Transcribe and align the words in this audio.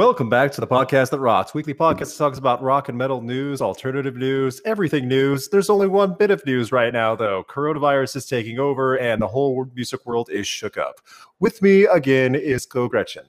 Welcome 0.00 0.30
back 0.30 0.50
to 0.52 0.62
the 0.62 0.66
podcast 0.66 1.10
that 1.10 1.20
rocks. 1.20 1.52
Weekly 1.52 1.74
podcast 1.74 2.12
that 2.12 2.14
talks 2.16 2.38
about 2.38 2.62
rock 2.62 2.88
and 2.88 2.96
metal 2.96 3.20
news, 3.20 3.60
alternative 3.60 4.16
news, 4.16 4.58
everything 4.64 5.06
news. 5.06 5.50
There's 5.50 5.68
only 5.68 5.88
one 5.88 6.14
bit 6.14 6.30
of 6.30 6.42
news 6.46 6.72
right 6.72 6.90
now, 6.90 7.14
though. 7.14 7.44
Coronavirus 7.44 8.16
is 8.16 8.24
taking 8.24 8.58
over, 8.58 8.96
and 8.96 9.20
the 9.20 9.28
whole 9.28 9.66
music 9.74 10.06
world 10.06 10.30
is 10.30 10.48
shook 10.48 10.78
up. 10.78 11.02
With 11.38 11.60
me 11.60 11.84
again 11.84 12.34
is 12.34 12.64
Geaux 12.64 12.88
Gretchen. 12.88 13.26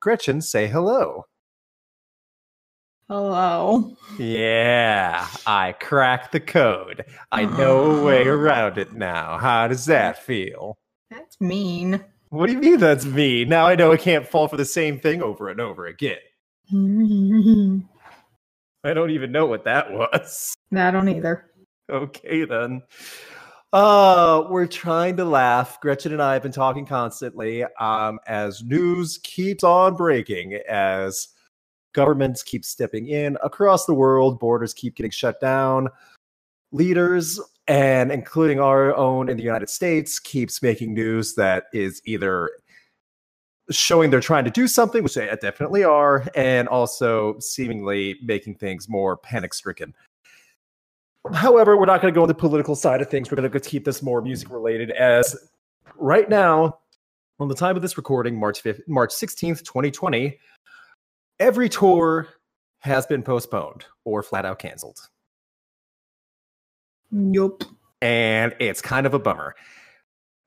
Gretchen, 0.00 0.40
say 0.40 0.66
hello. 0.66 1.26
Hello. 3.08 3.96
Yeah, 4.18 5.24
I 5.46 5.76
cracked 5.78 6.32
the 6.32 6.40
code. 6.40 7.04
I 7.30 7.44
know 7.44 7.92
a 7.92 8.04
way 8.04 8.22
around 8.26 8.76
it 8.76 8.92
now. 8.92 9.38
How 9.38 9.68
does 9.68 9.86
that 9.86 10.20
feel? 10.20 10.78
That's 11.12 11.40
mean. 11.40 12.04
What 12.30 12.46
do 12.46 12.52
you 12.52 12.58
mean 12.58 12.78
that's 12.78 13.06
me? 13.06 13.44
Now 13.44 13.66
I 13.66 13.74
know 13.74 13.92
I 13.92 13.96
can't 13.96 14.26
fall 14.26 14.48
for 14.48 14.56
the 14.56 14.64
same 14.64 14.98
thing 14.98 15.22
over 15.22 15.48
and 15.48 15.60
over 15.60 15.86
again. 15.86 16.18
I 18.84 18.94
don't 18.94 19.10
even 19.10 19.32
know 19.32 19.46
what 19.46 19.64
that 19.64 19.90
was. 19.90 20.54
No, 20.70 20.86
I 20.86 20.90
don't 20.90 21.08
either. 21.08 21.50
Okay 21.90 22.44
then. 22.44 22.82
Uh, 23.72 24.44
we're 24.48 24.66
trying 24.66 25.16
to 25.16 25.24
laugh. 25.24 25.80
Gretchen 25.80 26.12
and 26.12 26.22
I 26.22 26.34
have 26.34 26.42
been 26.42 26.52
talking 26.52 26.86
constantly 26.86 27.64
um, 27.80 28.18
as 28.26 28.62
news 28.62 29.18
keeps 29.22 29.64
on 29.64 29.94
breaking, 29.94 30.54
as 30.68 31.28
governments 31.92 32.42
keep 32.42 32.64
stepping 32.64 33.08
in 33.08 33.36
across 33.42 33.84
the 33.84 33.94
world, 33.94 34.38
borders 34.38 34.72
keep 34.72 34.94
getting 34.94 35.10
shut 35.10 35.40
down, 35.40 35.88
leaders 36.72 37.40
and 37.68 38.10
including 38.10 38.58
our 38.58 38.96
own 38.96 39.28
in 39.28 39.36
the 39.36 39.42
United 39.42 39.68
States 39.68 40.18
keeps 40.18 40.62
making 40.62 40.94
news 40.94 41.34
that 41.34 41.64
is 41.72 42.00
either 42.06 42.50
showing 43.70 44.08
they're 44.08 44.20
trying 44.20 44.44
to 44.44 44.50
do 44.50 44.66
something, 44.66 45.02
which 45.02 45.14
they 45.14 45.28
definitely 45.42 45.84
are, 45.84 46.26
and 46.34 46.66
also 46.68 47.38
seemingly 47.38 48.18
making 48.22 48.54
things 48.54 48.88
more 48.88 49.18
panic 49.18 49.52
stricken. 49.52 49.94
However, 51.34 51.76
we're 51.76 51.84
not 51.84 52.00
going 52.00 52.12
to 52.12 52.16
go 52.16 52.22
on 52.22 52.28
the 52.28 52.34
political 52.34 52.74
side 52.74 53.02
of 53.02 53.10
things. 53.10 53.30
We're 53.30 53.36
going 53.36 53.50
to 53.50 53.60
keep 53.60 53.84
this 53.84 54.02
more 54.02 54.22
music 54.22 54.48
related. 54.50 54.90
As 54.92 55.36
right 55.96 56.28
now, 56.30 56.78
on 57.38 57.48
the 57.48 57.54
time 57.54 57.76
of 57.76 57.82
this 57.82 57.98
recording, 57.98 58.38
March 58.40 58.62
5th, 58.62 58.80
March 58.88 59.10
16th, 59.10 59.62
2020, 59.62 60.38
every 61.38 61.68
tour 61.68 62.28
has 62.78 63.04
been 63.06 63.22
postponed 63.22 63.84
or 64.06 64.22
flat 64.22 64.46
out 64.46 64.58
canceled. 64.58 65.00
Yup. 67.10 67.64
and 68.00 68.54
it's 68.60 68.80
kind 68.80 69.06
of 69.06 69.14
a 69.14 69.18
bummer. 69.18 69.54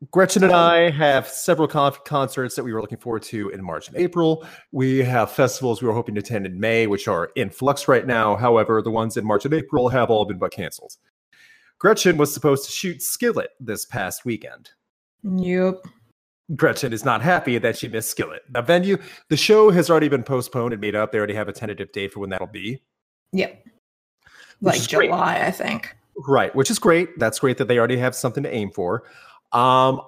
Gretchen 0.10 0.44
and 0.44 0.54
I 0.54 0.90
have 0.90 1.28
several 1.28 1.68
con- 1.68 1.94
concerts 2.06 2.56
that 2.56 2.64
we 2.64 2.74
were 2.74 2.82
looking 2.82 2.98
forward 2.98 3.22
to 3.24 3.50
in 3.50 3.64
March 3.64 3.88
and 3.88 3.96
April. 3.98 4.44
We 4.72 5.00
have 5.00 5.32
festivals 5.32 5.82
we 5.82 5.88
were 5.88 5.94
hoping 5.94 6.16
to 6.16 6.22
attend 6.22 6.48
in 6.48 6.60
May, 6.60 6.88
which 6.88 7.08
are 7.08 7.30
in 7.36 7.52
flux 7.52 7.88
right 7.88 8.08
now. 8.08 8.36
However, 8.36 8.82
the 8.82 8.90
ones 8.90 9.16
in 9.16 9.26
March 9.26 9.46
and 9.46 9.54
April 9.54 9.90
have 9.90 10.10
all 10.10 10.26
been 10.26 10.40
but 10.40 10.52
canceled. 10.52 10.94
Gretchen 11.78 12.18
was 12.18 12.34
supposed 12.34 12.66
to 12.66 12.72
shoot 12.72 13.02
Skillet 13.04 13.52
this 13.60 13.86
past 13.86 14.26
weekend. 14.26 14.72
Yup. 15.24 15.86
Gretchen 16.56 16.94
is 16.94 17.06
not 17.06 17.22
happy 17.22 17.60
that 17.60 17.78
she 17.78 17.88
missed 17.88 18.10
Skillet. 18.10 18.42
The 18.50 18.64
venue, 18.64 18.98
the 19.30 19.38
show 19.38 19.70
has 19.70 19.90
already 19.90 20.10
been 20.10 20.24
postponed 20.24 20.74
and 20.74 20.82
made 20.82 20.96
up. 20.96 21.12
They 21.12 21.20
already 21.20 21.36
have 21.36 21.48
a 21.48 21.54
tentative 21.54 21.92
date 21.92 22.12
for 22.12 22.22
when 22.22 22.32
that'll 22.32 22.48
be. 22.48 22.82
Yep. 23.34 23.68
Like. 24.62 24.82
July, 24.82 25.44
I 25.46 25.52
think. 25.52 25.96
Right, 26.28 26.54
which 26.56 26.70
is 26.70 26.80
great. 26.80 27.18
That's 27.20 27.40
great 27.40 27.58
that 27.58 27.68
they 27.68 27.78
already 27.78 27.98
have 27.98 28.16
something 28.16 28.44
to 28.44 28.54
aim 28.54 28.72
for. 28.72 29.04
Um, 29.52 30.02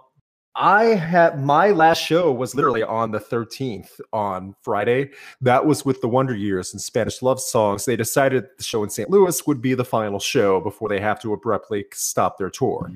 I 0.55 0.83
had 0.83 1.43
my 1.43 1.71
last 1.71 1.99
show 1.99 2.31
was 2.31 2.53
literally 2.53 2.83
on 2.83 3.11
the 3.11 3.19
13th 3.19 3.99
on 4.11 4.55
Friday. 4.61 5.09
That 5.41 5.65
was 5.65 5.83
with 5.83 6.01
the 6.01 6.07
Wonder 6.07 6.35
Years 6.35 6.73
and 6.73 6.81
Spanish 6.81 7.23
Love 7.23 7.41
Songs. 7.41 7.85
They 7.85 7.95
decided 7.95 8.45
the 8.57 8.63
show 8.63 8.83
in 8.83 8.91
St. 8.91 9.09
Louis 9.09 9.47
would 9.47 9.61
be 9.61 9.73
the 9.73 9.85
final 9.85 10.19
show 10.19 10.61
before 10.61 10.89
they 10.89 10.99
have 10.99 11.19
to 11.21 11.33
abruptly 11.33 11.85
stop 11.91 12.37
their 12.37 12.51
tour. 12.51 12.91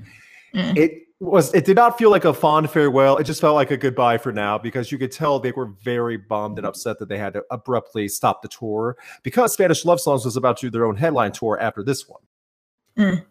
Mm. 0.53 0.77
It 0.77 1.07
was 1.19 1.51
it 1.55 1.65
did 1.65 1.75
not 1.75 1.97
feel 1.97 2.11
like 2.11 2.25
a 2.25 2.33
fond 2.33 2.69
farewell. 2.69 3.17
It 3.17 3.23
just 3.23 3.41
felt 3.41 3.55
like 3.55 3.71
a 3.71 3.77
goodbye 3.77 4.19
for 4.19 4.31
now 4.31 4.59
because 4.59 4.91
you 4.91 4.99
could 4.99 5.11
tell 5.11 5.39
they 5.39 5.51
were 5.51 5.71
very 5.83 6.15
bummed 6.15 6.59
and 6.59 6.67
upset 6.67 6.99
that 6.99 7.09
they 7.09 7.17
had 7.17 7.33
to 7.33 7.43
abruptly 7.49 8.07
stop 8.07 8.43
the 8.43 8.47
tour 8.47 8.97
because 9.23 9.51
Spanish 9.51 9.83
Love 9.83 9.99
Songs 9.99 10.25
was 10.25 10.37
about 10.37 10.57
to 10.57 10.67
do 10.67 10.69
their 10.69 10.85
own 10.85 10.95
headline 10.95 11.31
tour 11.31 11.57
after 11.59 11.81
this 11.81 12.07
one. 12.07 12.21
Mm. 12.97 13.25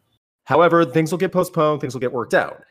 However, 0.44 0.84
things 0.84 1.10
will 1.10 1.18
get 1.18 1.32
postponed, 1.32 1.80
things 1.80 1.94
will 1.94 2.00
get 2.00 2.12
worked 2.12 2.34
out. 2.34 2.62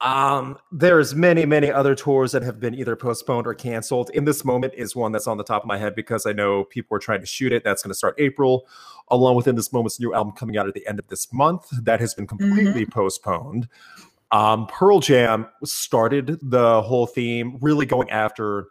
Um, 0.00 0.56
there's 0.72 1.14
many, 1.14 1.44
many 1.44 1.70
other 1.70 1.94
tours 1.94 2.32
that 2.32 2.42
have 2.42 2.58
been 2.58 2.74
either 2.74 2.96
postponed 2.96 3.46
or 3.46 3.52
canceled. 3.52 4.10
In 4.14 4.24
this 4.24 4.44
moment 4.46 4.72
is 4.74 4.96
one 4.96 5.12
that's 5.12 5.26
on 5.26 5.36
the 5.36 5.44
top 5.44 5.62
of 5.62 5.68
my 5.68 5.76
head 5.76 5.94
because 5.94 6.24
I 6.24 6.32
know 6.32 6.64
people 6.64 6.96
are 6.96 7.00
trying 7.00 7.20
to 7.20 7.26
shoot 7.26 7.52
it. 7.52 7.64
That's 7.64 7.82
going 7.82 7.90
to 7.90 7.96
start 7.96 8.14
April, 8.18 8.66
along 9.08 9.36
with 9.36 9.46
In 9.46 9.56
This 9.56 9.72
Moment's 9.72 10.00
new 10.00 10.14
album 10.14 10.32
coming 10.32 10.56
out 10.56 10.66
at 10.66 10.72
the 10.72 10.86
end 10.86 10.98
of 10.98 11.06
this 11.08 11.30
month. 11.34 11.66
That 11.70 12.00
has 12.00 12.14
been 12.14 12.26
completely 12.26 12.86
postponed. 12.86 13.68
Um, 14.32 14.66
Pearl 14.68 15.00
Jam 15.00 15.46
started 15.64 16.38
the 16.40 16.80
whole 16.80 17.06
theme, 17.06 17.58
really 17.60 17.84
going 17.84 18.08
after. 18.08 18.68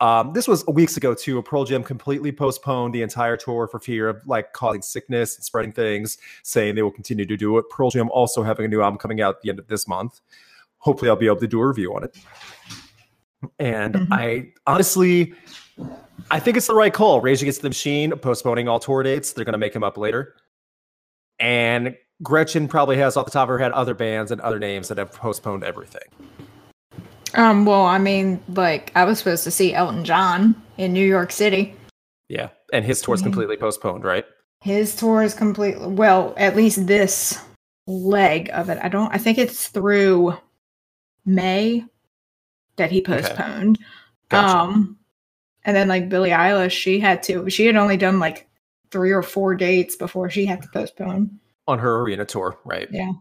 Um, 0.00 0.32
this 0.34 0.46
was 0.46 0.64
weeks 0.66 0.96
ago 0.96 1.14
too. 1.14 1.40
Pearl 1.42 1.64
Jam 1.64 1.82
completely 1.82 2.30
postponed 2.30 2.94
the 2.94 3.02
entire 3.02 3.36
tour 3.36 3.66
for 3.66 3.80
fear 3.80 4.08
of 4.08 4.26
like 4.26 4.52
causing 4.52 4.82
sickness 4.82 5.36
and 5.36 5.44
spreading 5.44 5.72
things, 5.72 6.18
saying 6.42 6.74
they 6.74 6.82
will 6.82 6.90
continue 6.90 7.24
to 7.24 7.36
do 7.36 7.56
it. 7.58 7.64
Pearl 7.70 7.90
Jam 7.90 8.10
also 8.10 8.42
having 8.42 8.66
a 8.66 8.68
new 8.68 8.82
album 8.82 8.98
coming 8.98 9.20
out 9.22 9.36
at 9.36 9.42
the 9.42 9.48
end 9.48 9.58
of 9.58 9.68
this 9.68 9.88
month. 9.88 10.20
Hopefully, 10.78 11.08
I'll 11.08 11.16
be 11.16 11.26
able 11.26 11.36
to 11.36 11.46
do 11.46 11.60
a 11.60 11.66
review 11.66 11.94
on 11.94 12.04
it. 12.04 12.16
And 13.58 13.94
Mhm. 13.94 14.08
I 14.10 14.52
honestly, 14.66 15.34
I 16.30 16.40
think 16.40 16.56
it's 16.56 16.66
the 16.66 16.74
right 16.74 16.92
call. 16.92 17.20
Rage 17.20 17.42
Against 17.42 17.62
the 17.62 17.68
Machine 17.68 18.12
postponing 18.12 18.68
all 18.68 18.78
tour 18.78 19.02
dates. 19.02 19.32
They're 19.32 19.44
going 19.44 19.52
to 19.52 19.58
make 19.58 19.72
them 19.72 19.84
up 19.84 19.96
later. 19.96 20.34
And 21.38 21.96
Gretchen 22.22 22.66
probably 22.68 22.96
has 22.96 23.16
off 23.16 23.26
the 23.26 23.30
top 23.30 23.44
of 23.44 23.48
her 23.50 23.58
head 23.58 23.72
other 23.72 23.94
bands 23.94 24.30
and 24.30 24.40
other 24.40 24.58
names 24.58 24.88
that 24.88 24.98
have 24.98 25.12
postponed 25.12 25.64
everything. 25.64 26.02
Um, 27.36 27.64
well, 27.66 27.84
I 27.84 27.98
mean, 27.98 28.42
like, 28.48 28.90
I 28.94 29.04
was 29.04 29.18
supposed 29.18 29.44
to 29.44 29.50
see 29.50 29.74
Elton 29.74 30.04
John 30.04 30.60
in 30.78 30.92
New 30.92 31.06
York 31.06 31.30
City. 31.30 31.74
Yeah, 32.28 32.48
and 32.72 32.84
his 32.84 33.00
tour's 33.02 33.20
Mhm. 33.20 33.24
completely 33.24 33.56
postponed, 33.56 34.04
right? 34.04 34.24
His 34.62 34.96
tour 34.96 35.22
is 35.22 35.34
completely 35.34 35.86
well, 35.86 36.34
at 36.36 36.56
least 36.56 36.86
this 36.86 37.38
leg 37.86 38.50
of 38.52 38.68
it. 38.68 38.78
I 38.82 38.88
don't 38.88 39.14
I 39.14 39.18
think 39.18 39.38
it's 39.38 39.68
through 39.68 40.34
May 41.24 41.84
that 42.76 42.90
he 42.90 43.00
Okay. 43.00 43.20
postponed. 43.22 43.78
Gotcha. 44.28 44.56
Um 44.58 44.98
and 45.64 45.76
then 45.76 45.86
like 45.88 46.08
Billie 46.08 46.30
Eilish, 46.30 46.72
she 46.72 46.98
had 46.98 47.22
to 47.24 47.48
she 47.50 47.66
had 47.66 47.76
only 47.76 47.96
done 47.96 48.18
like 48.18 48.48
three 48.90 49.12
or 49.12 49.22
four 49.22 49.54
dates 49.54 49.94
before 49.94 50.30
she 50.30 50.46
had 50.46 50.62
to 50.62 50.68
postpone. 50.72 51.38
on 51.68 51.78
her 51.80 52.00
arena 52.00 52.24
tour, 52.24 52.56
right? 52.64 52.88
Yeah. 52.90 53.12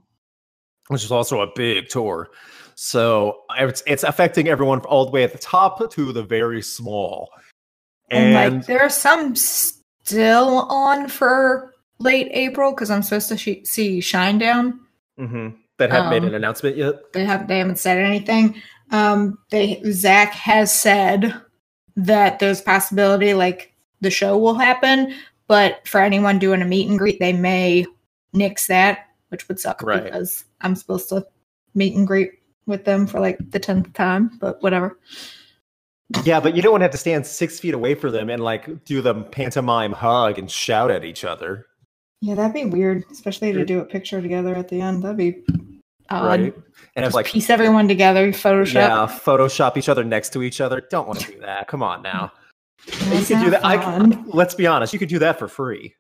Which 0.88 1.04
is 1.04 1.12
also 1.12 1.42
a 1.42 1.52
big 1.56 1.90
tour. 1.90 2.30
So 2.76 3.42
it's 3.58 3.82
it's 3.88 4.04
affecting 4.04 4.48
everyone 4.48 4.80
all 4.82 5.06
the 5.06 5.12
way 5.12 5.24
at 5.24 5.32
the 5.32 5.38
top 5.38 5.90
to 5.92 6.12
the 6.14 6.24
very 6.24 6.62
small. 6.62 7.30
And, 8.12 8.36
And, 8.36 8.56
like 8.58 8.66
there 8.68 8.82
are 8.82 8.90
some 8.90 9.36
still 9.36 10.60
on 10.70 11.08
for 11.08 11.74
late 12.00 12.28
April 12.32 12.72
because 12.72 12.92
I'm 12.92 13.02
supposed 13.02 13.30
to 13.30 13.38
sh- 13.38 13.64
see 13.68 14.00
Shinedown. 14.00 14.80
Mhm. 15.20 15.56
that 15.78 15.92
haven't 15.92 16.10
made 16.10 16.22
um, 16.24 16.28
an 16.30 16.36
announcement 16.36 16.76
yet. 16.78 16.96
They 17.14 17.24
have 17.26 17.48
they 17.48 17.58
haven't 17.60 17.80
said 17.80 17.98
anything. 17.98 18.62
Um, 18.92 19.38
they 19.50 19.82
Zach 19.92 20.34
has 20.34 20.74
said 20.74 21.34
that 21.96 22.40
there's 22.40 22.62
possibility 22.62 23.34
like 23.34 23.74
the 24.02 24.10
show 24.12 24.38
will 24.38 24.56
happen, 24.56 25.14
but 25.48 25.88
for 25.88 26.02
anyone 26.02 26.38
doing 26.40 26.62
a 26.62 26.66
meet 26.66 26.90
and 26.90 27.00
greet, 27.00 27.20
they 27.20 27.32
may 27.34 27.86
nix 28.34 28.68
that, 28.68 29.08
which 29.30 29.48
would 29.48 29.60
suck 29.60 29.82
Right. 29.82 30.04
because 30.04 30.44
I'm 30.62 30.76
supposed 30.76 31.08
to 31.10 31.26
meet 31.74 31.96
and 31.96 32.06
greet 32.06 32.32
with 32.68 32.86
them 32.86 33.08
for 33.08 33.20
like 33.20 33.38
the 33.52 33.60
tenth 33.60 33.94
time. 33.94 34.38
But 34.40 34.62
whatever. 34.62 34.98
Yeah, 36.24 36.40
but 36.40 36.56
you 36.56 36.62
don't 36.62 36.72
want 36.72 36.82
to 36.82 36.86
have 36.86 36.92
to 36.92 36.98
stand 36.98 37.26
six 37.26 37.60
feet 37.60 37.74
away 37.74 37.96
from 37.96 38.12
them 38.12 38.30
and 38.30 38.44
like 38.44 38.86
do 38.86 39.02
the 39.02 39.16
pantomime 39.16 39.92
hug 39.92 40.38
and 40.38 40.50
shout 40.50 40.92
at 40.92 41.04
each 41.04 41.24
other, 41.24 41.66
Yeah, 42.22 42.36
that'd 42.36 42.54
be 42.54 42.66
weird, 42.66 43.06
especially 43.12 43.54
to 43.54 43.66
do 43.66 43.80
a 43.80 43.86
picture 43.86 44.22
together 44.22 44.56
at 44.56 44.68
the 44.68 44.82
end. 44.82 45.04
That'd 45.04 45.18
be 45.18 45.44
odd. 46.10 46.42
right? 46.42 46.54
And 46.96 47.06
it's 47.06 47.16
like, 47.16 47.26
piece 47.26 47.50
everyone 47.50 47.88
together, 47.88 48.32
Photoshop. 48.32 48.74
yeah, 48.74 49.08
Photoshop 49.08 49.78
each 49.78 49.90
other 49.90 50.04
next 50.04 50.32
to 50.34 50.44
each 50.44 50.62
other. 50.62 50.82
Don't 50.92 51.08
want 51.08 51.22
to 51.22 51.32
do 51.32 51.40
that. 51.40 51.68
Come 51.68 51.82
on 51.82 52.04
now. 52.04 52.32
Mm. 52.88 53.06
you 53.06 53.10
That's 53.10 53.28
can 53.28 53.44
do 53.44 53.50
that. 53.50 53.66
I, 53.66 54.24
let's 54.28 54.54
be 54.54 54.68
honest. 54.68 54.94
You 54.94 55.00
could 55.00 55.10
do 55.10 55.20
that 55.20 55.40
for 55.40 55.48
free. 55.48 55.96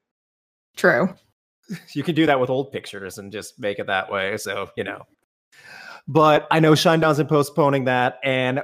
True. 0.75 1.15
you 1.94 2.03
can 2.03 2.13
do 2.13 2.27
that 2.27 2.39
with 2.39 2.51
old 2.51 2.71
pictures 2.71 3.18
and 3.18 3.31
just 3.31 3.59
make 3.59 3.79
it 3.79 3.88
that 3.88 4.11
way. 4.11 4.38
So, 4.38 4.69
you 4.77 4.83
know. 4.83 5.01
But 6.07 6.48
I 6.52 6.60
know 6.60 6.74
Shinedown's 6.74 7.18
been 7.18 7.28
postponing 7.28 7.86
that. 7.86 8.19
And 8.24 8.62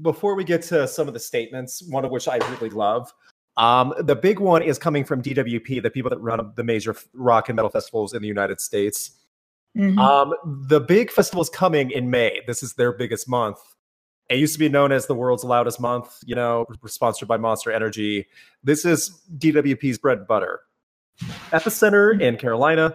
before 0.00 0.34
we 0.34 0.44
get 0.44 0.62
to 0.62 0.88
some 0.88 1.08
of 1.08 1.14
the 1.14 1.20
statements, 1.20 1.82
one 1.88 2.04
of 2.04 2.10
which 2.10 2.28
I 2.28 2.36
really 2.50 2.70
love, 2.70 3.12
um, 3.56 3.94
the 3.98 4.16
big 4.16 4.38
one 4.38 4.62
is 4.62 4.78
coming 4.78 5.04
from 5.04 5.22
DWP, 5.22 5.82
the 5.82 5.90
people 5.90 6.10
that 6.10 6.18
run 6.18 6.52
the 6.56 6.64
major 6.64 6.96
rock 7.12 7.48
and 7.48 7.56
metal 7.56 7.70
festivals 7.70 8.14
in 8.14 8.22
the 8.22 8.28
United 8.28 8.60
States. 8.60 9.12
Mhm. 9.76 9.98
Um, 9.98 10.34
the 10.68 10.80
big 10.80 11.10
festival 11.10 11.42
is 11.42 11.50
coming 11.50 11.90
in 11.90 12.10
May. 12.10 12.40
This 12.46 12.62
is 12.62 12.74
their 12.74 12.92
biggest 12.92 13.28
month. 13.28 13.58
It 14.28 14.38
used 14.38 14.54
to 14.54 14.58
be 14.58 14.68
known 14.68 14.92
as 14.92 15.06
the 15.06 15.14
world's 15.14 15.44
loudest 15.44 15.80
month, 15.80 16.18
you 16.24 16.34
know, 16.34 16.66
sponsored 16.86 17.28
by 17.28 17.36
Monster 17.36 17.70
Energy. 17.70 18.26
This 18.64 18.84
is 18.84 19.20
DWP's 19.38 19.98
bread 19.98 20.18
and 20.18 20.26
butter. 20.26 20.60
Epicenter 21.50 22.18
in 22.20 22.36
Carolina. 22.36 22.94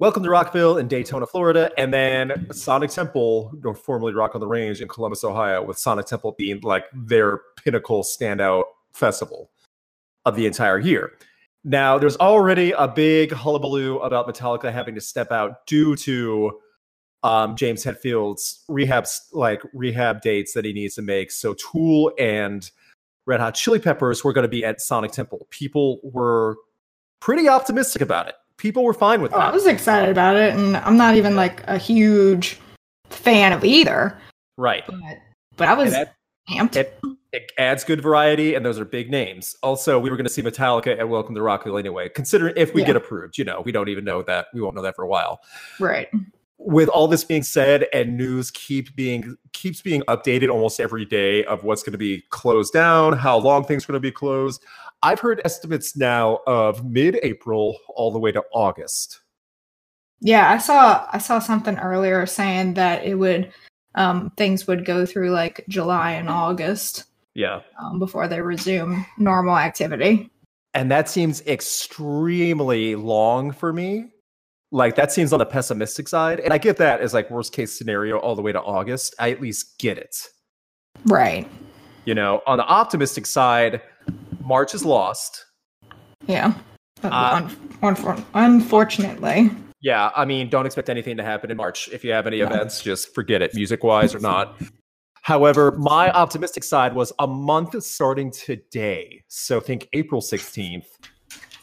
Welcome 0.00 0.22
to 0.22 0.30
Rockville 0.30 0.78
in 0.78 0.86
Daytona, 0.86 1.26
Florida, 1.26 1.72
and 1.76 1.92
then 1.92 2.46
Sonic 2.52 2.90
Temple, 2.90 3.52
or 3.64 3.74
formerly 3.74 4.14
Rock 4.14 4.36
on 4.36 4.40
the 4.40 4.46
Range 4.46 4.80
in 4.80 4.86
Columbus, 4.86 5.24
Ohio, 5.24 5.60
with 5.64 5.76
Sonic 5.76 6.06
Temple 6.06 6.36
being 6.38 6.60
like 6.60 6.84
their 6.94 7.40
pinnacle 7.64 8.04
standout 8.04 8.62
festival 8.92 9.50
of 10.24 10.36
the 10.36 10.46
entire 10.46 10.78
year. 10.78 11.14
Now, 11.64 11.98
there's 11.98 12.16
already 12.18 12.70
a 12.70 12.86
big 12.86 13.32
hullabaloo 13.32 13.98
about 13.98 14.28
Metallica 14.28 14.72
having 14.72 14.94
to 14.94 15.00
step 15.00 15.32
out 15.32 15.66
due 15.66 15.96
to 15.96 16.60
um, 17.24 17.56
James 17.56 17.82
Hetfield's 17.82 18.62
rehab 18.68 19.04
like 19.32 19.62
rehab 19.74 20.20
dates 20.20 20.52
that 20.54 20.64
he 20.64 20.72
needs 20.72 20.94
to 20.94 21.02
make. 21.02 21.32
So 21.32 21.54
Tool 21.54 22.12
and 22.20 22.70
Red 23.26 23.40
Hot 23.40 23.56
Chili 23.56 23.80
Peppers 23.80 24.22
were 24.22 24.32
going 24.32 24.44
to 24.44 24.48
be 24.48 24.64
at 24.64 24.80
Sonic 24.80 25.10
Temple. 25.10 25.48
People 25.50 25.98
were 26.04 26.54
pretty 27.18 27.48
optimistic 27.48 28.00
about 28.00 28.28
it. 28.28 28.36
People 28.58 28.84
were 28.84 28.92
fine 28.94 29.22
with 29.22 29.32
Oh, 29.32 29.38
I 29.38 29.50
was 29.52 29.66
excited 29.66 30.10
about 30.10 30.36
it, 30.36 30.52
and 30.54 30.76
I'm 30.78 30.96
not 30.96 31.14
even 31.14 31.36
like 31.36 31.62
a 31.68 31.78
huge 31.78 32.58
fan 33.08 33.52
of 33.52 33.64
either. 33.64 34.18
Right. 34.56 34.84
But 34.86 34.96
but 35.56 35.68
I 35.68 35.74
was 35.74 35.94
And 35.94 36.06
that- 36.06 36.14
amped. 36.50 36.76
it, 36.76 37.00
it 37.32 37.52
adds 37.58 37.84
good 37.84 38.00
variety, 38.02 38.54
and 38.54 38.64
those 38.66 38.78
are 38.78 38.84
big 38.84 39.10
names. 39.10 39.56
Also, 39.62 39.98
we 40.00 40.10
were 40.10 40.16
going 40.16 40.26
to 40.26 40.32
see 40.32 40.42
Metallica 40.42 40.98
at 40.98 41.08
Welcome 41.08 41.34
to 41.36 41.42
Rockville 41.42 41.78
anyway. 41.78 42.08
Considering 42.08 42.54
if 42.56 42.74
we 42.74 42.80
Yeah. 42.80 42.88
get 42.88 42.96
approved, 42.96 43.38
you 43.38 43.44
know, 43.44 43.60
we 43.60 43.70
don't 43.70 43.88
even 43.88 44.04
know 44.04 44.22
that. 44.22 44.46
We 44.52 44.60
won't 44.60 44.74
know 44.74 44.82
that 44.82 44.96
for 44.96 45.04
a 45.04 45.08
while. 45.08 45.40
right. 45.78 46.08
With 46.58 46.88
all 46.88 47.08
this 47.08 47.24
being 47.24 47.42
said 47.42 47.86
and 47.92 48.16
news 48.16 48.50
keep 48.50 48.94
being 48.96 49.36
keeps 49.52 49.80
being 49.80 50.02
updated 50.02 50.50
almost 50.50 50.80
every 50.80 51.04
day 51.04 51.44
of 51.44 51.64
what's 51.64 51.82
going 51.82 51.92
to 51.92 51.98
be 51.98 52.22
closed 52.30 52.72
down 52.72 53.12
how 53.12 53.38
long 53.38 53.64
things 53.64 53.84
are 53.84 53.92
going 53.92 53.96
to 53.96 54.00
be 54.00 54.10
closed 54.12 54.62
i've 55.02 55.20
heard 55.20 55.40
estimates 55.44 55.96
now 55.96 56.40
of 56.46 56.84
mid-april 56.84 57.78
all 57.94 58.10
the 58.10 58.18
way 58.18 58.32
to 58.32 58.42
august. 58.52 59.20
Yeah, 60.20 60.50
I 60.50 60.58
saw 60.58 61.06
I 61.12 61.18
saw 61.18 61.38
something 61.38 61.78
earlier 61.78 62.26
saying 62.26 62.74
that 62.74 63.04
it 63.04 63.14
would 63.14 63.52
um 63.94 64.32
things 64.36 64.66
would 64.66 64.84
go 64.84 65.06
through 65.06 65.30
like 65.30 65.64
July 65.68 66.12
and 66.12 66.28
August 66.28 67.04
yeah. 67.34 67.60
um, 67.80 67.98
before 67.98 68.26
they 68.26 68.40
resume 68.40 69.06
normal 69.16 69.56
activity. 69.56 70.28
and 70.74 70.90
that 70.90 71.08
seems 71.08 71.40
extremely 71.46 72.96
long 72.96 73.52
for 73.52 73.72
me 73.72 74.10
like 74.70 74.94
that 74.96 75.10
seems 75.12 75.32
on 75.32 75.38
the 75.38 75.46
pessimistic 75.46 76.06
side 76.08 76.40
and 76.40 76.52
i 76.52 76.58
get 76.58 76.76
that 76.76 77.00
as 77.00 77.14
like 77.14 77.30
worst 77.30 77.52
case 77.52 77.76
scenario 77.76 78.18
all 78.18 78.34
the 78.34 78.42
way 78.42 78.52
to 78.52 78.60
august 78.60 79.14
i 79.18 79.30
at 79.30 79.40
least 79.40 79.78
get 79.78 79.96
it 79.98 80.16
Right. 81.06 81.48
you 82.04 82.14
know 82.14 82.42
on 82.46 82.58
the 82.58 82.66
optimistic 82.66 83.24
side 83.26 83.80
march 84.42 84.74
is 84.74 84.84
lost 84.84 85.44
Yeah. 86.26 86.52
Uh, 87.02 87.42
Un- 87.44 87.94
unfor- 87.94 88.24
unfortunately. 88.34 89.50
Yeah, 89.80 90.10
I 90.16 90.24
mean, 90.24 90.48
don't 90.50 90.66
expect 90.66 90.90
anything 90.90 91.16
to 91.18 91.22
happen 91.22 91.48
in 91.52 91.56
March. 91.56 91.88
If 91.92 92.02
you 92.04 92.10
have 92.10 92.26
any 92.26 92.40
No. 92.40 92.46
events, 92.46 92.82
just 92.82 93.14
forget 93.14 93.40
it, 93.40 93.54
music 93.54 93.84
wise 93.84 94.16
or 94.16 94.18
not. 94.18 94.60
However, 95.22 95.70
my 95.78 96.10
optimistic 96.10 96.64
side 96.64 96.94
was 96.94 97.12
a 97.20 97.26
month 97.28 97.80
starting 97.84 98.32
today. 98.32 99.22
So 99.28 99.60
think 99.60 99.88
April 99.92 100.20
16th. 100.20 100.86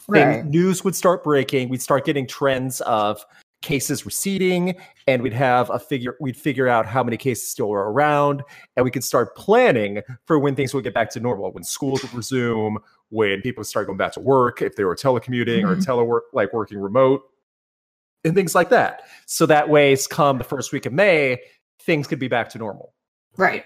Then 0.08 0.28
Right. 0.28 0.44
news 0.46 0.84
would 0.84 0.94
start 0.94 1.24
breaking. 1.24 1.68
We'd 1.68 1.82
start 1.82 2.04
getting 2.04 2.26
trends 2.26 2.80
of 2.82 3.24
cases 3.62 4.06
receding, 4.06 4.76
and 5.08 5.22
we'd 5.22 5.32
have 5.32 5.70
a 5.70 5.78
figure, 5.78 6.16
we'd 6.20 6.36
figure 6.36 6.68
out 6.68 6.86
how 6.86 7.02
many 7.02 7.16
cases 7.16 7.50
still 7.50 7.72
are 7.72 7.90
around, 7.90 8.42
and 8.76 8.84
we 8.84 8.90
could 8.90 9.02
start 9.02 9.34
planning 9.34 10.02
for 10.26 10.38
when 10.38 10.54
things 10.54 10.72
would 10.72 10.84
get 10.84 10.94
back 10.94 11.10
to 11.10 11.18
normal, 11.20 11.50
when 11.52 11.64
schools 11.64 12.02
would 12.02 12.14
resume, 12.14 12.78
when 13.08 13.40
people 13.40 13.62
would 13.62 13.66
start 13.66 13.86
going 13.86 13.96
back 13.98 14.12
to 14.12 14.20
work, 14.20 14.62
if 14.62 14.76
they 14.76 14.84
were 14.84 14.94
telecommuting 14.94 15.64
or 15.64 15.74
Mhm. 15.74 15.84
telework, 15.84 16.20
like 16.32 16.52
working 16.52 16.78
remote, 16.78 17.22
and 18.24 18.34
things 18.34 18.54
like 18.54 18.68
that. 18.68 19.02
So 19.26 19.46
that 19.46 19.68
way, 19.68 19.96
come 20.10 20.38
the 20.38 20.44
first 20.44 20.72
week 20.72 20.86
of 20.86 20.92
May, 20.92 21.40
things 21.80 22.06
could 22.06 22.18
be 22.20 22.28
back 22.28 22.48
to 22.50 22.58
normal. 22.58 22.92
Right. 23.36 23.64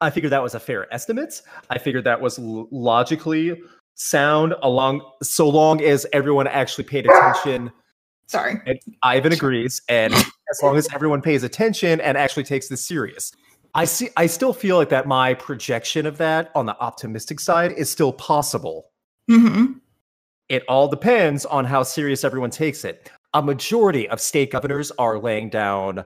I 0.00 0.10
figured 0.10 0.32
that 0.32 0.42
was 0.42 0.54
a 0.54 0.60
fair 0.60 0.92
estimate. 0.94 1.42
I 1.68 1.78
figured 1.78 2.04
that 2.04 2.20
was 2.20 2.38
l- 2.38 2.68
logically 2.70 3.60
sound 3.94 4.54
along 4.62 5.02
so 5.22 5.48
long 5.48 5.82
as 5.82 6.06
everyone 6.12 6.46
actually 6.46 6.84
paid 6.84 7.06
attention. 7.06 7.70
Sorry. 8.26 8.60
And 8.66 8.78
Ivan 9.02 9.32
agrees, 9.32 9.82
and 9.88 10.14
as 10.14 10.60
long 10.62 10.76
as 10.76 10.88
everyone 10.94 11.20
pays 11.22 11.42
attention 11.42 12.00
and 12.00 12.16
actually 12.16 12.44
takes 12.44 12.68
this 12.68 12.86
serious. 12.86 13.32
I 13.74 13.84
see 13.84 14.08
I 14.16 14.26
still 14.26 14.52
feel 14.52 14.76
like 14.76 14.88
that 14.90 15.06
my 15.06 15.34
projection 15.34 16.06
of 16.06 16.18
that 16.18 16.50
on 16.54 16.66
the 16.66 16.78
optimistic 16.80 17.40
side 17.40 17.72
is 17.72 17.90
still 17.90 18.12
possible. 18.12 18.90
hmm 19.28 19.74
It 20.48 20.62
all 20.68 20.88
depends 20.88 21.44
on 21.44 21.64
how 21.64 21.82
serious 21.82 22.24
everyone 22.24 22.50
takes 22.50 22.84
it. 22.84 23.10
A 23.34 23.42
majority 23.42 24.08
of 24.08 24.20
state 24.20 24.52
governors 24.52 24.92
are 24.92 25.18
laying 25.18 25.50
down 25.50 26.04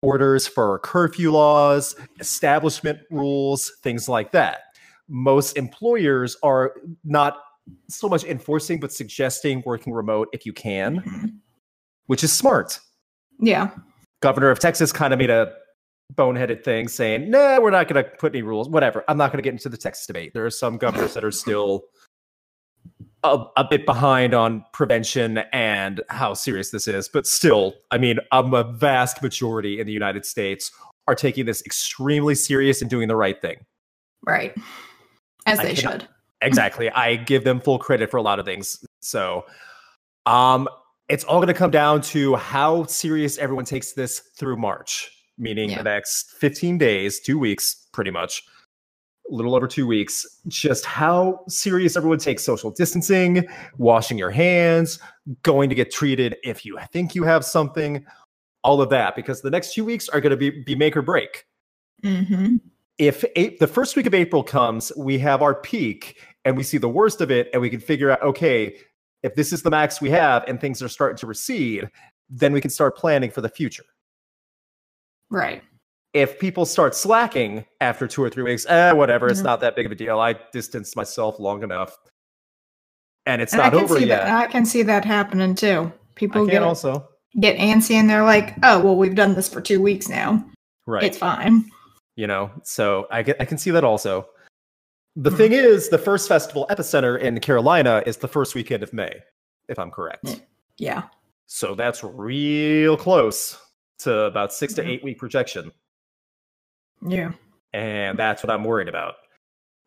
orders 0.00 0.46
for 0.46 0.78
curfew 0.80 1.30
laws, 1.30 1.94
establishment 2.18 2.98
rules, 3.10 3.72
things 3.82 4.08
like 4.08 4.32
that. 4.32 4.71
Most 5.08 5.56
employers 5.56 6.36
are 6.42 6.74
not 7.04 7.38
so 7.88 8.08
much 8.08 8.24
enforcing, 8.24 8.80
but 8.80 8.92
suggesting 8.92 9.62
working 9.66 9.92
remote 9.92 10.28
if 10.32 10.44
you 10.46 10.52
can, 10.52 11.00
Mhm. 11.00 11.34
which 12.06 12.24
is 12.24 12.32
smart. 12.32 12.80
Yeah. 13.40 13.70
Governor 14.20 14.50
of 14.50 14.58
Texas 14.58 14.92
kind 14.92 15.12
of 15.12 15.18
made 15.18 15.30
a 15.30 15.54
boneheaded 16.14 16.62
thing 16.64 16.88
saying, 16.88 17.30
nah, 17.30 17.58
we're 17.60 17.70
not 17.70 17.88
going 17.88 18.04
to 18.04 18.10
put 18.18 18.34
any 18.34 18.42
rules, 18.42 18.68
whatever. 18.68 19.04
I'm 19.08 19.16
not 19.16 19.32
going 19.32 19.38
to 19.38 19.42
get 19.42 19.52
into 19.52 19.68
the 19.68 19.76
Texas 19.76 20.06
debate. 20.06 20.34
There 20.34 20.44
are 20.44 20.50
some 20.50 20.76
governors 20.76 21.14
that 21.14 21.24
are 21.24 21.30
still 21.30 21.84
a, 23.24 23.44
a 23.56 23.64
bit 23.64 23.86
behind 23.86 24.34
on 24.34 24.64
prevention 24.72 25.38
and 25.52 26.02
how 26.08 26.34
serious 26.34 26.70
this 26.70 26.88
is. 26.88 27.08
But 27.08 27.26
still, 27.26 27.74
I 27.90 27.98
mean, 27.98 28.18
um, 28.32 28.52
a 28.52 28.64
vast 28.64 29.22
majority 29.22 29.80
in 29.80 29.86
the 29.86 29.92
United 29.92 30.26
States 30.26 30.70
are 31.08 31.14
taking 31.14 31.46
this 31.46 31.62
extremely 31.64 32.34
serious 32.34 32.80
and 32.80 32.90
doing 32.90 33.08
the 33.08 33.16
right 33.16 33.40
thing. 33.40 33.64
Right. 34.24 34.54
As 35.46 35.58
I 35.58 35.64
they 35.66 35.74
cannot- 35.74 36.00
should. 36.02 36.08
Exactly. 36.44 36.90
I 36.90 37.14
give 37.14 37.44
them 37.44 37.60
full 37.60 37.78
credit 37.78 38.10
for 38.10 38.16
a 38.16 38.22
lot 38.22 38.40
of 38.40 38.44
things. 38.44 38.84
So, 38.98 39.44
um, 40.26 40.68
it's 41.08 41.22
all 41.22 41.36
going 41.38 41.46
to 41.46 41.54
come 41.54 41.70
down 41.70 42.00
to 42.02 42.34
how 42.34 42.84
serious 42.86 43.38
everyone 43.38 43.64
takes 43.64 43.92
this 43.92 44.18
through 44.36 44.56
March, 44.56 45.08
meaning 45.38 45.70
Yeah. 45.70 45.78
the 45.78 45.84
next 45.84 46.32
15 46.32 46.78
days, 46.78 47.20
two 47.20 47.38
weeks, 47.38 47.86
pretty 47.92 48.10
much, 48.10 48.42
a 49.30 49.32
little 49.32 49.54
over 49.54 49.68
two 49.68 49.86
weeks. 49.86 50.26
Just 50.48 50.84
how 50.84 51.44
serious 51.46 51.96
everyone 51.96 52.18
takes 52.18 52.42
social 52.42 52.72
distancing, 52.72 53.46
washing 53.78 54.18
your 54.18 54.30
hands, 54.32 54.98
going 55.44 55.68
to 55.68 55.76
get 55.76 55.92
treated 55.92 56.34
if 56.42 56.64
you 56.66 56.76
think 56.90 57.14
you 57.14 57.22
have 57.22 57.44
something, 57.44 58.04
all 58.64 58.82
of 58.82 58.90
that, 58.90 59.14
because 59.14 59.42
the 59.42 59.50
next 59.50 59.74
two 59.74 59.84
weeks 59.84 60.08
are 60.08 60.20
going 60.20 60.30
to 60.32 60.36
be, 60.36 60.50
be 60.50 60.74
make 60.74 60.96
or 60.96 61.02
break 61.02 61.44
hmm 62.02 62.56
if 63.02 63.24
a- 63.34 63.56
the 63.56 63.66
first 63.66 63.96
week 63.96 64.06
of 64.06 64.14
April 64.14 64.44
comes, 64.44 64.92
we 64.96 65.18
have 65.18 65.42
our 65.42 65.56
peak 65.56 66.20
and 66.44 66.56
we 66.56 66.62
see 66.62 66.78
the 66.78 66.88
worst 66.88 67.20
of 67.20 67.30
it, 67.32 67.48
and 67.52 67.60
we 67.60 67.68
can 67.68 67.80
figure 67.80 68.10
out, 68.12 68.22
okay, 68.22 68.76
if 69.24 69.34
this 69.34 69.52
is 69.52 69.62
the 69.62 69.70
max 69.70 70.00
we 70.00 70.08
have 70.10 70.44
and 70.46 70.60
things 70.60 70.80
are 70.82 70.88
starting 70.88 71.16
to 71.16 71.26
recede, 71.26 71.88
then 72.30 72.52
we 72.52 72.60
can 72.60 72.70
start 72.70 72.96
planning 72.96 73.30
for 73.30 73.40
the 73.40 73.48
future. 73.48 73.84
Right. 75.30 75.62
If 76.12 76.38
people 76.38 76.64
start 76.64 76.94
slacking 76.94 77.64
after 77.80 78.06
two 78.06 78.22
or 78.22 78.30
three 78.30 78.44
weeks, 78.44 78.66
eh, 78.68 78.92
whatever, 78.92 79.26
it's 79.28 79.40
Mhm. 79.40 79.44
not 79.44 79.60
that 79.60 79.74
big 79.74 79.86
of 79.86 79.92
a 79.92 79.94
deal. 79.96 80.20
I 80.20 80.34
distanced 80.52 80.94
myself 80.96 81.40
long 81.40 81.62
enough. 81.64 81.96
And 83.26 83.42
it's 83.42 83.52
And 83.52 83.62
not 83.62 83.74
over 83.74 83.98
yet. 83.98 84.24
that. 84.26 84.28
I 84.28 84.46
can 84.46 84.64
see 84.64 84.82
that 84.84 85.04
happening 85.04 85.54
too. 85.56 85.92
People 86.14 86.46
get 86.46 86.62
also. 86.62 87.08
get 87.40 87.56
antsy 87.56 87.94
and 87.94 88.10
they're 88.10 88.24
like, 88.24 88.54
"Oh, 88.62 88.78
well, 88.80 88.94
we've 88.96 89.14
done 89.14 89.34
this 89.34 89.48
for 89.48 89.60
two 89.62 89.80
weeks 89.80 90.08
now. 90.08 90.44
Right. 90.86 91.04
It's 91.04 91.16
fine." 91.18 91.64
You 92.16 92.26
know 92.26 92.50
so 92.62 93.06
i 93.10 93.22
can, 93.22 93.34
I 93.40 93.44
can 93.44 93.58
see 93.58 93.70
that 93.70 93.84
also 93.84 94.26
the 95.16 95.30
Mhm. 95.30 95.36
thing 95.36 95.52
is 95.52 95.88
the 95.88 95.98
first 95.98 96.28
festival 96.28 96.66
epicenter 96.70 97.18
in 97.20 97.38
carolina 97.40 98.02
is 98.06 98.16
the 98.18 98.28
first 98.28 98.54
weekend 98.54 98.82
of 98.82 98.92
may 98.92 99.22
if 99.68 99.78
i'm 99.78 99.90
correct 99.90 100.24
Yeah. 100.24 100.36
Yeah. 100.78 101.02
so 101.46 101.74
that's 101.74 102.02
real 102.04 102.96
close 102.96 103.58
to 104.00 104.20
about 104.24 104.52
6 104.52 104.74
to 104.74 104.86
eight 104.86 105.02
week 105.04 105.18
projection 105.18 105.70
Yeah. 107.06 107.32
and 107.72 108.18
that's 108.18 108.42
what 108.42 108.50
i'm 108.50 108.64
worried 108.64 108.88
about 108.88 109.14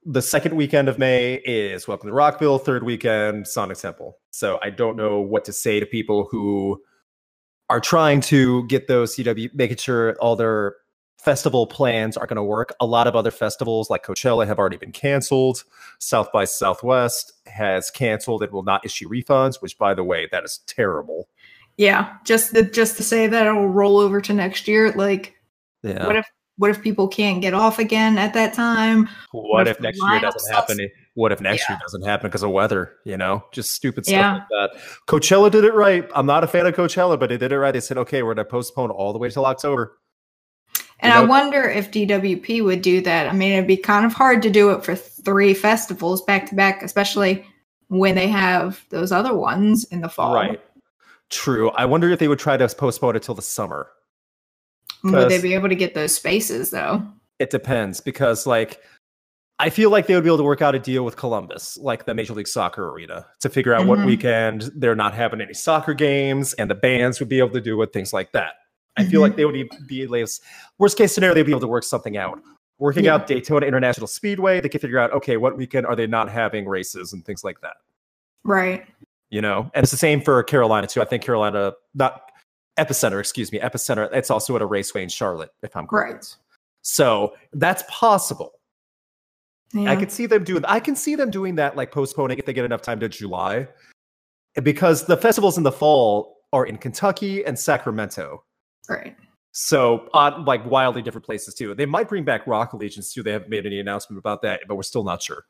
the 0.08 0.22
second 0.22 0.56
weekend 0.56 0.88
of 0.90 1.00
may 1.00 1.36
is 1.46 1.88
welcome 1.88 2.10
to 2.10 2.14
rockville 2.14 2.60
third 2.60 2.84
weekend 2.84 3.48
sonic 3.48 3.78
temple 3.78 4.18
so 4.32 4.60
i 4.64 4.70
don't 4.70 4.96
know 4.96 5.20
what 5.20 5.46
to 5.46 5.54
say 5.54 5.80
to 5.80 5.86
people 5.86 6.28
who 6.30 6.82
are 7.70 7.80
trying 7.80 8.22
to 8.22 8.66
get 8.68 8.88
those 8.88 9.16
cw 9.16 9.50
making 9.56 9.78
sure 9.78 10.16
all 10.20 10.36
their 10.36 10.76
festival 11.26 11.66
plans 11.68 12.16
are 12.16 12.28
going 12.28 12.36
to 12.38 12.44
work 12.44 12.74
a 12.80 12.86
lot 12.86 13.08
of 13.08 13.16
other 13.16 13.32
festivals 13.32 13.90
like 13.90 14.06
coachella 14.06 14.46
have 14.46 14.60
already 14.60 14.78
been 14.78 14.92
canceled 14.92 15.64
south 16.00 16.32
by 16.32 16.46
southwest 16.46 17.34
has 17.48 17.90
canceled 17.92 18.44
and 18.44 18.52
will 18.52 18.64
not 18.64 18.86
issue 18.86 19.10
refunds 19.10 19.62
which 19.62 19.78
by 19.78 19.94
the 19.94 20.04
way 20.04 20.28
that 20.32 20.44
is 20.46 20.60
terrible 20.68 21.28
Yeah. 21.78 22.14
Just 22.24 22.54
the, 22.54 22.64
just 22.64 22.96
to 22.98 23.04
say 23.04 23.28
that 23.28 23.48
it'll 23.48 23.68
roll 23.68 23.98
over 23.98 24.22
to 24.22 24.34
next 24.34 24.66
year. 24.68 24.92
Like, 24.94 25.36
yeah 25.84 26.06
what 26.08 26.16
if 26.16 26.26
what 26.58 26.70
if 26.72 26.82
people 26.82 27.10
can't 27.10 27.42
get 27.42 27.54
off 27.54 27.80
again 27.80 28.18
at 28.18 28.34
that 28.34 28.54
time? 28.54 29.10
What, 29.34 29.44
What 29.50 29.68
if 29.68 29.76
if 29.76 29.84
next 29.84 30.00
year 30.02 30.22
doesn't 30.22 30.40
sucks? 30.40 30.72
happen? 30.72 30.90
What 31.16 31.34
if 31.34 31.42
next 31.42 31.68
year 31.68 31.78
doesn't 31.82 32.04
happen 32.04 32.30
because 32.30 32.44
of 32.44 32.52
weather? 32.52 32.94
You 33.04 33.18
know, 33.18 33.44
just 33.52 33.74
stupid 33.74 34.06
stuff 34.06 34.14
Yeah. 34.16 34.34
like 34.36 34.48
that. 34.52 34.82
Coachella 35.08 35.52
did 35.52 35.66
it 35.66 35.74
right. 35.74 36.08
I'm 36.16 36.26
not 36.26 36.46
a 36.46 36.48
fan 36.48 36.66
of 36.66 36.74
Coachella, 36.74 37.20
but 37.20 37.28
they 37.28 37.38
did 37.38 37.52
it 37.52 37.60
right. 37.60 37.74
They 37.74 37.82
said, 37.82 37.98
okay, 37.98 38.24
we're 38.24 38.36
going 38.36 38.46
to 38.48 38.52
postpone 38.52 38.90
all 38.90 39.12
the 39.12 39.20
way 39.20 39.30
till 39.30 39.46
October. 39.46 39.98
And 41.00 41.14
I 41.14 41.24
wonder 41.24 41.64
if 41.70 41.92
DWP 41.92 42.64
would 42.64 42.82
do 42.82 43.02
that. 43.02 43.28
I 43.28 43.34
mean, 43.34 43.52
it'd 43.52 43.68
be 43.68 43.78
kind 43.78 44.06
of 44.06 44.14
hard 44.14 44.42
to 44.44 44.50
do 44.50 44.72
it 44.72 44.84
for 44.84 44.96
three 44.96 45.54
festivals 45.54 46.22
back 46.22 46.50
to 46.50 46.56
back, 46.56 46.82
especially 46.82 47.46
when 47.90 48.16
they 48.16 48.28
have 48.28 48.84
those 48.90 49.12
other 49.12 49.36
ones 49.36 49.84
in 49.86 50.02
the 50.02 50.10
fall. 50.10 50.34
Right. 50.34 50.60
True. 51.30 51.70
I 51.72 51.86
wonder 51.86 52.10
if 52.10 52.20
they 52.20 52.28
would 52.28 52.40
try 52.40 52.58
to 52.58 52.68
postpone 52.70 53.16
it 53.16 53.24
till 53.24 53.36
the 53.36 53.42
summer. 53.42 53.88
Would 55.04 55.30
they 55.30 55.42
be 55.42 55.54
able 55.54 55.70
to 55.70 55.76
get 55.76 55.94
those 55.94 56.16
spaces 56.16 56.72
though? 56.72 57.06
It 57.38 57.50
depends 57.50 58.02
because, 58.02 58.48
like, 58.48 58.82
I 59.60 59.70
feel 59.70 59.90
like 59.90 60.08
they 60.08 60.16
would 60.16 60.24
be 60.24 60.30
able 60.30 60.38
to 60.38 60.44
work 60.44 60.62
out 60.62 60.76
a 60.76 60.80
deal 60.80 61.06
with 61.06 61.16
Columbus, 61.16 61.78
like 61.78 62.06
the 62.06 62.14
Major 62.14 62.34
League 62.34 62.48
Soccer 62.48 62.90
arena, 62.90 63.26
to 63.42 63.50
figure 63.50 63.74
out 63.74 63.86
what 63.86 64.00
Mhm. 64.00 64.06
weekend 64.06 64.72
they're 64.76 64.96
not 64.96 65.14
having 65.14 65.42
any 65.42 65.54
soccer 65.54 65.94
games, 65.94 66.54
and 66.56 66.70
the 66.70 66.76
bands 66.76 67.20
would 67.20 67.30
be 67.30 67.40
able 67.40 67.52
to 67.52 67.62
do 67.62 67.82
it, 67.82 67.94
things 67.94 68.12
like 68.12 68.32
that. 68.32 68.54
I 68.98 69.04
feel 69.06 69.20
Mhm. 69.20 69.24
like 69.24 69.36
they 69.36 69.46
would 69.46 69.70
be, 69.88 70.08
least 70.08 70.42
worst 70.78 70.98
case 70.98 71.14
scenario, 71.14 71.34
they'd 71.34 71.44
be 71.44 71.52
able 71.52 71.62
to 71.62 71.68
work 71.68 71.84
something 71.84 72.18
out. 72.18 72.42
Working 72.78 73.06
Yeah. 73.06 73.16
out 73.16 73.28
Daytona 73.28 73.66
International 73.66 74.08
Speedway, 74.08 74.60
they 74.62 74.70
could 74.70 74.82
figure 74.82 75.00
out 75.00 75.12
okay, 75.14 75.38
what 75.38 75.58
weekend 75.58 75.86
are 75.86 75.96
they 75.96 76.08
not 76.08 76.30
having 76.30 76.68
races 76.68 77.14
and 77.14 77.26
things 77.26 77.44
like 77.44 77.62
that. 77.62 77.78
Right. 78.44 78.86
You 79.30 79.42
know, 79.42 79.70
and 79.74 79.84
it's 79.84 79.92
the 79.92 79.98
same 79.98 80.22
for 80.22 80.42
Carolina 80.44 80.88
too. 80.88 81.02
I 81.02 81.06
think 81.06 81.24
Carolina, 81.24 81.74
not 81.94 82.32
Epicenter, 82.78 83.20
excuse 83.20 83.52
me, 83.52 83.60
Epicenter. 83.60 84.10
It's 84.14 84.30
also 84.30 84.56
at 84.56 84.62
a 84.62 84.66
raceway 84.66 85.04
in 85.04 85.10
Charlotte, 85.10 85.52
if 85.64 85.76
I'm 85.76 85.88
correct. 85.88 86.14
Right. 86.14 86.36
So 86.82 87.34
that's 87.54 87.84
possible. 87.90 88.60
Yeah. 89.74 89.90
I 89.92 89.96
could 89.96 90.12
see 90.12 90.26
them 90.26 90.44
doing. 90.44 90.64
I 90.66 90.80
can 90.80 90.96
see 90.96 91.16
them 91.16 91.32
doing 91.32 91.56
that, 91.56 91.76
like 91.76 91.92
postponing 91.92 92.38
if 92.38 92.46
they 92.46 92.54
get 92.54 92.66
enough 92.66 92.82
time 92.82 93.00
to 93.00 93.10
July, 93.10 93.68
because 94.62 95.06
the 95.06 95.18
festivals 95.18 95.58
in 95.58 95.64
the 95.64 95.72
fall 95.72 96.38
are 96.54 96.66
in 96.66 96.78
Kentucky 96.78 97.44
and 97.46 97.58
Sacramento. 97.58 98.44
Right. 98.90 99.16
So, 99.52 100.10
odd, 100.14 100.46
like 100.46 100.66
wildly 100.70 101.02
different 101.02 101.26
places 101.26 101.54
too. 101.54 101.74
They 101.74 101.86
might 101.86 102.10
bring 102.10 102.26
back 102.26 102.46
Rock 102.46 102.74
Allegiance 102.74 103.14
too. 103.14 103.24
They 103.24 103.32
haven't 103.32 103.50
made 103.50 103.66
any 103.66 103.80
announcement 103.80 104.20
about 104.20 104.42
that, 104.42 104.62
but 104.68 104.76
we're 104.76 104.84
still 104.84 105.04
not 105.04 105.22
sure. 105.24 105.46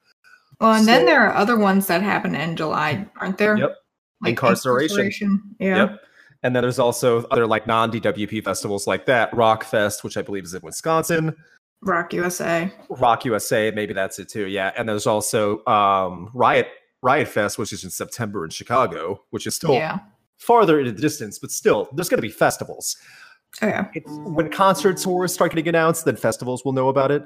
Well, 0.61 0.73
and 0.73 0.87
then 0.87 1.05
there 1.05 1.21
are 1.27 1.33
other 1.33 1.57
ones 1.57 1.87
that 1.87 2.01
happen 2.03 2.35
in 2.35 2.55
July, 2.55 3.05
aren't 3.19 3.37
there? 3.37 3.57
Yep. 3.57 3.75
Inkcarceration. 4.25 5.39
Yeah. 5.59 5.75
Yep. 5.77 5.99
And 6.43 6.55
then 6.55 6.61
there's 6.61 6.79
also 6.79 7.23
other 7.31 7.47
like 7.47 7.65
non 7.65 7.91
DWP 7.91 8.43
festivals 8.43 8.85
like 8.85 9.05
that, 9.07 9.33
Rock 9.35 9.63
Fest, 9.63 10.03
which 10.03 10.17
I 10.17 10.21
believe 10.21 10.43
is 10.43 10.53
in 10.53 10.61
Wisconsin, 10.61 11.35
Rock 11.81 12.13
USA. 12.13 12.71
Rock 12.89 13.25
USA, 13.25 13.71
maybe 13.71 13.93
that's 13.93 14.19
it 14.19 14.29
too. 14.29 14.45
Yeah. 14.47 14.71
And 14.77 14.87
there's 14.87 15.07
also 15.07 15.65
um, 15.65 16.29
Riot 16.33 16.67
Riot 17.01 17.27
Fest, 17.27 17.57
which 17.57 17.73
is 17.73 17.83
in 17.83 17.89
September 17.89 18.43
in 18.45 18.51
Chicago, 18.51 19.23
which 19.31 19.47
is 19.47 19.55
still 19.55 19.73
Yeah. 19.73 19.99
farther 20.37 20.79
in 20.79 20.85
the 20.85 20.91
distance, 20.91 21.39
but 21.39 21.51
still, 21.51 21.89
there's 21.93 22.09
going 22.09 22.17
to 22.19 22.21
be 22.21 22.29
festivals. 22.29 22.95
Oh, 23.61 23.67
yeah. 23.67 23.87
It's, 23.93 24.11
when 24.11 24.49
concert 24.49 24.97
tours 24.97 25.33
start 25.33 25.51
getting 25.51 25.67
announced, 25.67 26.05
then 26.05 26.15
festivals 26.15 26.65
will 26.65 26.73
know 26.73 26.89
about 26.89 27.11
it. 27.11 27.23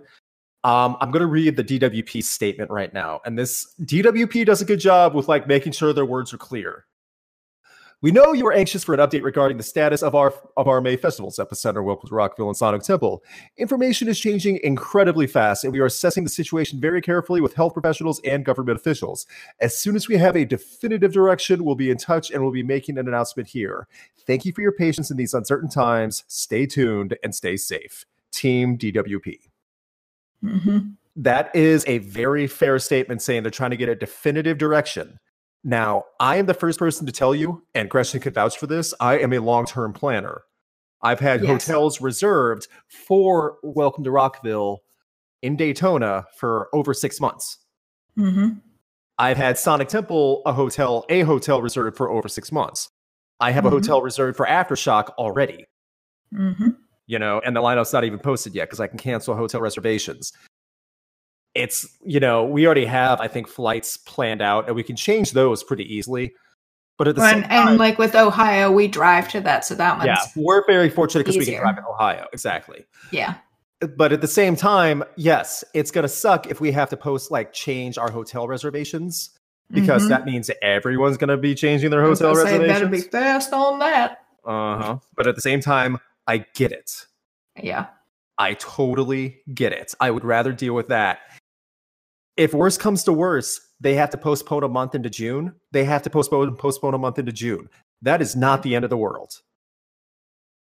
Um, 0.63 0.98
I'm 1.00 1.12
going 1.12 1.21
to 1.21 1.27
read 1.27 1.55
the 1.55 1.63
DWP 1.63 2.24
statement 2.24 2.69
right 2.69 2.93
now, 2.93 3.21
and 3.25 3.39
this 3.39 3.74
DWP 3.81 4.45
does 4.45 4.62
a 4.62 4.65
good 4.65 4.79
job 4.79 5.15
with 5.15 5.29
like 5.29 5.48
making 5.48 5.71
sure 5.71 5.93
their 5.93 6.05
words 6.05 6.33
are 6.33 6.38
clear. 6.38 6.86
We 8.01 8.12
know 8.12 8.32
you 8.32 8.48
are 8.48 8.53
anxious 8.53 8.82
for 8.86 8.94
an 8.94 9.01
update 9.01 9.24
regarding 9.24 9.58
the 9.58 9.63
status 9.63 10.01
of 10.03 10.15
our 10.15 10.34
of 10.56 10.70
our 10.70 10.79
May 10.79 10.96
festivals, 10.96 11.36
Epicenter, 11.36 11.84
Welcome 11.84 12.08
to 12.08 12.15
Rockville, 12.15 12.48
and 12.48 12.56
Sonic 12.56 12.82
Temple. 12.82 13.22
Information 13.58 14.08
is 14.08 14.18
changing 14.18 14.62
incredibly 14.63 15.27
fast, 15.27 15.65
and 15.65 15.74
we 15.74 15.82
are 15.82 15.86
assessing 15.86 16.24
the 16.24 16.29
situation 16.29 16.79
very 16.79 17.01
carefully 17.01 17.41
with 17.41 17.56
health 17.56 17.74
professionals 17.74 18.22
and 18.24 18.46
government 18.46 18.79
officials. 18.79 19.27
As 19.60 19.77
soon 19.77 19.98
as 19.98 20.08
we 20.08 20.15
have 20.15 20.38
a 20.38 20.46
definitive 20.46 21.12
direction, 21.12 21.65
we'll 21.65 21.75
be 21.75 21.91
in 21.91 21.98
touch 21.98 22.32
and 22.32 22.41
we'll 22.41 22.53
be 22.53 22.63
making 22.63 22.98
an 22.98 23.06
announcement 23.06 23.50
here. 23.50 23.86
Thank 24.25 24.46
you 24.46 24.53
for 24.53 24.62
your 24.62 24.72
patience 24.72 25.12
in 25.12 25.18
these 25.18 25.34
uncertain 25.34 25.70
times. 25.70 26.24
Stay 26.29 26.65
tuned 26.65 27.18
and 27.22 27.36
stay 27.36 27.58
safe. 27.58 28.06
Team 28.32 28.77
DWP. 28.77 29.39
hmm 30.41 30.77
That 31.18 31.53
is 31.53 31.84
a 31.86 31.98
very 31.98 32.48
fair 32.48 32.79
statement 32.79 33.22
saying 33.22 33.44
they're 33.44 33.51
trying 33.51 33.72
to 33.72 33.77
get 33.77 33.89
a 33.89 33.96
definitive 33.96 34.58
direction. 34.58 35.20
Now, 35.63 36.06
I 36.20 36.38
am 36.38 36.46
the 36.46 36.54
first 36.54 36.80
person 36.80 37.06
to 37.06 37.12
tell 37.12 37.36
you, 37.36 37.63
and 37.75 37.89
Gretchen 37.89 38.22
could 38.22 38.34
vouch 38.34 38.58
for 38.58 38.68
this, 38.68 38.94
I 39.00 39.18
am 39.20 39.34
a 39.34 39.39
long 39.39 39.66
term 39.66 39.92
planner. 39.94 40.44
I've 41.01 41.20
had 41.20 41.42
Yes. 41.44 41.66
hotels 41.68 42.01
reserved 42.01 42.68
for 42.88 43.58
Welcome 43.63 44.04
to 44.06 44.12
Rockville 44.12 44.80
in 45.42 45.56
Daytona 45.56 46.25
for 46.38 46.70
over 46.74 46.94
six 46.94 47.20
months. 47.20 47.58
hmm 48.16 48.50
I've 49.18 49.38
had 49.38 49.58
Sonic 49.58 49.89
Temple, 49.89 50.42
a 50.46 50.54
hotel, 50.54 51.06
a 51.10 51.22
hotel 51.22 51.62
reserved 51.62 51.98
for 51.98 52.10
over 52.10 52.30
six 52.30 52.54
months. 52.54 52.89
I 53.42 53.51
have 53.51 53.66
a 53.66 53.70
Mhm. 53.70 53.74
hotel 53.74 54.01
reserved 54.01 54.38
for 54.38 54.46
Aftershock 54.46 55.10
already, 55.18 55.66
hmm 56.32 56.70
you 57.06 57.20
know, 57.20 57.42
and 57.44 57.54
the 57.56 57.62
lineup's 57.62 57.92
not 57.92 58.04
even 58.06 58.20
posted 58.20 58.54
yet 58.56 58.68
because 58.70 58.80
I 58.80 58.88
can 58.88 58.98
cancel 58.98 59.36
hotel 59.36 59.60
reservations. 59.62 60.32
It's, 61.56 61.88
you 62.06 62.20
know, 62.20 62.46
we 62.46 62.65
already 62.65 62.86
have, 62.86 63.20
I 63.22 63.27
think, 63.27 63.48
flights 63.48 63.98
planned 63.98 64.41
out 64.41 64.68
and 64.68 64.75
we 64.75 64.84
can 64.84 64.96
change 64.96 65.32
those 65.32 65.63
pretty 65.63 65.84
easily. 65.94 66.34
But 66.98 67.08
at 67.08 67.15
the 67.15 67.22
same 67.22 67.36
And, 67.44 67.46
time, 67.46 67.68
and 67.70 67.77
like 67.77 67.98
with 67.98 68.13
Ohio, 68.13 68.72
we 68.72 68.88
drive 68.88 69.29
to 69.29 69.41
that, 69.41 69.63
so 69.65 69.74
that 69.75 69.98
one's 69.98 70.08
yeah, 70.08 70.18
we're 70.36 70.65
very 70.68 70.89
fortunate 70.89 71.24
because 71.25 71.38
we 71.38 71.46
can 71.46 71.62
drive 71.62 71.77
in 71.77 71.84
Ohio. 71.86 72.27
Exactly. 72.34 72.86
yeah. 73.12 73.36
But 73.96 74.12
at 74.12 74.20
the 74.20 74.27
same 74.27 74.58
time, 74.58 75.06
yes, 75.15 75.63
it's 75.74 75.89
going 75.91 76.03
to 76.03 76.10
suck 76.10 76.48
if 76.48 76.60
we 76.60 76.74
have 76.74 76.89
to 76.89 76.98
post, 76.98 77.32
like, 77.32 77.53
change 77.53 77.98
our 77.98 78.12
hotel 78.12 78.46
reservations 78.46 79.29
because 79.72 80.03
Mhm. 80.06 80.10
that 80.10 80.25
means 80.25 80.51
everyone's 80.62 81.15
going 81.15 81.29
to 81.29 81.38
be 81.38 81.56
changing 81.56 81.89
their 81.89 82.01
hotel 82.03 82.36
reservations. 82.36 82.68
better 82.68 82.88
be 82.88 83.00
fast 83.00 83.53
on 83.53 83.79
that. 83.79 84.20
Uh 84.44 84.77
huh. 84.77 84.98
But 85.15 85.27
at 85.27 85.36
the 85.36 85.41
same 85.41 85.62
time, 85.62 86.00
I 86.27 86.39
get 86.53 86.74
it. 86.74 86.91
Yeah. 87.63 87.86
I 88.38 88.56
totally 88.56 89.38
get 89.53 89.72
it. 89.72 89.94
I 90.01 90.12
would 90.12 90.25
rather 90.25 90.51
deal 90.51 90.74
with 90.74 90.89
that. 90.89 91.20
If 92.39 92.53
worse 92.53 92.77
comes 92.77 93.03
to 93.03 93.12
worse, 93.12 93.60
they 93.81 93.96
have 93.96 94.10
to 94.12 94.17
postpone 94.17 94.63
a 94.63 94.69
month 94.69 94.96
into 94.96 95.10
June. 95.10 95.53
They 95.74 95.84
have 95.84 96.01
to 96.03 96.10
postpone 96.10 96.55
postpone 96.55 96.93
a 96.93 96.98
month 96.98 97.19
into 97.19 97.34
June. 97.34 97.67
That 98.01 98.22
is 98.22 98.34
not 98.34 98.63
the 98.63 98.75
end 98.75 98.86
of 98.86 98.89
the 98.89 98.96
world. 98.98 99.34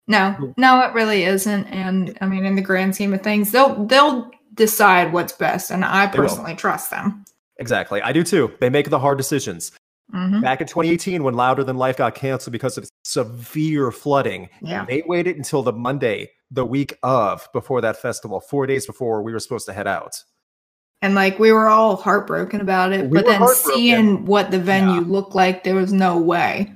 No, 0.07 0.53
no, 0.55 0.81
it 0.81 0.93
really 0.93 1.23
isn't. 1.23 1.65
And 1.65 2.15
I 2.21 2.27
mean, 2.27 2.45
in 2.45 2.55
the 2.55 2.61
grand 2.61 2.93
scheme 2.93 3.11
of 3.13 3.23
things, 3.23 3.51
they'll 3.51 3.85
they'll 3.85 4.29
decide 4.53 5.13
what's 5.13 5.33
best, 5.33 5.71
and 5.71 5.83
I 5.83 6.05
personally 6.07 6.55
trust 6.55 6.91
them. 6.91 7.25
Exactly. 7.57 8.03
I 8.03 8.11
do 8.11 8.23
too. 8.23 8.51
They 8.59 8.69
make 8.69 8.91
the 8.91 8.99
hard 8.99 9.17
decisions. 9.17 9.71
hmm 10.11 10.41
Back 10.41 10.61
in 10.61 10.67
2018, 10.67 11.23
when 11.23 11.33
Louder 11.33 11.63
Than 11.63 11.77
Life 11.77 11.97
got 11.97 12.13
canceled 12.13 12.51
because 12.51 12.77
of 12.77 12.87
severe 13.03 13.91
flooding, 13.91 14.49
Yeah. 14.61 14.85
they 14.85 15.01
waited 15.07 15.37
until 15.37 15.63
the 15.63 15.73
Monday, 15.73 16.29
the 16.51 16.65
week 16.65 16.97
of, 17.01 17.47
before 17.51 17.81
that 17.81 17.97
festival, 17.99 18.41
four 18.41 18.67
days 18.67 18.85
before 18.85 19.23
we 19.23 19.31
were 19.33 19.39
supposed 19.39 19.65
to 19.67 19.73
head 19.73 19.87
out. 19.87 20.13
And 21.03 21.15
like 21.15 21.37
we 21.37 21.51
were 21.51 21.67
all 21.67 21.97
heartbroken 21.97 22.61
about 22.61 22.93
it, 22.93 23.09
We 23.09 23.17
but 23.21 23.25
then 23.25 23.45
seeing 23.49 24.25
what 24.25 24.51
the 24.51 24.57
venue 24.59 25.01
Yeah. 25.01 25.07
looked 25.07 25.35
like, 25.35 25.63
there 25.65 25.75
was 25.75 25.91
no 25.93 26.17
way. 26.17 26.71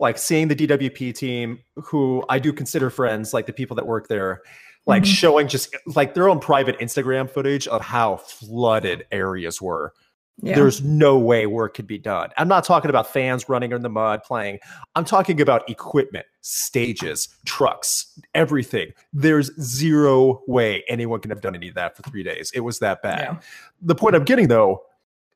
like 0.00 0.16
seeing 0.16 0.46
the 0.46 0.54
DWP 0.54 1.12
team, 1.12 1.58
who 1.76 2.24
I 2.28 2.38
do 2.38 2.52
consider 2.52 2.88
friends, 2.88 3.34
like 3.34 3.46
the 3.46 3.52
people 3.52 3.74
that 3.76 3.86
work 3.86 4.06
there, 4.06 4.42
like 4.86 5.02
Mhm. 5.02 5.06
showing 5.06 5.48
just 5.48 5.74
like 5.86 6.14
their 6.14 6.28
own 6.28 6.38
private 6.38 6.78
Instagram 6.78 7.28
footage 7.28 7.66
of 7.66 7.80
how 7.80 8.16
flooded 8.18 9.06
areas 9.10 9.60
were. 9.60 9.92
Yeah. 10.40 10.54
There's 10.54 10.82
no 10.82 11.18
way 11.18 11.46
work 11.46 11.74
could 11.74 11.86
be 11.88 11.98
done. 11.98 12.30
I'm 12.36 12.46
not 12.46 12.62
talking 12.64 12.90
about 12.90 13.12
fans 13.12 13.48
running 13.48 13.72
in 13.72 13.82
the 13.82 13.88
mud 13.88 14.22
playing. 14.22 14.60
I'm 14.94 15.04
talking 15.04 15.40
about 15.40 15.68
equipment, 15.68 16.26
stages, 16.42 17.28
trucks, 17.44 18.18
everything. 18.34 18.92
There's 19.12 19.50
zero 19.60 20.42
way 20.46 20.84
anyone 20.88 21.20
can 21.20 21.30
have 21.30 21.40
done 21.40 21.56
any 21.56 21.68
of 21.68 21.74
that 21.74 21.96
for 21.96 22.02
three 22.04 22.22
days. 22.22 22.52
It 22.54 22.60
was 22.60 22.78
that 22.78 23.02
bad. 23.02 23.18
yeah. 23.18 23.36
The 23.82 23.96
point 23.96 24.14
I'm 24.14 24.24
getting 24.24 24.46
though, 24.46 24.82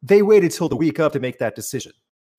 they 0.03 0.23
waited 0.23 0.53
till 0.53 0.69
the 0.69 0.77
week 0.77 1.01
up 1.01 1.13
to 1.13 1.21
make 1.21 1.39
that 1.39 1.55
decision 1.55 1.93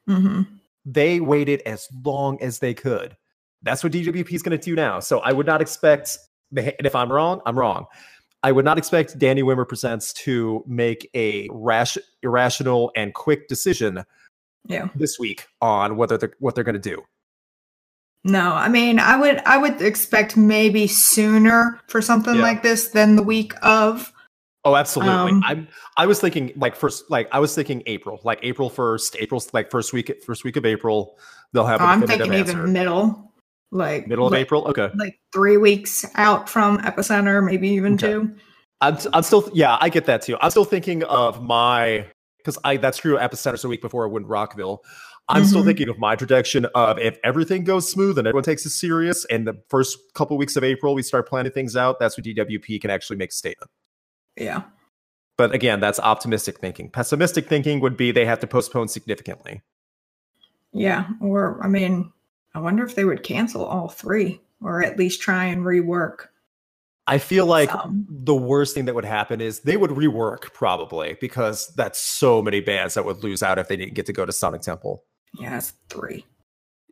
hmm 0.07 0.41
they 0.85 1.19
waited 1.19 1.61
as 1.65 1.87
long 2.03 2.41
as 2.41 2.59
they 2.59 2.73
could. 2.73 3.15
That's 3.61 3.83
what 3.83 3.93
DWP 3.93 4.31
is 4.33 4.43
going 4.43 4.57
to 4.57 4.63
do 4.63 4.75
now. 4.75 4.99
So 4.99 5.19
I 5.19 5.31
would 5.31 5.45
not 5.45 5.61
expect, 5.61 6.17
and 6.55 6.73
if 6.79 6.95
I'm 6.95 7.11
wrong, 7.11 7.41
I'm 7.45 7.57
wrong. 7.57 7.85
I 8.43 8.51
would 8.51 8.65
not 8.65 8.77
expect 8.77 9.17
Danny 9.17 9.41
Wimmer 9.41 9.67
Presents 9.67 10.11
to 10.13 10.63
make 10.67 11.09
a 11.15 11.47
rash, 11.51 11.97
irrational 12.21 12.91
and 12.95 13.13
quick 13.13 13.47
decision 13.47 14.03
Yeah. 14.67 14.89
this 14.95 15.17
week 15.17 15.47
on 15.61 15.95
whether 15.95 16.17
they're, 16.17 16.33
what 16.39 16.53
they're 16.53 16.65
going 16.65 16.79
to 16.79 16.79
do. 16.79 17.01
No, 18.25 18.53
I 18.53 18.69
mean, 18.69 18.99
I 18.99 19.17
would 19.17 19.39
I 19.45 19.57
would 19.57 19.81
expect 19.81 20.37
maybe 20.37 20.87
sooner 20.87 21.81
for 21.87 22.01
something 22.01 22.35
Yeah. 22.35 22.41
like 22.41 22.63
this 22.63 22.89
than 22.89 23.15
the 23.17 23.23
week 23.23 23.53
of. 23.61 24.13
Oh, 24.65 24.77
absolutely. 24.77 25.13
Um, 25.13 25.43
I'm. 25.45 25.67
I 25.97 26.05
was 26.05 26.21
thinking 26.21 26.53
like 26.55 26.73
first, 26.73 27.09
like 27.11 27.27
I 27.33 27.39
was 27.39 27.53
thinking 27.53 27.83
April, 27.85 28.21
like 28.23 28.39
April 28.41 28.69
first, 28.69 29.17
April's 29.19 29.53
like 29.53 29.69
first 29.69 29.91
week, 29.91 30.23
first 30.25 30.45
week 30.45 30.55
of 30.55 30.65
April. 30.65 31.17
They'll 31.51 31.65
have. 31.65 31.81
Oh, 31.81 31.83
a 31.83 31.87
I'm 31.87 32.07
thinking 32.07 32.33
even 32.33 32.71
middle, 32.71 33.32
Like 33.73 34.07
Middle 34.07 34.27
of 34.27 34.31
like, 34.33 34.41
April. 34.41 34.65
Okay. 34.67 34.89
like 34.95 35.19
three 35.33 35.57
weeks 35.57 36.05
out 36.15 36.47
from 36.47 36.77
Epicenter, 36.79 37.43
maybe 37.43 37.67
even 37.69 37.95
Okay. 37.95 38.07
two. 38.13 38.35
I'm, 38.81 38.97
I'm 39.13 39.23
still 39.23 39.49
yeah 39.53 39.77
I 39.81 39.89
get 39.89 40.05
that 40.05 40.21
too. 40.21 40.37
I'm 40.41 40.51
still 40.51 40.65
thinking 40.65 41.03
of 41.05 41.41
my 41.41 42.05
because 42.37 42.57
I 42.63 42.77
that's 42.77 42.97
true. 42.99 43.17
Epicenter's 43.17 43.63
a 43.63 43.67
week 43.67 43.81
before 43.81 44.05
I 44.05 44.09
went 44.11 44.27
Rockville. 44.27 44.83
I'm 45.29 45.45
still 45.45 45.63
Mhm. 45.63 45.67
thinking 45.67 45.89
of 45.89 45.97
my 45.97 46.15
projection 46.15 46.65
of 46.75 46.99
if 46.99 47.17
everything 47.23 47.63
goes 47.63 47.89
smooth 47.89 48.17
and 48.19 48.27
everyone 48.27 48.43
takes 48.43 48.65
it 48.65 48.71
serious, 48.71 49.25
and 49.25 49.47
the 49.47 49.57
first 49.69 49.97
couple 50.13 50.37
weeks 50.37 50.55
of 50.55 50.63
April 50.63 50.93
we 50.93 51.01
start 51.01 51.27
planning 51.27 51.51
things 51.51 51.75
out. 51.75 51.99
That's 51.99 52.15
when 52.17 52.25
DWP 52.25 52.79
can 52.79 52.91
actually 52.91 53.15
make 53.17 53.31
a 53.31 53.33
statement. 53.33 53.71
Yeah. 54.37 54.63
But 55.37 55.55
again, 55.55 55.79
that's 55.79 55.99
optimistic 55.99 56.59
thinking. 56.59 56.91
Pessimistic 56.91 57.47
thinking 57.47 57.79
would 57.79 57.97
be 57.97 58.11
they 58.11 58.25
have 58.25 58.39
to 58.41 58.47
postpone 58.47 58.89
significantly. 58.89 59.61
Yeah. 60.73 61.07
Or, 61.21 61.59
I 61.63 61.67
mean, 61.67 62.11
I 62.53 62.59
wonder 62.59 62.83
if 62.83 62.95
they 62.95 63.05
would 63.05 63.23
cancel 63.23 63.65
all 63.65 63.89
three 63.89 64.41
or 64.61 64.83
at 64.83 64.97
least 64.97 65.21
try 65.21 65.45
and 65.45 65.63
rework. 65.63 66.27
I 67.05 67.17
feel 67.17 67.45
like 67.45 67.69
some. 67.69 68.07
the 68.09 68.35
worst 68.35 68.73
thing 68.73 68.85
that 68.85 68.95
would 68.95 69.03
happen 69.03 69.41
is 69.41 69.61
they 69.61 69.75
would 69.75 69.89
rework 69.89 70.53
probably 70.53 71.17
because 71.19 71.67
that's 71.75 71.99
so 71.99 72.41
many 72.41 72.61
bands 72.61 72.93
that 72.93 73.03
would 73.03 73.23
lose 73.23 73.43
out 73.43 73.59
if 73.59 73.67
they 73.67 73.75
didn't 73.75 73.93
get 73.93 74.05
to 74.05 74.13
go 74.13 74.25
to 74.25 74.31
Sonic 74.31 74.61
Temple. 74.61 75.03
Yeah, 75.37 75.57
it's 75.57 75.73
three. 75.89 76.25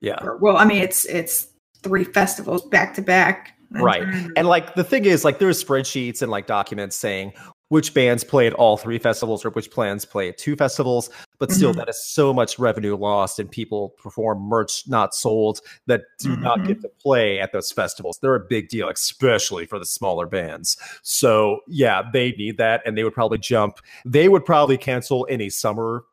Yeah. 0.01 0.21
Or, 0.21 0.37
well, 0.37 0.57
I 0.57 0.65
mean, 0.65 0.81
it's 0.81 1.05
it's 1.05 1.47
three 1.81 2.03
festivals 2.03 2.65
back 2.65 2.93
to 2.95 3.01
back. 3.01 3.55
Right. 3.71 4.03
And 4.35 4.47
like 4.47 4.75
the 4.75 4.83
thing 4.83 5.05
is, 5.05 5.23
like 5.23 5.39
there's 5.39 5.63
spreadsheets 5.63 6.21
and 6.21 6.29
like 6.29 6.45
documents 6.45 6.97
saying 6.97 7.31
which 7.69 7.93
bands 7.93 8.25
played 8.25 8.51
all 8.53 8.75
three 8.75 8.99
festivals 8.99 9.45
or 9.45 9.49
which 9.51 9.71
plans 9.71 10.03
play 10.03 10.27
at 10.27 10.37
two 10.37 10.57
festivals, 10.57 11.09
but 11.41 11.51
still 11.51 11.73
Mhm. 11.73 11.77
that 11.77 11.89
is 11.89 12.01
so 12.05 12.31
much 12.31 12.59
revenue 12.59 12.95
lost 12.95 13.39
and 13.39 13.49
people 13.49 13.89
perform 14.01 14.39
merch 14.43 14.83
not 14.87 15.15
sold 15.15 15.59
that 15.87 16.03
do 16.19 16.37
not 16.37 16.65
get 16.67 16.81
to 16.81 16.89
play 17.01 17.39
at 17.39 17.51
those 17.51 17.71
festivals. 17.71 18.19
They're 18.21 18.35
a 18.35 18.39
big 18.47 18.69
deal, 18.69 18.87
especially 18.87 19.65
for 19.65 19.79
the 19.79 19.85
smaller 19.85 20.27
bands. 20.27 20.77
So 21.01 21.61
yeah, 21.67 22.03
they 22.13 22.33
need 22.33 22.57
that 22.57 22.83
and 22.85 22.95
they 22.95 23.03
would 23.03 23.15
probably 23.15 23.39
jump. 23.39 23.79
They 24.05 24.29
would 24.29 24.45
probably 24.45 24.77
cancel 24.77 25.25
any 25.29 25.49
summer 25.49 26.03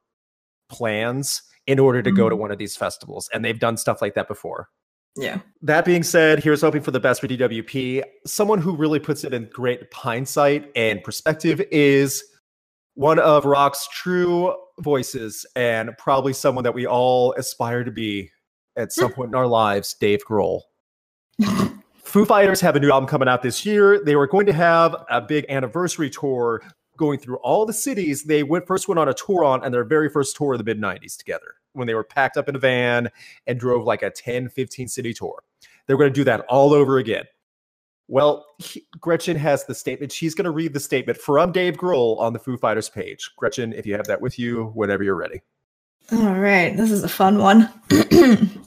plans 0.70 1.42
in 1.66 1.78
order 1.78 2.02
to 2.02 2.10
go 2.10 2.30
to 2.30 2.34
Mhm. 2.34 2.38
one 2.38 2.50
of 2.50 2.56
these 2.58 2.74
festivals. 2.76 3.28
And 3.34 3.44
they've 3.44 3.58
done 3.60 3.76
stuff 3.76 4.00
like 4.00 4.14
that 4.14 4.28
before. 4.28 4.70
yeah. 5.16 5.40
That 5.62 5.84
being 5.84 6.04
said, 6.04 6.42
here's 6.42 6.60
hoping 6.60 6.80
for 6.80 6.92
the 6.92 7.00
best 7.00 7.20
for 7.20 7.26
DWP. 7.26 8.02
Someone 8.24 8.60
who 8.60 8.74
really 8.76 9.00
puts 9.00 9.24
it 9.24 9.34
in 9.34 9.50
great 9.52 9.92
hindsight 9.92 10.70
and 10.76 11.02
perspective 11.02 11.60
is 11.72 12.22
one 12.98 13.20
of 13.20 13.44
rock's 13.44 13.86
true 13.92 14.52
voices 14.80 15.46
and 15.54 15.96
probably 15.98 16.32
someone 16.32 16.64
that 16.64 16.74
we 16.74 16.84
all 16.84 17.32
aspire 17.34 17.84
to 17.84 17.92
be 17.92 18.28
at 18.76 18.92
some 18.92 19.10
hmm. 19.10 19.14
point 19.14 19.28
in 19.28 19.36
our 19.36 19.46
lives, 19.46 19.94
Dave 19.94 20.18
Grohl. 20.28 20.62
Foo 22.02 22.24
Fighters 22.24 22.60
have 22.60 22.74
a 22.74 22.80
new 22.80 22.90
album 22.90 23.08
coming 23.08 23.28
out 23.28 23.40
this 23.40 23.64
year. 23.64 24.02
They 24.02 24.16
were 24.16 24.26
going 24.26 24.46
to 24.46 24.52
have 24.52 24.96
a 25.08 25.20
big 25.20 25.46
anniversary 25.48 26.10
tour 26.10 26.60
going 26.96 27.20
through 27.20 27.36
all 27.36 27.64
the 27.64 27.72
cities 27.72 28.24
they 28.24 28.42
went 28.42 28.66
first 28.66 28.88
went 28.88 28.98
on 28.98 29.08
a 29.08 29.14
tour 29.14 29.44
on 29.44 29.62
and 29.62 29.72
their 29.72 29.84
very 29.84 30.08
first 30.08 30.34
tour 30.34 30.54
of 30.54 30.58
the 30.58 30.64
mid 30.64 30.80
90s 30.80 31.16
together 31.16 31.54
when 31.74 31.86
they 31.86 31.94
were 31.94 32.02
packed 32.02 32.36
up 32.36 32.48
in 32.48 32.56
a 32.56 32.58
van 32.58 33.08
and 33.46 33.60
drove 33.60 33.84
like 33.84 34.02
a 34.02 34.10
10 34.10 34.48
15 34.48 34.88
city 34.88 35.14
tour 35.14 35.44
they're 35.86 35.96
going 35.96 36.12
to 36.12 36.20
do 36.20 36.24
that 36.24 36.40
all 36.48 36.74
over 36.74 36.98
again 36.98 37.22
well 38.08 38.44
he- 38.58 38.86
gretchen 39.00 39.36
has 39.36 39.64
the 39.66 39.74
statement 39.74 40.10
she's 40.10 40.34
going 40.34 40.44
to 40.44 40.50
read 40.50 40.72
the 40.72 40.80
statement 40.80 41.18
from 41.18 41.52
dave 41.52 41.76
grohl 41.76 42.18
on 42.18 42.32
the 42.32 42.38
foo 42.38 42.56
fighters 42.56 42.88
page 42.88 43.30
gretchen 43.36 43.72
if 43.74 43.86
you 43.86 43.94
have 43.94 44.06
that 44.06 44.20
with 44.20 44.38
you 44.38 44.72
whenever 44.74 45.04
you're 45.04 45.14
ready 45.14 45.40
All 46.10 46.38
right, 46.40 46.74
this 46.74 46.90
is 46.90 47.04
a 47.04 47.08
fun 47.08 47.36
one. 47.36 47.68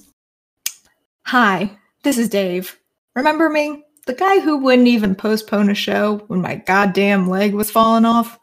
Hi, 1.26 1.72
this 2.04 2.20
is 2.20 2.30
Dave. 2.30 2.78
Remember 3.16 3.50
me? 3.50 3.84
The 4.06 4.14
guy 4.14 4.40
who 4.40 4.58
wouldn't 4.58 4.88
even 4.88 5.16
postpone 5.16 5.70
a 5.72 5.74
show 5.74 6.18
when 6.28 6.42
my 6.42 6.56
goddamn 6.56 7.30
leg 7.30 7.56
was 7.56 7.72
falling 7.72 8.06
off? 8.06 8.38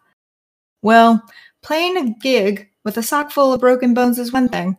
Well, 0.82 1.22
playing 1.62 1.96
a 1.96 2.14
gig 2.20 2.68
with 2.84 2.96
a 2.96 3.02
sock 3.04 3.30
full 3.30 3.52
of 3.52 3.60
broken 3.60 3.94
bones 3.94 4.18
is 4.18 4.32
one 4.32 4.48
thing, 4.48 4.76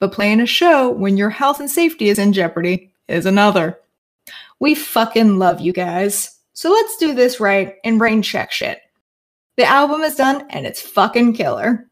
but 0.00 0.12
playing 0.12 0.40
a 0.40 0.46
show 0.46 0.90
when 0.90 1.18
your 1.18 1.30
health 1.30 1.60
and 1.60 1.70
safety 1.70 2.08
is 2.08 2.18
in 2.18 2.32
jeopardy 2.32 2.94
is 3.06 3.26
another. 3.26 3.78
We 4.60 4.74
fucking 4.74 5.38
love 5.38 5.60
you 5.60 5.72
guys. 5.72 6.34
So 6.52 6.70
let's 6.70 6.96
do 6.96 7.14
this 7.14 7.40
right 7.40 7.74
and 7.84 7.98
brain 7.98 8.22
check 8.22 8.50
shit. 8.50 8.80
The 9.56 9.64
album 9.64 10.02
is 10.02 10.16
done 10.16 10.46
and 10.50 10.66
it's 10.66 10.80
fucking 10.80 11.34
killer. 11.34 11.88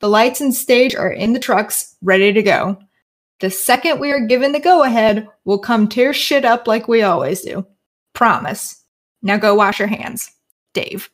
The 0.00 0.08
lights 0.08 0.40
and 0.40 0.54
stage 0.54 0.94
are 0.94 1.10
in 1.12 1.32
the 1.32 1.38
trucks, 1.38 1.96
ready 2.02 2.32
to 2.32 2.42
go. 2.42 2.78
The 3.40 3.50
second 3.50 4.00
we 4.00 4.10
are 4.10 4.26
given 4.26 4.52
the 4.52 4.60
go 4.60 4.82
ahead, 4.82 5.26
we'll 5.44 5.58
come 5.58 5.88
tear 5.88 6.12
shit 6.12 6.44
up 6.44 6.66
like 6.66 6.88
we 6.88 7.02
always 7.02 7.40
do. 7.40 7.66
Promise. 8.14 8.84
Now 9.22 9.36
go 9.36 9.54
wash 9.54 9.78
your 9.78 9.88
hands. 9.88 10.30
Dave. 10.72 11.10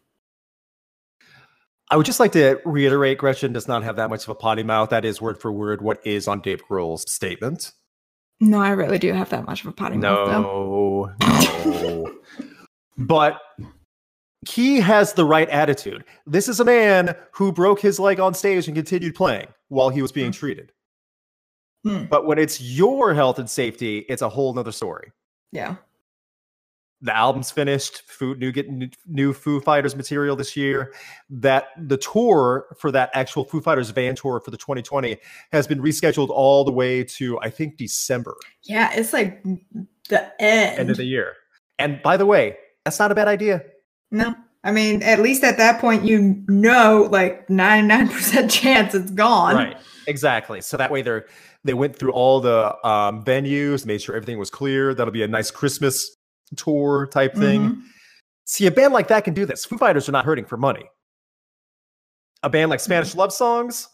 i 1.91 1.97
would 1.97 2.05
just 2.05 2.21
like 2.21 2.33
to 2.33 2.61
reiterate 2.67 3.17
gretchen 3.17 3.53
does 3.53 3.69
not 3.69 3.83
have 3.83 3.97
that 3.97 4.11
much 4.11 4.25
of 4.25 4.29
a 4.29 4.35
potty 4.35 4.63
mouth 4.63 4.91
that 4.91 5.05
is 5.05 5.21
word 5.21 5.41
for 5.41 5.51
word 5.51 5.81
what 5.81 6.05
is 6.05 6.29
on 6.29 6.41
dave 6.41 6.63
grohl's 6.69 7.11
statement 7.11 7.73
No, 8.41 8.61
I 8.61 8.71
really 8.71 8.99
do 8.99 9.13
have 9.13 9.31
that 9.31 9.47
much 9.47 9.63
of 9.63 9.69
a 9.69 9.73
potty 9.73 9.97
mouth, 9.97 10.29
though. 10.29 11.13
No, 11.25 12.05
no. 12.05 12.13
but 12.99 13.41
he 14.49 14.81
has 14.81 15.15
the 15.15 15.25
right 15.25 15.49
attitude. 15.49 16.05
This 16.27 16.49
is 16.49 16.61
a 16.61 16.65
man 16.65 17.17
who 17.33 17.51
broke 17.53 17.81
his 17.81 17.99
leg 17.99 18.21
on 18.21 18.35
stage 18.35 18.67
and 18.67 18.77
continued 18.77 19.15
playing 19.15 19.49
while 19.69 19.89
he 19.89 20.03
was 20.03 20.13
being 20.13 20.33
treated. 20.33 20.73
Hmm. 21.85 22.05
But 22.05 22.27
when 22.27 22.39
it's 22.39 22.61
your 22.61 23.15
health 23.15 23.39
and 23.39 23.49
safety, 23.49 23.99
it's 24.09 24.23
a 24.23 24.29
whole 24.29 24.53
nother 24.53 24.73
story. 24.73 25.13
Yeah. 25.53 25.77
The 27.07 27.17
album's 27.17 27.53
finished. 27.53 28.03
Foo, 28.03 28.35
new 28.35 28.51
get 28.51 28.69
new, 28.69 28.89
new 29.07 29.33
Foo 29.33 29.61
Fighters 29.61 29.95
material 29.95 30.35
this 30.35 30.57
year. 30.57 30.93
That 31.31 31.69
the 31.79 31.97
tour 31.97 32.67
for 32.77 32.91
that 32.91 33.11
actual 33.15 33.45
Foo 33.45 33.61
Fighters 33.61 33.91
van 33.91 34.17
tour 34.17 34.41
for 34.41 34.51
the 34.51 34.57
2020 34.57 35.17
has 35.53 35.69
been 35.69 35.81
rescheduled 35.81 36.31
all 36.31 36.65
the 36.65 36.73
way 36.73 37.05
to 37.05 37.39
I 37.39 37.51
think 37.51 37.77
December. 37.77 38.35
Yeah, 38.65 38.93
it's 38.93 39.13
like 39.13 39.41
the 40.09 40.43
end. 40.43 40.81
end 40.81 40.91
of 40.91 40.97
the 40.97 41.05
year. 41.05 41.35
And 41.79 42.03
by 42.03 42.17
the 42.17 42.27
way, 42.27 42.57
that's 42.85 42.99
not 42.99 43.13
a 43.13 43.15
bad 43.15 43.29
idea. 43.29 43.63
no. 44.11 44.35
I 44.65 44.73
mean, 44.73 45.01
at 45.05 45.21
least 45.21 45.45
at 45.45 45.59
that 45.59 45.81
point, 45.81 46.05
you 46.05 46.43
know, 46.49 47.07
like 47.13 47.47
99% 47.47 48.51
chance 48.51 48.97
it's 48.97 49.13
gone. 49.13 49.55
Right. 49.55 49.77
Exactly. 50.09 50.61
So 50.61 50.77
that 50.77 50.91
way 50.91 51.03
they're 51.03 51.27
they 51.63 51.75
went 51.75 51.95
through 51.95 52.13
all 52.13 52.41
the 52.41 52.75
um, 52.85 53.23
venues, 53.23 53.87
made 53.87 54.03
sure 54.03 54.17
everything 54.17 54.39
was 54.39 54.51
clear. 54.51 54.93
That'll 54.93 55.13
be 55.13 55.23
a 55.23 55.29
nice 55.29 55.53
Christmas 55.53 56.16
tour 56.55 57.07
type 57.09 57.35
thing. 57.35 57.71
Mhm. 57.71 57.83
See, 58.45 58.67
a 58.67 58.71
band 58.71 58.93
like 58.93 59.09
that 59.09 59.25
can 59.25 59.35
do 59.35 59.45
this. 59.47 59.65
Foo 59.65 59.77
Fighters 59.79 60.09
are 60.09 60.13
not 60.13 60.25
hurting 60.25 60.45
for 60.45 60.57
money. 60.57 60.89
A 62.43 62.51
band 62.51 62.71
like 62.71 62.81
Spanish 62.81 63.15
Love 63.17 63.33
Songs, 63.33 63.89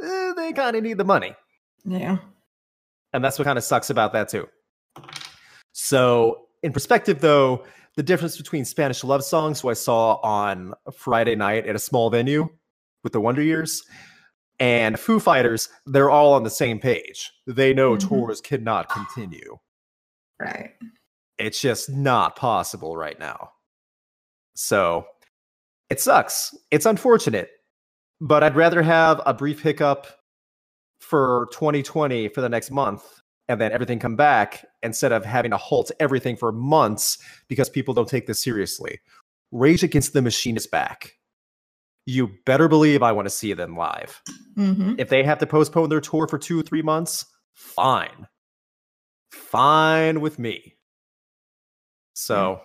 eh, 0.00 0.32
they 0.36 0.52
kind 0.52 0.76
of 0.76 0.82
need 0.84 0.98
the 0.98 1.04
money. 1.04 1.34
Yeah. 1.84 2.18
And 3.12 3.24
that's 3.24 3.38
what 3.38 3.46
kind 3.46 3.58
of 3.58 3.64
sucks 3.64 3.90
about 3.90 4.12
that 4.12 4.28
too. 4.28 4.48
So, 5.72 6.46
in 6.62 6.72
perspective, 6.72 7.20
though, 7.20 7.64
the 7.96 8.02
difference 8.02 8.36
between 8.36 8.64
Spanish 8.64 9.02
love 9.02 9.24
songs, 9.24 9.60
who 9.60 9.70
I 9.70 9.74
saw 9.74 10.16
on 10.22 10.74
Friday 10.94 11.34
night 11.34 11.66
at 11.66 11.74
a 11.74 11.78
small 11.78 12.10
venue 12.10 12.48
with 13.02 13.12
the 13.12 13.20
Wonder 13.20 13.42
Years, 13.42 13.82
and 14.58 14.98
Foo 14.98 15.18
Fighters, 15.18 15.68
they're 15.86 16.10
all 16.10 16.32
on 16.34 16.42
the 16.44 16.50
same 16.50 16.78
page. 16.78 17.32
They 17.46 17.72
know 17.74 17.96
Mhm. 17.96 18.08
tours 18.08 18.40
cannot 18.40 18.88
continue. 18.88 19.58
Right. 20.40 20.74
It's 21.38 21.60
just 21.60 21.90
not 21.90 22.36
possible 22.36 22.96
right 22.96 23.18
now. 23.18 23.50
So, 24.54 25.06
it 25.90 26.00
sucks. 26.00 26.54
It's 26.70 26.86
unfortunate, 26.86 27.50
but 28.20 28.42
I'd 28.42 28.56
rather 28.56 28.82
have 28.82 29.20
a 29.26 29.34
brief 29.34 29.60
hiccup 29.62 30.06
for 31.00 31.48
2020 31.52 32.28
for 32.28 32.40
the 32.40 32.48
next 32.48 32.70
month 32.70 33.04
and 33.48 33.60
then 33.60 33.72
everything 33.72 33.98
come 33.98 34.16
back 34.16 34.64
instead 34.82 35.12
of 35.12 35.24
having 35.24 35.50
to 35.52 35.56
halt 35.56 35.92
everything 36.00 36.36
for 36.36 36.52
months 36.52 37.18
because 37.48 37.68
people 37.68 37.94
don't 37.94 38.08
take 38.08 38.26
this 38.26 38.42
seriously. 38.42 39.00
Rage 39.52 39.82
Against 39.82 40.12
the 40.12 40.22
Machine 40.22 40.56
is 40.56 40.66
back. 40.66 41.12
You 42.06 42.30
better 42.44 42.68
believe 42.68 43.02
I 43.02 43.12
want 43.12 43.26
to 43.26 43.30
see 43.30 43.52
them 43.52 43.76
live. 43.76 44.22
hmm 44.54 44.94
If 44.98 45.08
they 45.08 45.22
have 45.22 45.38
to 45.38 45.46
postpone 45.46 45.88
their 45.88 46.00
tour 46.00 46.26
for 46.26 46.38
two 46.38 46.58
or 46.58 46.62
three 46.62 46.82
months, 46.82 47.26
fine. 47.52 48.26
Fine 49.30 50.20
with 50.20 50.38
me. 50.38 50.75
So 52.16 52.62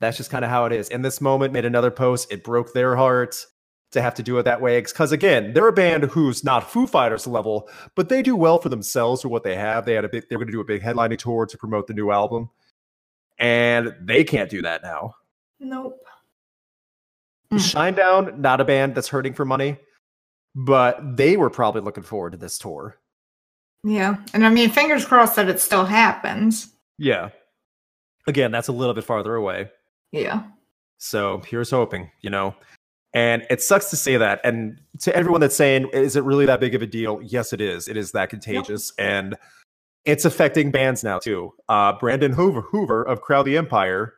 that's 0.00 0.16
just 0.16 0.30
kind 0.30 0.44
of 0.44 0.50
how 0.50 0.64
it 0.64 0.72
is. 0.72 0.88
In 0.88 1.02
this 1.02 1.20
moment, 1.20 1.52
made 1.52 1.66
another 1.66 1.90
post. 1.90 2.32
It 2.32 2.42
broke 2.42 2.72
their 2.72 2.96
heart 2.96 3.44
to 3.92 4.00
have 4.00 4.14
to 4.14 4.22
do 4.22 4.38
it 4.38 4.44
that 4.44 4.62
way. 4.62 4.80
Because 4.80 5.12
again, 5.12 5.52
they're 5.52 5.68
a 5.68 5.72
band 5.72 6.04
who's 6.04 6.42
not 6.42 6.70
Foo 6.70 6.86
Fighters 6.86 7.26
level, 7.26 7.68
but 7.94 8.08
they 8.08 8.22
do 8.22 8.34
well 8.34 8.58
for 8.58 8.70
themselves 8.70 9.20
for 9.20 9.28
what 9.28 9.44
they 9.44 9.56
have. 9.56 9.84
They 9.84 9.92
had 9.92 10.06
a 10.06 10.08
big, 10.08 10.24
they're 10.28 10.38
going 10.38 10.48
to 10.48 10.52
do 10.52 10.60
a 10.60 10.64
big 10.64 10.82
headlining 10.82 11.18
tour 11.18 11.44
to 11.44 11.58
promote 11.58 11.86
the 11.86 11.92
new 11.92 12.10
album, 12.10 12.48
and 13.38 13.94
they 14.00 14.24
can't 14.24 14.48
do 14.48 14.62
that 14.62 14.82
now. 14.82 15.14
Nope. 15.60 16.00
Mm. 17.52 17.58
Shinedown, 17.58 18.38
not 18.38 18.62
a 18.62 18.64
band 18.64 18.94
that's 18.94 19.08
hurting 19.08 19.34
for 19.34 19.44
money, 19.44 19.76
but 20.54 21.16
they 21.16 21.36
were 21.36 21.50
probably 21.50 21.82
looking 21.82 22.04
forward 22.04 22.32
to 22.32 22.38
this 22.38 22.58
tour. 22.58 22.96
Yeah. 23.84 24.16
And 24.32 24.46
I 24.46 24.48
mean, 24.48 24.70
fingers 24.70 25.04
crossed 25.04 25.36
that 25.36 25.50
it 25.50 25.60
still 25.60 25.84
happens. 25.84 26.72
Yeah. 26.98 27.30
Again, 28.26 28.50
that's 28.50 28.68
a 28.68 28.72
little 28.72 28.94
bit 28.94 29.04
farther 29.04 29.34
away. 29.34 29.70
Yeah. 30.12 30.44
So 30.98 31.42
here's 31.46 31.70
hoping, 31.70 32.10
you 32.22 32.30
know. 32.30 32.54
And 33.14 33.46
it 33.48 33.62
sucks 33.62 33.90
to 33.90 33.96
say 33.96 34.16
that. 34.16 34.40
And 34.44 34.80
to 35.00 35.14
everyone 35.16 35.40
that's 35.40 35.56
saying, 35.56 35.88
is 35.92 36.16
it 36.16 36.24
really 36.24 36.46
that 36.46 36.60
big 36.60 36.74
of 36.74 36.82
a 36.82 36.86
deal? 36.86 37.20
Yes, 37.22 37.52
it 37.52 37.60
is. 37.60 37.88
It 37.88 37.96
is 37.96 38.12
that 38.12 38.28
contagious. 38.28 38.92
And 38.98 39.36
it's 40.04 40.24
affecting 40.24 40.70
bands 40.70 41.02
now, 41.02 41.18
too. 41.18 41.52
Uh, 41.68 41.92
Brandon 41.98 42.32
Hoover, 42.32 42.60
Hoover 42.60 43.02
of 43.02 43.22
Crown 43.22 43.44
the 43.44 43.56
Empire 43.56 44.14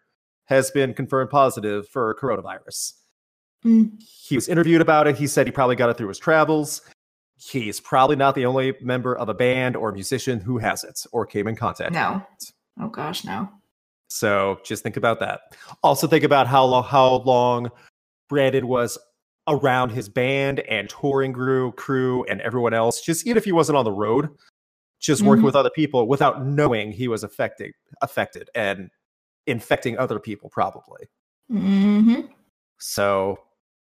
has 0.47 0.71
been 0.71 0.95
confirmed 0.95 1.31
positive 1.31 1.89
for 1.89 2.17
coronavirus. 2.21 2.95
Mm. 3.65 4.03
He 4.03 4.35
was 4.35 4.49
interviewed 4.49 4.81
about 4.81 5.07
it. 5.07 5.17
He 5.17 5.27
said 5.27 5.47
he 5.47 5.53
probably 5.53 5.77
got 5.77 5.91
it 5.91 5.97
through 5.97 6.09
his 6.09 6.19
travels. 6.19 6.83
He's 7.37 7.81
probably 7.81 8.17
not 8.17 8.35
the 8.35 8.47
only 8.47 8.75
member 8.81 9.17
of 9.17 9.29
a 9.29 9.35
band 9.35 9.77
or 9.77 9.93
musician 9.93 10.41
who 10.41 10.59
has 10.59 10.83
it 10.83 11.05
or 11.13 11.25
came 11.25 11.47
in 11.47 11.55
contact. 11.55 11.93
No. 11.93 12.27
Oh 12.81 12.89
gosh, 12.89 13.25
no. 13.25 13.49
So 14.09 14.59
just 14.65 14.83
think 14.83 14.97
about 14.97 15.21
that. 15.21 15.41
Also 15.83 16.07
think 16.07 16.25
about 16.25 16.47
how 16.47 16.65
long 16.65 16.85
how 16.85 17.17
long 17.19 17.71
Brandon 18.29 18.67
was 18.67 18.99
around 19.47 19.91
his 19.91 20.09
band 20.09 20.61
and 20.61 20.89
touring 20.91 21.33
crew, 21.33 21.73
crew 21.73 22.25
and 22.25 22.41
everyone 22.43 22.75
else. 22.75 23.01
Just 23.01 23.27
even 23.27 23.37
if 23.37 23.45
he 23.45 23.53
wasn't 23.53 23.77
on 23.79 23.85
the 23.85 23.93
road, 23.93 24.29
just 24.99 25.23
working 25.23 25.43
Mhm. 25.43 25.47
with 25.47 25.57
other 25.57 25.71
people 25.71 26.07
without 26.09 26.45
knowing 26.45 26.91
he 26.93 27.09
was 27.09 27.23
affected 27.23 27.73
affected 28.03 28.51
and 28.55 28.91
infecting 29.47 29.97
other 29.99 30.19
people 30.19 30.51
probably. 30.51 31.07
hmm 31.49 32.21
So, 32.79 33.39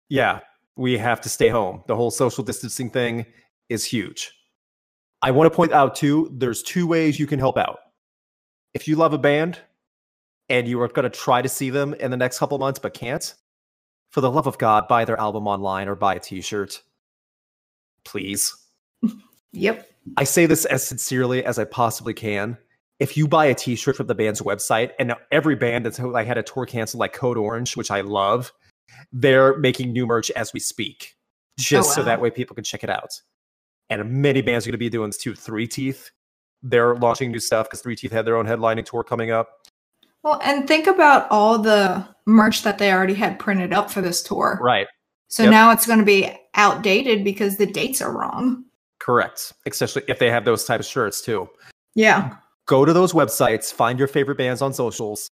yeah, 0.09 0.39
we 0.75 0.97
have 0.97 1.21
to 1.21 1.29
stay 1.29 1.47
home. 1.49 1.83
The 1.87 1.95
whole 1.95 2.11
social 2.11 2.43
distancing 2.43 2.89
thing 2.89 3.25
is 3.69 3.85
huge. 3.85 4.33
I 5.21 5.31
want 5.31 5.51
to 5.51 5.55
point 5.55 5.71
out 5.71 5.95
too, 5.95 6.29
there's 6.33 6.63
two 6.63 6.87
ways 6.87 7.19
you 7.19 7.27
can 7.27 7.39
help 7.39 7.57
out. 7.57 7.79
If 8.73 8.87
you 8.87 8.95
love 8.95 9.13
a 9.13 9.17
band 9.17 9.59
and 10.51 10.67
you 10.67 10.79
are 10.81 10.87
going 10.87 11.03
to 11.03 11.09
try 11.09 11.41
to 11.41 11.49
see 11.49 11.71
them 11.71 11.95
in 11.95 12.11
the 12.11 12.17
next 12.17 12.37
couple 12.37 12.59
months 12.59 12.79
but 12.79 12.93
can't, 12.93 13.33
for 14.11 14.21
the 14.21 14.29
love 14.29 14.45
of 14.45 14.59
God, 14.59 14.87
buy 14.87 15.05
their 15.05 15.19
album 15.19 15.47
online 15.47 15.87
or 15.87 15.95
buy 15.95 16.15
a 16.15 16.19
t-shirt. 16.19 16.83
Please. 18.03 18.55
Yep. 19.53 19.89
I 20.17 20.23
say 20.23 20.45
this 20.45 20.65
as 20.65 20.85
sincerely 20.85 21.45
as 21.45 21.59
I 21.59 21.65
possibly 21.65 22.13
can. 22.13 22.57
If 22.99 23.17
you 23.17 23.27
buy 23.27 23.45
a 23.45 23.55
T-shirt 23.55 23.95
from 23.95 24.07
the 24.07 24.15
band's 24.15 24.41
website, 24.41 24.91
and 24.99 25.07
now 25.07 25.17
every 25.31 25.55
band 25.55 25.85
that's 25.85 25.99
like 25.99 26.27
had 26.27 26.37
a 26.37 26.43
tour 26.43 26.65
canceled, 26.65 26.99
like 26.99 27.13
Code 27.13 27.37
Orange, 27.37 27.75
which 27.75 27.89
I 27.89 28.01
love, 28.01 28.51
they're 29.11 29.57
making 29.57 29.91
new 29.91 30.05
merch 30.05 30.29
as 30.31 30.53
we 30.53 30.59
speak, 30.59 31.15
just 31.57 31.93
so 31.93 32.01
oh, 32.01 32.03
wow. 32.03 32.05
that 32.05 32.21
way 32.21 32.29
people 32.29 32.55
can 32.55 32.63
check 32.63 32.83
it 32.83 32.89
out. 32.89 33.09
And 33.89 34.21
many 34.21 34.41
bands 34.41 34.65
are 34.65 34.69
going 34.69 34.73
to 34.73 34.77
be 34.77 34.89
doing 34.89 35.09
this 35.09 35.17
too. 35.17 35.33
Three 35.33 35.67
Teeth, 35.67 36.11
they're 36.61 36.95
launching 36.95 37.31
new 37.31 37.39
stuff 37.39 37.67
because 37.67 37.81
Three 37.81 37.95
Teeth 37.95 38.11
had 38.11 38.25
their 38.25 38.37
own 38.37 38.45
headlining 38.45 38.85
tour 38.85 39.03
coming 39.03 39.31
up. 39.31 39.49
Well, 40.23 40.39
and 40.43 40.67
think 40.67 40.87
about 40.87 41.27
all 41.31 41.57
the 41.57 42.05
merch 42.25 42.63
that 42.63 42.77
they 42.77 42.91
already 42.93 43.15
had 43.15 43.39
printed 43.39 43.73
up 43.73 43.89
for 43.89 44.01
this 44.01 44.21
tour. 44.21 44.59
Right. 44.61 44.87
So 45.27 45.43
Yep. 45.43 45.51
now 45.51 45.71
it's 45.71 45.87
going 45.87 45.99
to 45.99 46.05
be 46.05 46.31
outdated 46.55 47.23
because 47.23 47.57
the 47.57 47.65
dates 47.65 48.01
are 48.01 48.11
wrong. 48.11 48.65
Correct. 48.99 49.53
Especially 49.65 50.03
if 50.07 50.19
they 50.19 50.29
have 50.29 50.45
those 50.45 50.63
type 50.65 50.79
of 50.79 50.85
shirts 50.85 51.21
too. 51.21 51.49
Yeah. 51.95 52.35
go 52.67 52.85
to 52.85 52.93
those 52.93 53.11
websites, 53.11 53.73
find 53.73 53.99
your 53.99 54.07
favorite 54.07 54.37
bands 54.37 54.61
on 54.61 54.71
socials, 54.71 55.29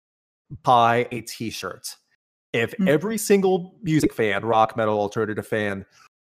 buy 0.64 1.08
a 1.12 1.22
t-shirt. 1.22 1.96
If 2.52 2.72
Mhm. 2.72 2.88
every 2.88 3.16
single 3.16 3.78
music 3.82 4.12
fan, 4.12 4.44
rock, 4.44 4.76
metal, 4.76 4.98
alternative 4.98 5.46
fan, 5.46 5.86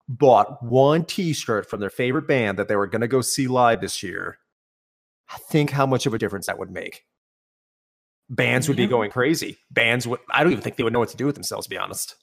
bought 0.08 0.62
one 0.62 1.06
t-shirt 1.06 1.68
from 1.68 1.80
their 1.80 1.90
favorite 1.90 2.28
band 2.28 2.60
that 2.60 2.68
they 2.68 2.76
were 2.76 2.86
going 2.86 3.02
to 3.02 3.08
go 3.08 3.22
see 3.22 3.48
live 3.48 3.82
this 3.82 4.04
year, 4.04 4.38
think 5.50 5.72
how 5.72 5.88
much 5.88 6.06
of 6.06 6.14
a 6.14 6.20
difference 6.20 6.46
that 6.46 6.60
would 6.60 6.70
make. 6.70 7.04
Bands 8.34 8.68
would 8.68 8.78
be 8.78 8.88
going 8.88 9.12
crazy. 9.12 9.58
Bands 9.70 10.08
would 10.08 10.20
I 10.32 10.42
don't 10.44 10.54
even 10.54 10.64
think 10.64 10.78
they 10.78 10.84
would 10.84 10.94
know 10.94 11.00
what 11.00 11.10
to 11.10 11.18
do 11.18 11.26
with 11.26 11.36
themselves, 11.36 11.66
to 11.68 11.70
be 11.70 11.78
honest. 11.78 12.16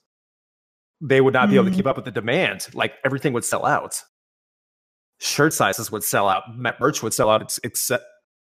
They 1.00 1.20
would 1.20 1.34
not 1.34 1.48
be 1.50 1.54
able 1.56 1.66
to 1.66 1.70
Mhm. 1.70 1.76
keep 1.76 1.86
up 1.86 1.96
with 1.96 2.06
the 2.06 2.10
demand. 2.10 2.66
Like 2.74 2.94
everything 3.04 3.32
would 3.34 3.44
sell 3.44 3.64
out. 3.66 4.02
Shirt 5.20 5.52
sizes 5.52 5.90
would 5.92 6.02
sell 6.04 6.28
out, 6.28 6.44
merch 6.56 7.02
would 7.02 7.12
sell 7.12 7.28
out 7.30 7.42
ex- 7.42 7.60
except 7.62 8.04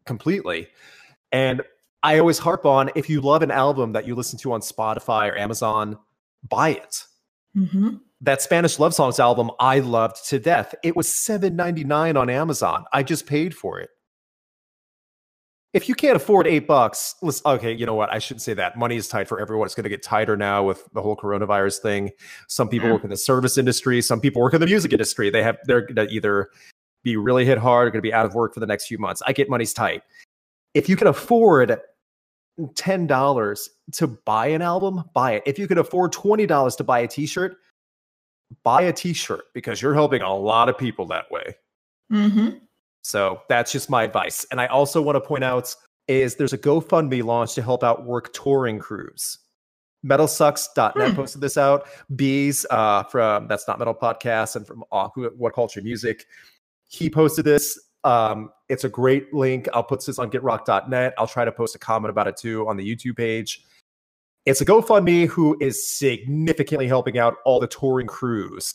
completely. 0.07 0.69
And 1.31 1.63
I 2.03 2.19
always 2.19 2.39
harp 2.39 2.67
on 2.67 2.91
if 2.95 3.09
you 3.09 3.21
love 3.21 3.43
an 3.43 3.51
album 3.51 3.93
that 3.93 4.07
you 4.07 4.15
listen 4.15 4.39
to 4.41 4.53
on 4.53 4.61
Spotify 4.61 5.31
or 5.31 5.37
Amazon, 5.39 5.99
buy 6.47 6.71
it. 6.71 7.05
hmm 7.55 7.97
That 8.21 8.43
Spanish 8.43 8.79
Love 8.79 8.95
Songs 8.95 9.21
album 9.21 9.51
I 9.61 9.79
loved 9.81 10.27
to 10.29 10.39
death. 10.39 10.75
It 10.83 10.97
was 10.97 11.09
$7.99 11.09 12.17
on 12.17 12.29
Amazon. 12.31 12.85
I 12.93 13.03
just 13.03 13.27
paid 13.27 13.55
for 13.55 13.79
it. 13.79 13.91
If 15.75 15.89
you 15.89 15.95
can't 15.97 16.15
afford 16.15 16.47
eight 16.47 16.69
bucks, 16.69 17.17
listen, 17.21 17.43
okay, 17.47 17.73
you 17.73 17.85
know 17.85 17.95
what? 17.97 18.11
I 18.13 18.21
shouldn't 18.21 18.43
say 18.43 18.55
that. 18.55 18.79
Money 18.79 18.95
is 18.97 19.09
tight 19.09 19.27
for 19.27 19.41
everyone. 19.41 19.67
It's 19.67 19.75
going 19.75 19.83
to 19.83 19.91
get 19.91 20.05
tighter 20.05 20.37
now 20.37 20.63
with 20.63 20.89
the 20.95 21.03
whole 21.03 21.17
coronavirus 21.17 21.79
thing. 21.81 22.13
Some 22.47 22.69
people 22.69 22.87
Yeah. 22.89 22.95
work 22.95 23.05
in 23.05 23.11
the 23.11 23.17
service 23.17 23.59
industry. 23.59 24.01
Some 24.01 24.21
people 24.21 24.41
work 24.41 24.55
in 24.55 24.61
the 24.61 24.67
music 24.67 24.93
industry. 24.93 25.31
They 25.31 25.43
have 25.43 25.59
they're 25.65 25.81
going 25.81 25.97
to 25.97 26.15
either 26.15 26.51
be 27.03 27.17
really 27.17 27.45
hit 27.45 27.59
hard 27.59 27.89
or 27.89 27.91
going 27.91 27.99
to 27.99 28.09
be 28.09 28.15
out 28.15 28.25
of 28.25 28.35
work 28.35 28.55
for 28.55 28.61
the 28.61 28.67
next 28.67 28.87
few 28.87 28.99
months. 28.99 29.21
I 29.27 29.33
get 29.33 29.51
money's 29.51 29.75
tight. 29.75 30.03
If 30.75 30.89
you 30.89 30.97
can 30.97 31.09
afford 31.09 31.81
ten 32.77 33.09
dollars 33.09 33.69
to 33.93 34.07
buy 34.07 34.47
an 34.47 34.63
album, 34.63 35.03
buy 35.13 35.33
it. 35.33 35.43
If 35.45 35.59
you 35.59 35.67
can 35.67 35.79
afford 35.79 36.13
twenty 36.13 36.47
dollars 36.47 36.77
to 36.77 36.85
buy 36.85 37.01
a 37.01 37.09
T-shirt, 37.09 37.57
buy 38.63 38.83
a 38.83 38.93
T-shirt 38.93 39.47
because 39.55 39.83
you're 39.83 39.93
helping 39.95 40.23
a 40.23 40.33
lot 40.35 40.69
of 40.69 40.79
people 40.79 41.05
that 41.07 41.29
way. 41.33 41.57
hmm 42.11 42.51
So 43.05 43.43
that's 43.49 43.71
just 43.71 43.91
my 43.91 44.03
advice. 44.03 44.47
And 44.51 44.61
I 44.61 44.67
also 44.67 45.01
want 45.01 45.17
to 45.17 45.21
point 45.21 45.45
out 45.45 45.75
is 46.09 46.37
there's 46.37 46.53
a 46.53 46.59
GoFundMe 46.59 47.23
launch 47.23 47.55
to 47.55 47.63
help 47.63 47.85
out 47.85 48.05
work 48.05 48.33
touring 48.33 48.79
crews. 48.79 49.39
Metalsucks.net 50.05 51.11
Hmm. 51.11 51.15
posted 51.15 51.41
this 51.41 51.57
out. 51.57 51.87
Bees 52.17 52.67
uh, 52.71 53.05
from 53.05 53.47
That's 53.47 53.67
Not 53.69 53.79
Metal 53.79 53.95
Podcast 53.95 54.57
and 54.57 54.67
from 54.67 54.85
uh, 54.91 55.09
What 55.37 55.55
Culture 55.55 55.81
Music. 55.83 56.27
He 56.89 57.09
posted 57.09 57.45
this. 57.45 57.79
Um, 58.05 58.51
it's 58.69 58.85
a 58.85 58.89
great 58.89 59.33
link. 59.33 59.67
I'll 59.73 59.83
put 59.83 60.05
this 60.05 60.19
on 60.19 60.31
getrock.net. 60.31 61.15
I'll 61.17 61.27
try 61.27 61.45
to 61.47 61.53
post 61.53 61.75
a 61.75 61.79
comment 61.79 62.11
about 62.11 62.27
it 62.27 62.37
too 62.37 62.69
on 62.69 62.77
the 62.77 62.85
YouTube 62.97 63.17
page. 63.17 63.65
It's 64.45 64.61
a 64.61 64.67
GoFundMe 64.67 65.27
who 65.27 65.57
is 65.61 65.89
significantly 65.89 66.87
helping 66.87 67.19
out 67.19 67.37
all 67.47 67.61
the 67.61 67.67
touring 67.67 68.07
crews. 68.07 68.75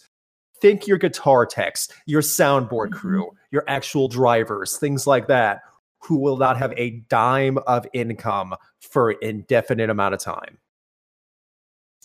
Think 0.62 0.88
your 0.88 0.98
guitar 0.98 1.46
techs, 1.46 1.90
your 2.06 2.22
soundboard 2.22 2.90
Mhm. 2.90 2.94
crew, 2.94 3.32
your 3.52 3.64
actual 3.68 4.08
drivers, 4.08 4.78
things 4.78 5.08
like 5.08 5.28
that, 5.28 5.62
who 6.00 6.18
will 6.18 6.38
not 6.38 6.58
have 6.58 6.74
a 6.78 7.02
dime 7.10 7.58
of 7.68 7.86
income 7.94 8.56
for 8.82 9.12
an 9.12 9.18
indefinite 9.22 9.90
amount 9.90 10.14
of 10.14 10.20
time. 10.20 10.58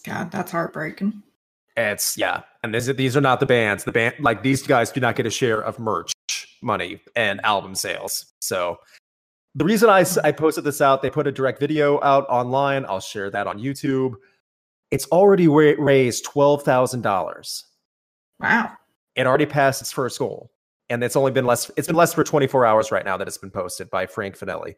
God, 0.04 0.30
that's 0.30 0.50
heartbreaking. 0.52 1.22
It's 1.76 2.16
yeah, 2.16 2.42
and 2.62 2.74
these, 2.74 2.86
these 2.86 3.16
are 3.16 3.20
not 3.20 3.40
the 3.40 3.46
bands. 3.46 3.82
The 3.84 3.92
band 3.92 4.14
like 4.20 4.42
these 4.42 4.62
guys 4.62 4.92
do 4.92 5.00
not 5.00 5.16
get 5.16 5.26
a 5.26 5.30
share 5.30 5.60
of 5.60 5.78
merch 5.78 6.12
money 6.62 7.00
and 7.16 7.40
album 7.44 7.74
sales. 7.74 8.32
So 8.40 8.78
the 9.56 9.64
reason 9.64 9.88
I, 9.88 10.04
I 10.22 10.30
posted 10.32 10.64
this 10.64 10.80
out, 10.80 11.02
they 11.02 11.10
put 11.10 11.26
a 11.26 11.32
direct 11.32 11.58
video 11.58 12.00
out 12.02 12.28
online. 12.28 12.84
I'll 12.86 13.00
share 13.00 13.30
that 13.30 13.46
on 13.46 13.58
YouTube. 13.58 14.14
It's 14.90 15.06
already 15.06 15.48
ra- 15.48 15.74
raised 15.78 16.24
twelve 16.24 16.62
thousand 16.62 17.02
dollars. 17.02 17.64
Wow. 18.40 18.72
It 19.14 19.26
already 19.26 19.46
passed 19.46 19.80
its 19.80 19.92
first 19.92 20.18
goal, 20.18 20.50
and 20.88 21.02
it's 21.04 21.16
only 21.16 21.30
been 21.32 21.46
less. 21.46 21.70
It's 21.76 21.86
been 21.86 21.96
less 21.96 22.12
for 22.14 22.24
twenty 22.24 22.46
four 22.46 22.66
hours 22.66 22.90
right 22.90 23.04
now 23.04 23.16
that 23.16 23.28
it's 23.28 23.38
been 23.38 23.50
posted 23.50 23.90
by 23.90 24.06
Frank 24.06 24.36
Finelli. 24.36 24.74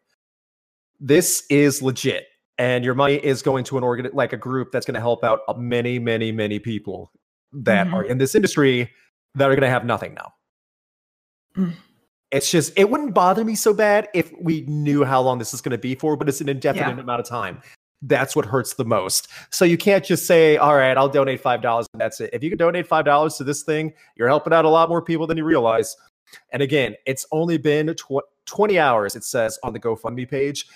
This 1.01 1.45
is 1.51 1.83
legit, 1.83 2.27
and 2.59 2.85
your 2.85 2.95
money 2.95 3.15
is 3.17 3.43
going 3.43 3.65
to 3.65 3.79
an 3.79 3.85
organ 3.85 4.09
like 4.13 4.33
a 4.33 4.37
group 4.37 4.73
that's 4.73 4.85
going 4.87 4.95
to 4.95 5.01
help 5.01 5.25
out 5.25 5.41
many, 5.59 5.99
many, 5.99 6.33
many 6.33 6.59
people 6.59 7.13
that 7.53 7.87
Mhm. 7.87 7.93
are 7.95 8.03
in 8.05 8.19
this 8.19 8.35
industry 8.35 8.91
that 9.35 9.47
are 9.47 9.55
going 9.55 9.61
to 9.63 9.69
have 9.71 9.85
nothing 9.85 10.15
now. 10.15 10.33
Mm. 11.57 11.73
It's 12.31 12.51
just 12.51 12.73
it 12.77 12.91
wouldn't 12.91 13.15
bother 13.15 13.45
me 13.45 13.55
so 13.55 13.73
bad 13.73 14.09
if 14.13 14.31
we 14.41 14.63
knew 14.63 15.05
how 15.05 15.23
long 15.23 15.39
this 15.39 15.55
is 15.55 15.61
going 15.63 15.71
to 15.73 15.79
be 15.79 15.95
for, 15.95 16.17
but 16.17 16.29
it's 16.29 16.41
an 16.41 16.49
indefinite 16.49 16.97
Yeah. 16.97 17.01
amount 17.01 17.21
of 17.21 17.27
time. 17.27 17.63
That's 18.03 18.37
what 18.37 18.45
hurts 18.45 18.75
the 18.75 18.85
most. 18.85 19.29
So 19.51 19.65
you 19.65 19.77
can't 19.77 20.05
just 20.05 20.27
say, 20.27 20.57
"All 20.57 20.77
right, 20.77 20.97
I'll 20.97 21.09
donate 21.09 21.41
five 21.41 21.63
dollars 21.63 21.87
and 21.93 22.01
that's 22.01 22.21
it." 22.21 22.31
If 22.33 22.43
you 22.43 22.51
can 22.51 22.59
donate 22.59 22.87
five 22.87 23.05
dollars 23.05 23.37
to 23.37 23.45
this 23.45 23.63
thing, 23.63 23.93
you're 24.17 24.29
helping 24.29 24.53
out 24.53 24.65
a 24.65 24.69
lot 24.69 24.89
more 24.89 25.03
people 25.03 25.27
than 25.27 25.39
you 25.39 25.45
realize. 25.45 25.97
And 26.53 26.63
again, 26.63 26.95
it's 27.07 27.25
only 27.33 27.57
been 27.57 27.95
tw- 27.95 28.27
20 28.47 28.79
hours. 28.79 29.15
It 29.15 29.25
says 29.25 29.59
on 29.63 29.73
the 29.73 29.81
GoFundMe 29.81 30.29
page, 30.29 30.67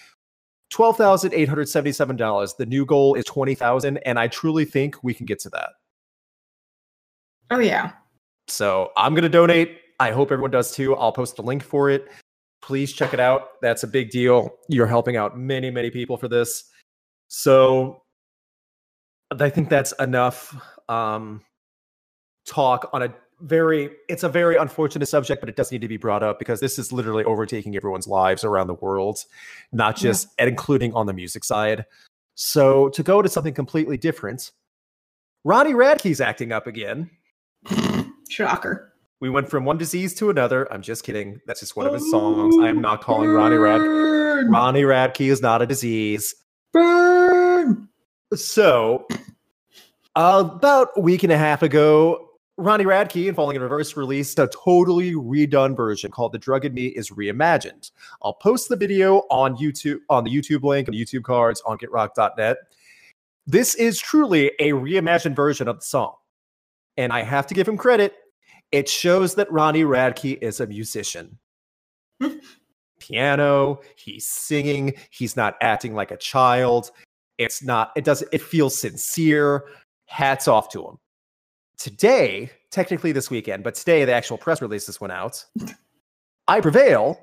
twelve 0.70 0.96
thousand 0.96 1.34
eight 1.34 1.48
hundred 1.48 1.68
seventy-seven 1.68 2.16
dollars. 2.16 2.54
The 2.54 2.66
new 2.66 2.86
goal 2.86 3.14
is 3.14 3.24
twenty 3.24 3.54
thousand, 3.54 3.98
and 3.98 4.18
I 4.18 4.28
truly 4.28 4.64
think 4.64 4.96
we 5.02 5.12
can 5.12 5.26
get 5.26 5.40
to 5.40 5.50
that. 5.50 5.70
Oh 7.50 7.58
yeah. 7.58 7.92
So 8.48 8.90
I'm 8.96 9.14
going 9.14 9.22
to 9.22 9.28
donate. 9.28 9.78
I 9.98 10.12
hope 10.12 10.32
everyone 10.32 10.50
does 10.50 10.72
too. 10.72 10.96
I'll 10.96 11.12
post 11.12 11.38
a 11.38 11.42
link 11.42 11.62
for 11.62 11.90
it. 11.90 12.08
Please 12.62 12.92
check 12.92 13.12
it 13.12 13.20
out. 13.20 13.60
That's 13.60 13.82
a 13.82 13.86
big 13.86 14.10
deal. 14.10 14.56
You're 14.68 14.86
helping 14.86 15.16
out 15.16 15.38
many, 15.38 15.70
many 15.70 15.90
people 15.90 16.16
for 16.16 16.28
this. 16.28 16.64
So 17.32 18.02
I 19.30 19.50
think 19.50 19.68
that's 19.68 19.92
enough 20.00 20.54
um, 20.88 21.42
talk 22.44 22.90
on 22.92 23.02
a 23.02 23.14
very 23.40 23.90
it's 24.08 24.24
a 24.24 24.28
very 24.28 24.56
unfortunate 24.56 25.06
subject, 25.06 25.40
but 25.40 25.48
it 25.48 25.54
does 25.54 25.70
need 25.70 25.80
to 25.80 25.88
be 25.88 25.96
brought 25.96 26.24
up 26.24 26.40
because 26.40 26.58
this 26.58 26.76
is 26.76 26.92
literally 26.92 27.22
overtaking 27.22 27.76
everyone's 27.76 28.08
lives 28.08 28.42
around 28.42 28.66
the 28.66 28.74
world, 28.74 29.24
not 29.70 29.96
just 29.96 30.28
and 30.38 30.50
including 30.50 30.92
on 30.92 31.06
the 31.06 31.12
music 31.12 31.44
side. 31.44 31.86
So 32.34 32.88
to 32.90 33.02
go 33.04 33.22
to 33.22 33.28
something 33.28 33.54
completely 33.54 33.96
different, 33.96 34.50
Ronnie 35.44 35.72
Radke's 35.72 36.20
acting 36.20 36.50
up 36.50 36.66
again. 36.66 37.10
Shocker. 38.28 38.92
We 39.20 39.30
went 39.30 39.48
from 39.48 39.64
one 39.64 39.78
disease 39.78 40.14
to 40.14 40.30
another. 40.30 40.70
I'm 40.72 40.82
just 40.82 41.04
kidding. 41.04 41.40
That's 41.46 41.60
just 41.60 41.76
one 41.76 41.86
of 41.86 41.94
his 41.94 42.10
songs. 42.10 42.56
I 42.58 42.68
am 42.68 42.80
not 42.80 43.02
calling 43.02 43.30
Ronnie 43.30 43.56
Rad. 43.56 43.80
Ronnie 44.50 44.82
Radke 44.82 45.30
is 45.30 45.40
not 45.40 45.62
a 45.62 45.66
disease. 45.66 46.34
Burn! 46.72 47.88
So, 48.34 49.06
about 50.14 50.90
a 50.96 51.00
week 51.00 51.22
and 51.22 51.32
a 51.32 51.38
half 51.38 51.62
ago, 51.62 52.30
Ronnie 52.56 52.84
Radke 52.84 53.26
and 53.26 53.34
Falling 53.34 53.56
in 53.56 53.62
Reverse 53.62 53.96
released 53.96 54.38
a 54.38 54.48
totally 54.48 55.12
redone 55.12 55.76
version 55.76 56.10
called 56.10 56.32
"The 56.32 56.38
Drug 56.38 56.64
in 56.64 56.74
Me 56.74 56.86
Is 56.86 57.10
Reimagined." 57.10 57.90
I'll 58.22 58.34
post 58.34 58.68
the 58.68 58.76
video 58.76 59.22
on 59.30 59.56
YouTube 59.56 59.98
on 60.08 60.24
the 60.24 60.30
YouTube 60.30 60.62
link 60.62 60.86
and 60.86 60.96
YouTube 60.96 61.24
cards 61.24 61.62
on 61.66 61.78
GetRock.net. 61.78 62.58
This 63.46 63.74
is 63.74 63.98
truly 63.98 64.52
a 64.60 64.70
reimagined 64.72 65.34
version 65.34 65.68
of 65.68 65.80
the 65.80 65.84
song, 65.84 66.14
and 66.96 67.12
I 67.12 67.22
have 67.22 67.46
to 67.48 67.54
give 67.54 67.66
him 67.66 67.76
credit. 67.76 68.14
It 68.70 68.88
shows 68.88 69.34
that 69.34 69.50
Ronnie 69.50 69.82
Radke 69.84 70.38
is 70.40 70.60
a 70.60 70.66
musician. 70.66 71.38
Piano, 73.00 73.80
he's 73.96 74.26
singing, 74.28 74.94
he's 75.10 75.36
not 75.36 75.56
acting 75.60 75.94
like 75.94 76.12
a 76.12 76.16
child. 76.16 76.90
It's 77.38 77.62
not, 77.62 77.90
it 77.96 78.04
doesn't, 78.04 78.28
it 78.32 78.42
feels 78.42 78.78
sincere. 78.78 79.64
Hats 80.06 80.46
off 80.46 80.68
to 80.70 80.86
him. 80.86 80.98
Today, 81.78 82.50
technically 82.70 83.12
this 83.12 83.30
weekend, 83.30 83.64
but 83.64 83.74
today 83.74 84.04
the 84.04 84.12
actual 84.12 84.36
press 84.38 84.60
release 84.60 84.82
releases 84.86 85.00
went 85.00 85.12
out. 85.12 85.44
I 86.46 86.60
Prevail 86.60 87.18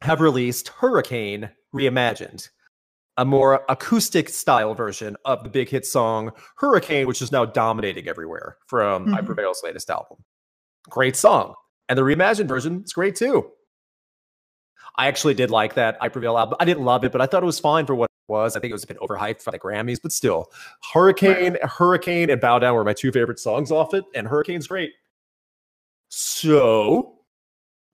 have 0.00 0.20
released 0.20 0.68
Hurricane 0.68 1.48
Reimagined, 1.74 2.48
a 3.18 3.24
more 3.24 3.64
acoustic 3.68 4.28
style 4.28 4.74
version 4.74 5.16
of 5.24 5.44
the 5.44 5.50
big 5.50 5.68
hit 5.68 5.86
song 5.86 6.32
Hurricane, 6.56 7.06
which 7.06 7.22
is 7.22 7.30
now 7.30 7.44
dominating 7.44 8.08
everywhere 8.08 8.56
from 8.66 9.14
I 9.14 9.20
Mhm. 9.20 9.26
Prevail's 9.26 9.62
latest 9.62 9.90
album. 9.90 10.24
Great 10.88 11.14
song. 11.14 11.54
And 11.88 11.96
the 11.98 12.02
reimagined 12.02 12.48
version 12.48 12.82
is 12.84 12.92
great 12.92 13.14
too. 13.14 13.52
I 14.96 15.06
actually 15.06 15.34
did 15.34 15.50
like 15.50 15.74
that 15.74 15.96
I 16.00 16.08
Prevail 16.08 16.36
album. 16.36 16.56
I 16.60 16.64
didn't 16.64 16.84
love 16.84 17.04
it, 17.04 17.12
but 17.12 17.20
I 17.20 17.26
thought 17.26 17.42
it 17.42 17.46
was 17.46 17.58
fine 17.58 17.86
for 17.86 17.94
what 17.94 18.10
it 18.10 18.32
was. 18.32 18.56
I 18.56 18.60
think 18.60 18.70
it 18.70 18.74
was 18.74 18.84
a 18.84 18.86
bit 18.86 18.98
overhyped 18.98 19.42
for 19.42 19.50
the 19.50 19.58
Grammys, 19.58 20.00
but 20.02 20.12
still. 20.12 20.50
Hurricane, 20.92 21.56
Hurricane, 21.62 22.30
and 22.30 22.40
Bow 22.40 22.58
Down 22.58 22.74
were 22.74 22.84
my 22.84 22.92
two 22.92 23.12
favorite 23.12 23.38
songs 23.38 23.70
off 23.70 23.94
it, 23.94 24.04
and 24.14 24.26
Hurricane's 24.26 24.66
great. 24.66 24.92
So, 26.08 27.20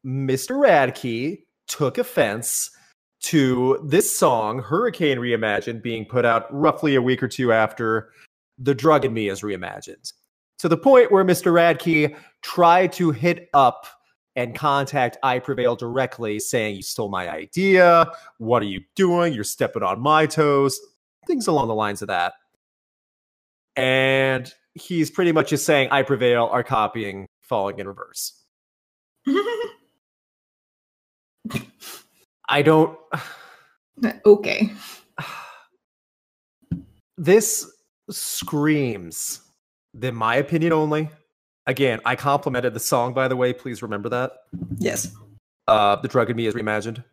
Mr. 0.05 0.57
Radke 0.57 1.45
took 1.69 1.99
offense 1.99 2.71
to 3.21 3.81
this 3.85 4.17
song, 4.17 4.61
Hurricane 4.61 5.19
Reimagined, 5.19 5.83
being 5.83 6.05
put 6.05 6.25
out 6.25 6.47
roughly 6.53 6.95
a 6.95 7.03
week 7.03 7.23
or 7.23 7.29
two 7.29 7.53
after 7.53 8.11
The 8.59 8.75
Drug 8.75 9.05
in 9.05 9.13
Me 9.13 9.29
is 9.29 9.43
reimagined. 9.43 10.13
To 10.59 10.69
the 10.69 10.77
point 10.77 11.13
where 11.13 11.25
Mr. 11.25 11.53
Radke 11.53 12.17
tried 12.43 12.93
to 12.95 13.11
hit 13.11 13.49
up 13.55 13.87
and 14.39 14.55
contact 14.55 15.19
I 15.25 15.41
Prevail 15.41 15.75
directly, 15.75 16.39
saying, 16.39 16.77
You 16.77 16.83
stole 16.83 17.09
my 17.09 17.29
idea. 17.29 18.13
What 18.39 18.63
are 18.63 18.67
you 18.67 18.83
doing? 18.95 19.33
You're 19.35 19.43
stepping 19.43 19.83
on 19.83 20.01
my 20.01 20.27
toes. 20.27 20.79
Things 21.27 21.49
along 21.49 21.67
the 21.67 21.75
lines 21.75 22.03
of 22.03 22.09
that. 22.09 22.35
And 23.75 24.55
he's 24.75 25.11
pretty 25.11 25.33
much 25.33 25.51
just 25.51 25.67
saying, 25.67 25.89
I 25.91 26.03
Prevail 26.03 26.49
are 26.53 26.63
copying 26.63 27.27
Falling 27.41 27.81
in 27.81 27.89
Reverse. 27.89 28.45
I 32.49 32.63
don't. 32.63 32.97
Uh, 34.05 34.13
okay. 34.25 34.71
this 37.19 37.69
screams, 38.09 39.41
in 40.01 40.15
my 40.15 40.37
opinion 40.37 40.73
only. 40.73 41.11
Again, 41.69 42.01
I 42.07 42.17
complimented 42.17 42.73
the 42.73 42.81
song, 42.81 43.13
by 43.13 43.29
the 43.29 43.37
way. 43.37 43.53
Please 43.53 43.83
remember 43.83 44.09
that. 44.09 44.33
Yes. 44.79 45.15
Uh, 45.69 45.97
the 45.97 46.09
drug 46.09 46.31
in 46.31 46.37
me 46.37 46.47
is 46.47 46.55
reimagined. 46.55 47.05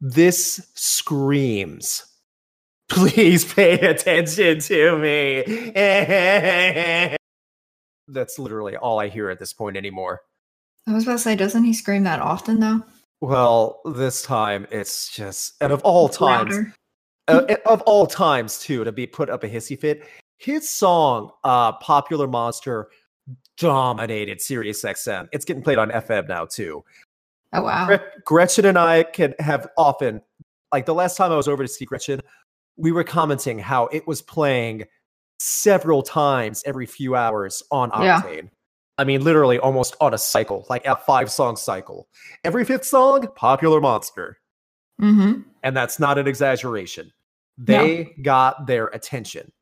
This 0.00 0.68
screams. 0.74 2.04
Please 2.88 3.44
pay 3.44 3.78
attention 3.78 4.58
to 4.60 4.98
me. 4.98 5.44
That's 8.08 8.38
literally 8.38 8.76
all 8.76 8.98
I 8.98 9.06
hear 9.08 9.30
at 9.30 9.38
this 9.38 9.52
point 9.52 9.76
anymore. 9.76 10.22
I 10.88 10.92
was 10.92 11.04
about 11.04 11.12
to 11.12 11.18
say, 11.18 11.36
doesn't 11.36 11.62
he 11.62 11.74
scream 11.74 12.02
that 12.02 12.20
often 12.20 12.58
though? 12.58 12.82
Well, 13.20 13.80
this 13.84 14.22
time 14.22 14.66
it's 14.72 15.08
just, 15.08 15.54
and 15.60 15.72
of 15.72 15.82
all 15.82 16.08
times, 16.08 16.56
uh, 17.28 17.54
of 17.66 17.80
all 17.82 18.08
times 18.08 18.58
too 18.58 18.82
to 18.82 18.90
be 18.90 19.06
put 19.06 19.30
up 19.30 19.44
a 19.44 19.48
hissy 19.48 19.78
fit 19.78 20.02
his 20.38 20.68
song 20.68 21.30
uh 21.44 21.72
popular 21.72 22.26
monster 22.26 22.88
dominated 23.56 24.40
sirius 24.40 24.82
xm 24.84 25.28
it's 25.32 25.44
getting 25.44 25.62
played 25.62 25.78
on 25.78 25.90
fm 25.90 26.28
now 26.28 26.44
too 26.46 26.82
Oh 27.52 27.62
wow. 27.62 27.86
Gret- 27.86 28.24
gretchen 28.24 28.64
and 28.66 28.78
i 28.78 29.02
can 29.02 29.34
have 29.38 29.68
often 29.76 30.20
like 30.72 30.86
the 30.86 30.94
last 30.94 31.16
time 31.16 31.32
i 31.32 31.36
was 31.36 31.48
over 31.48 31.62
to 31.62 31.68
see 31.68 31.84
gretchen 31.84 32.20
we 32.76 32.92
were 32.92 33.04
commenting 33.04 33.58
how 33.58 33.86
it 33.88 34.06
was 34.06 34.22
playing 34.22 34.84
several 35.40 36.02
times 36.02 36.62
every 36.66 36.86
few 36.86 37.14
hours 37.16 37.62
on 37.70 37.90
Yeah. 38.02 38.20
octane 38.22 38.50
i 38.98 39.04
mean 39.04 39.24
literally 39.24 39.58
almost 39.58 39.96
on 40.00 40.14
a 40.14 40.18
cycle 40.18 40.66
like 40.70 40.86
a 40.86 40.94
five 40.96 41.30
song 41.30 41.56
cycle 41.56 42.08
every 42.44 42.64
fifth 42.64 42.84
song 42.84 43.26
popular 43.34 43.80
monster 43.80 44.38
Mm-hmm. 45.00 45.42
and 45.62 45.76
that's 45.76 46.00
not 46.00 46.18
an 46.18 46.26
exaggeration. 46.26 47.12
No. 47.56 47.64
They 47.66 48.16
got 48.20 48.66
their 48.66 48.86
attention. 48.88 49.52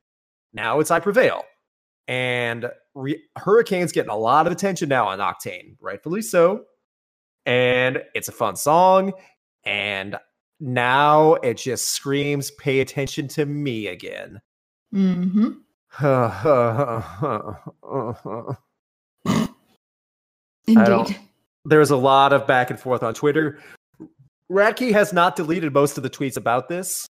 Now 0.57 0.81
it's 0.81 0.91
I 0.91 1.01
Prevail. 1.01 1.45
And 2.09 2.71
re- 2.95 3.23
Hurricane's 3.37 3.93
getting 3.93 4.11
a 4.11 4.17
lot 4.17 4.47
of 4.47 4.53
attention 4.53 4.89
now 4.89 5.09
on 5.09 5.19
Octane, 5.19 5.77
rightfully 5.81 6.23
so. 6.23 6.63
And 7.45 8.03
it's 8.15 8.29
a 8.29 8.33
fun 8.33 8.57
song. 8.57 9.13
And 9.65 10.17
now 10.59 11.35
it 11.35 11.59
just 11.59 11.89
screams, 11.89 12.51
pay 12.53 12.81
attention 12.81 13.29
to 13.29 13.45
me 13.45 13.89
again. 13.89 14.41
Mm-hmm. 14.95 15.51
Indeed. 20.67 21.17
There's 21.65 21.91
a 21.91 21.97
lot 21.97 22.33
of 22.33 22.47
back 22.47 22.71
and 22.71 22.79
forth 22.79 23.03
on 23.03 23.15
Twitter. 23.15 23.59
Radke 24.51 24.93
has 24.93 25.13
not 25.13 25.35
deleted 25.37 25.73
most 25.75 25.97
of 25.97 26.03
the 26.05 26.11
tweets 26.11 26.37
about 26.37 26.69
this. 26.69 27.07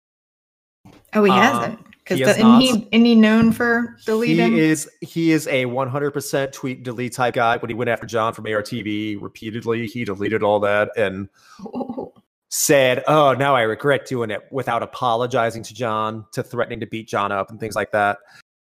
Oh, 1.13 1.23
he 1.23 1.31
Um, 1.31 1.39
hasn't. 1.39 1.79
Because 2.03 2.19
isn't 2.19 2.59
he 2.59 2.69
isn't 2.69 3.05
he 3.05 3.15
known 3.15 3.53
for 3.53 3.95
deleting? 4.05 4.53
He 4.53 4.59
is 4.59 4.89
he 5.01 5.31
is 5.31 5.47
a 5.47 5.65
100% 5.65 6.51
tweet 6.51 6.83
delete 6.83 7.13
type 7.13 7.35
guy. 7.35 7.57
When 7.57 7.69
he 7.69 7.73
went 7.73 7.89
after 7.89 8.05
John 8.05 8.33
from 8.33 8.45
ARTV 8.45 9.21
repeatedly, 9.21 9.87
he 9.87 10.03
deleted 10.03 10.43
all 10.43 10.59
that 10.61 10.91
and 10.97 11.29
Oh, 11.63 12.13
said, 12.49 13.03
"Oh, 13.07 13.33
now 13.33 13.55
I 13.55 13.61
regret 13.61 14.05
doing 14.05 14.31
it," 14.31 14.41
without 14.51 14.83
apologizing 14.83 15.63
to 15.63 15.73
John, 15.73 16.25
to 16.33 16.43
threatening 16.43 16.81
to 16.81 16.85
beat 16.85 17.07
John 17.07 17.31
up 17.31 17.49
and 17.49 17.59
things 17.59 17.75
like 17.75 17.91
that. 17.91 18.17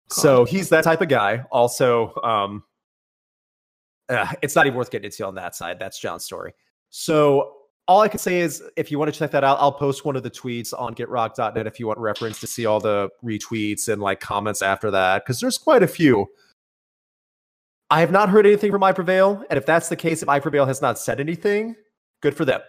So 0.08 0.44
he's 0.44 0.68
that 0.68 0.84
type 0.84 1.00
of 1.00 1.08
guy. 1.08 1.44
Also, 1.50 2.14
um, 2.22 2.64
uh, 4.10 4.30
it's 4.42 4.54
not 4.54 4.66
even 4.66 4.76
worth 4.76 4.90
getting 4.90 5.06
into 5.06 5.26
on 5.26 5.36
that 5.36 5.56
side. 5.56 5.78
That's 5.78 5.98
John's 5.98 6.24
story. 6.24 6.52
So 6.90 7.54
all 7.92 8.00
I 8.00 8.08
can 8.08 8.18
say 8.18 8.40
is, 8.40 8.62
if 8.76 8.90
you 8.90 8.98
want 8.98 9.12
to 9.12 9.18
check 9.18 9.30
that 9.32 9.44
out, 9.44 9.58
I'll 9.60 9.70
post 9.70 10.06
one 10.06 10.16
of 10.16 10.22
the 10.22 10.30
tweets 10.30 10.72
on 10.76 10.94
GetRock.net 10.94 11.66
if 11.66 11.78
you 11.78 11.86
want 11.86 11.98
reference 11.98 12.40
to 12.40 12.46
see 12.46 12.64
all 12.64 12.80
the 12.80 13.10
retweets 13.22 13.86
and 13.86 14.00
like 14.00 14.18
comments 14.18 14.62
after 14.62 14.90
that, 14.90 15.22
because 15.24 15.40
there's 15.40 15.58
quite 15.58 15.82
a 15.82 15.86
few. 15.86 16.26
I 17.90 18.00
have 18.00 18.10
not 18.10 18.30
heard 18.30 18.46
anything 18.46 18.72
from 18.72 18.82
I 18.82 18.92
Prevail, 18.92 19.44
and 19.50 19.58
if 19.58 19.66
that's 19.66 19.90
the 19.90 19.96
case, 19.96 20.22
if 20.22 20.28
I 20.30 20.40
Prevail 20.40 20.64
has 20.64 20.80
not 20.80 20.98
said 20.98 21.20
anything, 21.20 21.76
good 22.22 22.34
for 22.34 22.46
them. 22.46 22.62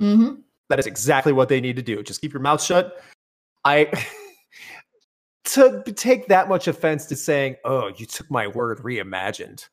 mm-hmm. 0.00 0.36
That 0.70 0.78
is 0.78 0.86
exactly 0.86 1.34
what 1.34 1.50
they 1.50 1.60
need 1.60 1.76
to 1.76 1.82
do. 1.82 2.02
Just 2.02 2.22
keep 2.22 2.32
your 2.32 2.40
mouth 2.40 2.62
shut. 2.62 3.02
I 3.66 3.92
to 5.44 5.82
take 5.94 6.28
that 6.28 6.48
much 6.48 6.66
offense 6.66 7.04
to 7.06 7.16
saying, 7.16 7.56
"Oh, 7.66 7.88
you 7.94 8.06
took 8.06 8.30
my 8.30 8.46
word 8.46 8.78
reimagined," 8.78 9.68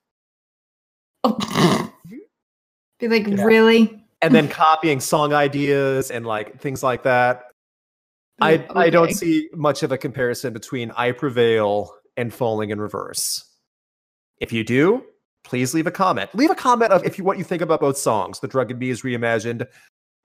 Oh. 1.24 1.94
Be 3.00 3.08
like, 3.08 3.28
Yeah. 3.28 3.44
really? 3.46 4.04
And 4.22 4.34
then 4.36 4.48
copying 4.48 5.00
song 5.00 5.34
ideas 5.34 6.12
and 6.12 6.26
like 6.26 6.60
things 6.60 6.84
like 6.84 7.04
that. 7.04 7.44
I 8.42 8.66
I 8.76 8.90
don't 8.90 9.14
see 9.14 9.50
much 9.54 9.84
of 9.84 9.92
a 9.92 9.98
comparison 9.98 10.54
between 10.54 10.92
"I 10.92 11.12
Prevail" 11.12 11.94
and 12.18 12.34
"Falling 12.34 12.70
in 12.70 12.80
Reverse." 12.80 13.46
If 14.40 14.54
you 14.54 14.64
do, 14.64 15.04
please 15.44 15.74
leave 15.74 15.88
a 15.88 15.92
comment. 15.92 16.34
Leave 16.34 16.50
a 16.50 16.56
comment 16.56 16.92
of 16.92 17.04
if 17.06 17.18
you 17.18 17.24
what 17.24 17.38
you 17.38 17.44
think 17.44 17.62
about 17.62 17.82
both 17.82 17.98
songs. 17.98 18.40
The 18.40 18.48
Drug 18.48 18.72
and 18.72 18.80
Me 18.80 18.90
is 18.90 19.02
reimagined 19.02 19.68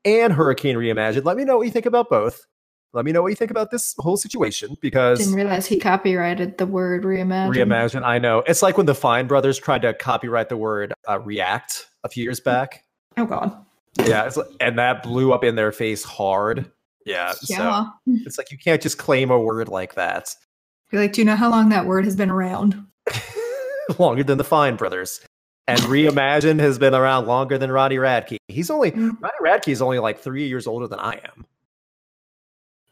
and 0.04 0.32
Hurricane 0.32 0.76
reimagined. 0.76 1.24
Let 1.24 1.36
me 1.36 1.44
know 1.44 1.56
what 1.56 1.66
you 1.66 1.72
think 1.72 1.86
about 1.86 2.08
both. 2.08 2.46
Let 2.92 3.04
me 3.04 3.10
know 3.10 3.22
what 3.22 3.28
you 3.28 3.34
think 3.36 3.50
about 3.50 3.72
this 3.72 3.92
whole 3.98 4.16
situation 4.16 4.76
because 4.80 5.18
Didn't 5.18 5.34
realize 5.34 5.66
he 5.66 5.80
copyrighted 5.80 6.58
the 6.58 6.66
word 6.66 7.02
reimagine. 7.02 7.52
reimagine. 7.52 8.04
I 8.04 8.18
know 8.18 8.44
it's 8.46 8.62
like 8.62 8.76
when 8.76 8.86
the 8.86 8.94
Fine 8.94 9.26
Brothers 9.26 9.58
tried 9.58 9.82
to 9.82 9.92
copyright 9.94 10.48
the 10.48 10.56
word 10.56 10.94
uh, 11.08 11.18
react 11.18 11.88
a 12.04 12.08
few 12.08 12.22
years 12.22 12.38
back. 12.38 12.84
Oh 13.16 13.24
god. 13.24 13.64
Yeah, 14.06 14.24
it's 14.26 14.36
like, 14.36 14.48
and 14.60 14.78
that 14.78 15.02
blew 15.02 15.32
up 15.32 15.44
in 15.44 15.54
their 15.54 15.72
face 15.72 16.02
hard. 16.02 16.70
Yeah, 17.06 17.32
so 17.32 17.54
Yeah. 17.54 17.86
it's 18.06 18.38
like 18.38 18.50
you 18.50 18.58
can't 18.58 18.80
just 18.82 18.98
claim 18.98 19.30
a 19.30 19.38
word 19.38 19.68
like 19.68 19.94
that 19.94 20.34
Be 20.90 20.98
like, 20.98 21.12
do 21.12 21.20
you 21.20 21.24
know 21.26 21.36
how 21.36 21.50
long 21.50 21.68
that 21.68 21.86
word 21.86 22.04
has 22.06 22.16
been 22.16 22.30
around? 22.30 22.82
longer 23.98 24.24
than 24.24 24.38
the 24.38 24.44
Fine 24.44 24.76
Brothers. 24.76 25.20
And 25.66 25.78
reimagine 25.82 26.58
has 26.60 26.78
been 26.78 26.94
around 26.94 27.26
longer 27.26 27.56
than 27.58 27.70
Ronnie 27.70 27.96
Radke. 27.96 28.36
He's 28.48 28.70
only 28.70 28.90
Mm. 28.92 29.16
Ronnie 29.20 29.34
Radke 29.42 29.68
is 29.68 29.80
only 29.82 29.98
like 29.98 30.18
three 30.18 30.46
years 30.48 30.66
older 30.66 30.86
than 30.88 30.98
I 30.98 31.20
am. 31.24 31.46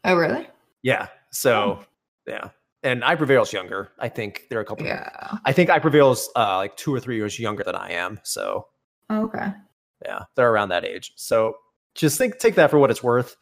Oh 0.03 0.15
really? 0.15 0.47
Yeah. 0.81 1.07
So 1.31 1.79
yeah. 2.27 2.49
And 2.83 3.03
I 3.03 3.15
Prevail's 3.15 3.53
younger. 3.53 3.91
I 3.99 4.09
think 4.09 4.47
there 4.49 4.59
are 4.59 4.61
a 4.61 4.65
couple 4.65 4.85
Yeah. 4.85 5.37
I 5.45 5.53
think 5.53 5.69
I 5.69 5.79
Prevail's 5.79 6.29
uh 6.35 6.57
like 6.57 6.75
two 6.77 6.93
or 6.93 6.99
three 6.99 7.15
years 7.15 7.39
younger 7.39 7.63
than 7.63 7.75
I 7.75 7.91
am. 7.91 8.19
So 8.23 8.67
Okay. 9.11 9.53
Yeah, 10.05 10.23
they're 10.35 10.51
around 10.51 10.69
that 10.69 10.85
age. 10.85 11.13
So 11.15 11.55
just 11.95 12.17
think 12.17 12.39
take 12.39 12.55
that 12.55 12.69
for 12.69 12.79
what 12.79 12.91
it's 12.91 13.03
worth. 13.03 13.35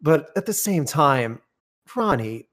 But 0.00 0.30
at 0.36 0.46
the 0.46 0.52
same 0.52 0.84
time, 0.84 1.40
Ronnie, 1.94 2.48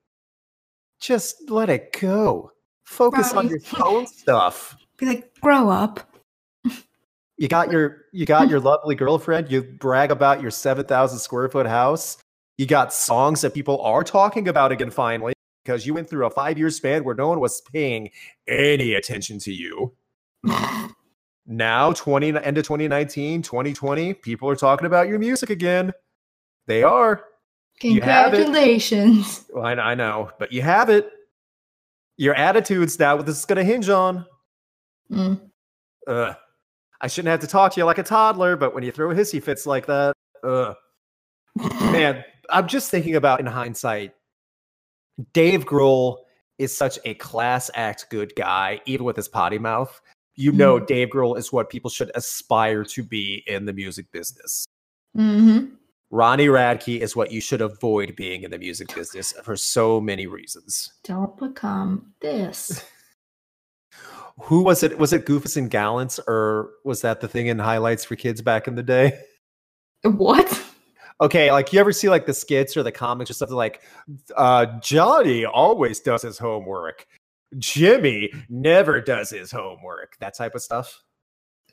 just 1.00 1.50
let 1.50 1.70
it 1.70 1.96
go. 2.00 2.52
Focus 2.84 3.34
on 3.34 3.50
your 3.50 3.60
own 3.82 4.08
stuff. 4.08 4.76
Be 4.98 5.06
like, 5.06 5.40
grow 5.42 5.70
up. 5.70 6.00
You 7.38 7.50
got 7.50 7.70
your 7.70 8.06
you 8.14 8.26
got 8.26 8.48
your 8.48 8.62
lovely 8.62 8.96
girlfriend. 8.96 9.52
You 9.52 9.62
brag 9.62 10.10
about 10.10 10.42
your 10.42 10.52
seven 10.52 10.86
thousand 10.86 11.20
square 11.20 11.50
foot 11.50 11.68
house. 11.68 12.16
You 12.58 12.66
got 12.66 12.94
songs 12.94 13.42
that 13.42 13.54
people 13.54 13.82
are 13.82 14.06
talking 14.06 14.48
about 14.48 14.72
again 14.72 14.90
finally 14.90 15.34
because 15.66 15.86
you 15.86 15.94
went 15.94 16.10
through 16.10 16.26
a 16.26 16.30
five 16.30 16.58
year 16.58 16.70
span 16.70 17.04
where 17.04 17.14
no 17.14 17.28
one 17.28 17.42
was 17.42 17.60
paying 17.74 18.12
any 18.48 18.94
attention 18.94 19.40
to 19.40 19.52
you. 19.52 19.94
Now, 21.48 21.94
20 21.94 22.30
end 22.30 22.58
of 22.58 22.64
2019, 22.64 23.42
2020, 23.42 24.14
people 24.16 24.50
are 24.50 24.56
talking 24.56 24.88
about 24.88 25.08
your 25.08 25.20
music 25.20 25.50
again. 25.50 25.94
They 26.68 26.84
are. 26.84 27.24
You 27.82 28.02
have 28.02 28.34
it. 28.34 28.44
Congratulations. 28.44 29.46
Well, 29.54 29.66
I, 29.66 29.74
I 29.74 29.96
know, 29.96 30.32
but 30.40 30.52
you 30.52 30.62
have 30.62 30.90
it. 30.90 31.12
Your 32.18 32.34
attitude's 32.34 32.98
now 32.98 33.18
what 33.18 33.26
this 33.26 33.38
is 33.38 33.46
going 33.46 33.58
to 33.58 33.64
hinge 33.64 33.90
on. 33.90 34.26
Mm. 35.12 35.42
Ugh. 36.08 36.36
I 37.02 37.08
shouldn't 37.08 37.32
have 37.32 37.42
to 37.42 37.48
talk 37.48 37.74
to 37.74 37.80
you 37.80 37.86
like 37.86 37.98
a 37.98 38.04
toddler, 38.04 38.56
but 38.56 38.74
when 38.74 38.84
you 38.84 38.92
throw 38.92 39.10
hissy 39.10 39.44
fits 39.44 39.66
like 39.66 39.86
that, 39.88 40.14
ugh. 40.44 40.76
Man, 41.82 42.24
I'm 42.50 42.68
just 42.68 42.90
thinking 42.90 43.16
about 43.16 43.40
in 43.40 43.46
hindsight, 43.46 44.14
Dave 45.34 45.66
Grohl 45.66 46.18
is 46.58 46.76
such 46.76 46.98
a 47.06 47.14
class 47.16 47.70
act 47.76 48.08
good 48.10 48.34
guy, 48.36 48.82
even 48.86 49.06
with 49.06 49.16
his 49.16 49.28
potty 49.28 49.60
mouth. 49.60 50.02
You 50.36 50.52
know, 50.52 50.80
Dave 50.80 51.10
Grohl 51.10 51.38
is 51.38 51.52
what 51.52 51.70
people 51.70 51.90
should 51.90 52.12
aspire 52.16 52.84
to 52.86 53.04
be 53.04 53.44
in 53.48 53.66
the 53.66 53.74
music 53.74 54.12
business. 54.12 54.66
hmm 55.16 55.66
Ronnie 56.12 56.48
Radke 56.48 57.00
is 57.00 57.16
what 57.16 57.32
you 57.32 57.42
should 57.42 57.62
avoid 57.62 58.16
being 58.16 58.44
in 58.44 58.52
the 58.52 58.60
music 58.60 58.94
business 58.94 59.34
for 59.44 59.58
so 59.58 60.00
many 60.00 60.28
reasons. 60.28 60.94
Don't 61.04 61.36
become 61.38 62.14
this. 62.22 62.86
Who 64.42 64.64
was 64.64 64.84
it? 64.84 64.98
Was 64.98 65.14
it 65.14 65.26
Goofus 65.26 65.58
and 65.58 65.70
Gallants, 65.70 66.20
or 66.28 66.72
was 66.84 67.02
that 67.02 67.22
the 67.22 67.28
thing 67.28 67.48
in 67.48 67.58
highlights 67.58 68.04
for 68.04 68.16
kids 68.16 68.42
back 68.42 68.68
in 68.68 68.76
the 68.76 68.84
day? 68.84 69.18
what? 70.04 70.62
Okay, 71.22 71.52
like 71.52 71.72
you 71.72 71.80
ever 71.80 71.94
see 71.94 72.10
like 72.10 72.26
the 72.26 72.34
skits 72.34 72.76
or 72.76 72.84
the 72.84 72.92
comics 72.92 73.30
or 73.30 73.34
something 73.34 73.56
like 73.56 73.82
uh 74.36 74.66
Johnny 74.82 75.46
always 75.46 76.02
does 76.02 76.22
his 76.22 76.38
homework. 76.38 77.08
Jimmy 77.58 78.32
never 78.50 79.02
does 79.02 79.30
his 79.30 79.52
homework. 79.52 80.18
That 80.20 80.36
type 80.36 80.56
of 80.56 80.62
stuff. 80.62 81.04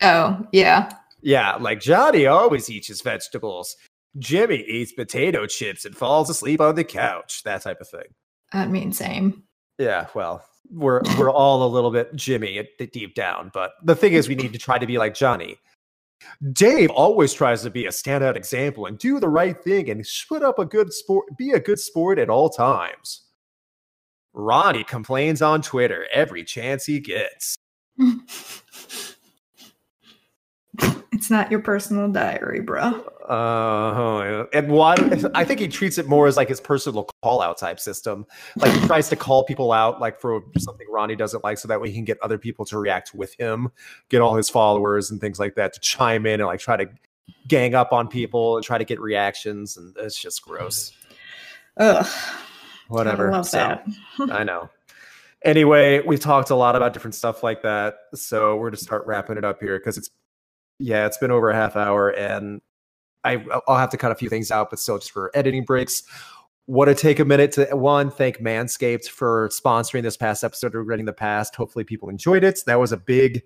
Oh, 0.00 0.46
yeah. 0.52 0.90
Yeah, 1.20 1.56
like 1.56 1.80
Johnny 1.80 2.26
always 2.26 2.68
eats 2.68 2.88
his 2.88 3.00
vegetables. 3.00 3.76
Jimmy 4.18 4.56
eats 4.56 4.92
potato 4.92 5.46
chips 5.46 5.84
and 5.84 5.96
falls 5.96 6.28
asleep 6.28 6.60
on 6.60 6.74
the 6.74 6.84
couch. 6.84 7.42
That 7.44 7.62
type 7.62 7.80
of 7.80 7.88
thing. 7.88 8.14
I 8.52 8.66
mean, 8.66 8.92
same. 8.92 9.44
Yeah, 9.78 10.06
well, 10.14 10.44
we're 10.70 11.00
we're 11.18 11.30
all 11.32 11.64
a 11.64 11.72
little 11.72 11.90
bit 11.90 12.14
Jimmy 12.14 12.68
deep 12.92 13.14
down, 13.14 13.50
but 13.54 13.72
the 13.84 13.96
thing 13.96 14.12
is, 14.12 14.28
we 14.28 14.34
need 14.34 14.52
to 14.52 14.58
try 14.58 14.78
to 14.78 14.86
be 14.86 14.98
like 14.98 15.14
Johnny. 15.14 15.56
Dave 16.52 16.90
always 16.90 17.32
tries 17.32 17.62
to 17.62 17.70
be 17.70 17.86
a 17.86 17.90
standout 17.90 18.36
example 18.36 18.86
and 18.86 18.98
do 18.98 19.18
the 19.18 19.28
right 19.28 19.60
thing 19.62 19.90
and 19.90 20.06
put 20.28 20.42
up 20.42 20.58
a 20.58 20.64
good 20.64 20.92
sport, 20.92 21.26
be 21.36 21.52
a 21.52 21.60
good 21.60 21.80
sport 21.80 22.18
at 22.18 22.30
all 22.30 22.48
times. 22.48 23.22
Ronnie 24.34 24.84
complains 24.84 25.42
on 25.42 25.62
Twitter 25.62 26.06
every 26.12 26.44
chance 26.44 26.86
he 26.86 27.00
gets. 27.00 27.56
it's 31.12 31.30
not 31.30 31.50
your 31.50 31.60
personal 31.60 32.08
diary, 32.08 32.60
bro. 32.60 33.04
Uh, 33.28 34.46
and 34.52 34.68
why? 34.68 34.94
I 35.34 35.44
think 35.44 35.60
he 35.60 35.68
treats 35.68 35.98
it 35.98 36.08
more 36.08 36.26
as 36.26 36.36
like 36.36 36.48
his 36.48 36.60
personal 36.60 37.08
call 37.22 37.40
out 37.40 37.58
type 37.58 37.78
system. 37.78 38.26
Like 38.56 38.72
he 38.72 38.86
tries 38.86 39.08
to 39.10 39.16
call 39.16 39.44
people 39.44 39.72
out, 39.72 40.00
like 40.00 40.20
for 40.20 40.42
something 40.58 40.86
Ronnie 40.90 41.16
doesn't 41.16 41.44
like, 41.44 41.58
so 41.58 41.68
that 41.68 41.80
way 41.80 41.88
he 41.88 41.94
can 41.94 42.04
get 42.04 42.18
other 42.22 42.38
people 42.38 42.64
to 42.66 42.78
react 42.78 43.14
with 43.14 43.34
him, 43.38 43.70
get 44.08 44.20
all 44.20 44.34
his 44.34 44.48
followers 44.48 45.10
and 45.10 45.20
things 45.20 45.38
like 45.38 45.54
that 45.54 45.74
to 45.74 45.80
chime 45.80 46.26
in 46.26 46.40
and 46.40 46.46
like 46.46 46.60
try 46.60 46.76
to 46.76 46.86
gang 47.46 47.74
up 47.74 47.92
on 47.92 48.08
people 48.08 48.56
and 48.56 48.64
try 48.64 48.78
to 48.78 48.84
get 48.84 49.00
reactions. 49.00 49.76
And 49.76 49.94
it's 49.98 50.20
just 50.20 50.42
gross. 50.42 50.92
Ugh. 51.76 52.06
Whatever. 52.92 53.28
I 53.28 53.32
love 53.36 53.46
So, 53.46 53.58
that. 53.58 53.86
I 54.30 54.44
know. 54.44 54.70
Anyway, 55.44 56.00
we've 56.00 56.20
talked 56.20 56.50
a 56.50 56.54
lot 56.54 56.76
about 56.76 56.92
different 56.92 57.14
stuff 57.14 57.42
like 57.42 57.62
that. 57.62 57.94
So 58.14 58.56
we're 58.56 58.70
going 58.70 58.78
to 58.78 58.84
start 58.84 59.06
wrapping 59.06 59.36
it 59.36 59.44
up 59.44 59.60
here 59.60 59.78
because 59.78 59.98
it's, 59.98 60.10
yeah, 60.78 61.06
it's 61.06 61.18
been 61.18 61.30
over 61.30 61.50
a 61.50 61.54
half 61.54 61.74
hour 61.74 62.10
and 62.10 62.60
I, 63.24 63.44
I'll 63.66 63.76
have 63.76 63.90
to 63.90 63.96
cut 63.96 64.12
a 64.12 64.14
few 64.14 64.28
things 64.28 64.50
out, 64.50 64.70
but 64.70 64.78
still 64.78 64.98
just 64.98 65.10
for 65.10 65.30
editing 65.34 65.64
breaks. 65.64 66.02
Want 66.68 66.88
to 66.88 66.94
take 66.94 67.18
a 67.18 67.24
minute 67.24 67.52
to 67.52 67.64
one, 67.72 68.10
thank 68.10 68.38
Manscaped 68.38 69.08
for 69.08 69.48
sponsoring 69.48 70.02
this 70.02 70.16
past 70.16 70.44
episode 70.44 70.68
of 70.68 70.74
Regretting 70.74 71.06
the 71.06 71.12
Past. 71.12 71.56
Hopefully, 71.56 71.84
people 71.84 72.08
enjoyed 72.08 72.44
it. 72.44 72.60
That 72.66 72.78
was 72.78 72.92
a 72.92 72.96
big 72.96 73.42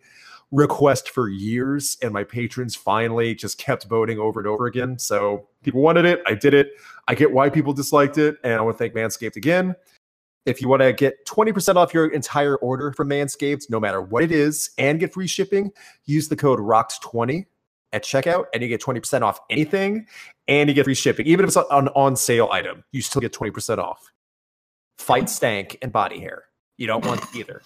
request 0.53 1.11
for 1.11 1.29
years, 1.29 1.97
and 2.03 2.13
my 2.13 2.25
patrons 2.25 2.75
finally 2.75 3.35
just 3.35 3.59
kept 3.59 3.85
voting 3.87 4.19
over 4.19 4.41
and 4.41 4.47
over 4.47 4.67
again. 4.67 4.99
So 4.99 5.49
people 5.63 5.81
wanted 5.81 6.05
it. 6.05 6.21
I 6.27 6.35
did 6.35 6.55
it. 6.55 6.71
I 7.09 7.15
get 7.15 7.33
why 7.33 7.51
people 7.51 7.73
disliked 7.73 8.19
it, 8.19 8.37
and 8.45 8.55
I 8.55 8.61
want 8.61 8.77
to 8.77 8.79
thank 8.79 8.95
Manscaped 8.95 9.37
again. 9.37 9.75
If 10.45 10.63
you 10.63 10.69
want 10.69 10.83
to 10.83 10.93
get 10.93 11.27
20% 11.27 11.75
off 11.75 11.93
your 11.93 12.07
entire 12.07 12.57
order 12.57 12.93
from 12.93 13.09
Manscaped, 13.09 13.69
no 13.69 13.81
matter 13.81 14.01
what 14.01 14.23
it 14.23 14.31
is, 14.31 14.71
and 14.79 15.01
get 15.01 15.13
free 15.13 15.27
shipping, 15.27 15.73
use 16.05 16.29
the 16.29 16.37
code 16.37 16.61
ROCKED20 16.61 17.47
at 17.93 18.05
checkout, 18.05 18.45
and 18.55 18.63
you 18.63 18.69
get 18.69 18.81
20% 18.81 19.23
off 19.23 19.41
anything, 19.51 20.07
and 20.47 20.69
you 20.69 20.75
get 20.75 20.85
free 20.85 20.95
shipping. 20.95 21.27
Even 21.27 21.45
if 21.45 21.49
it's 21.49 21.57
an 21.57 21.89
on 21.89 22.15
sale 22.15 22.49
item, 22.53 22.85
you 22.93 23.03
still 23.03 23.21
get 23.21 23.33
20% 23.33 23.79
off. 23.79 24.13
Fight 24.99 25.29
stank 25.29 25.79
and 25.83 25.93
body 25.93 26.21
hair. 26.21 26.45
You 26.77 26.87
don't 26.87 27.05
want 27.05 27.25
either. 27.35 27.63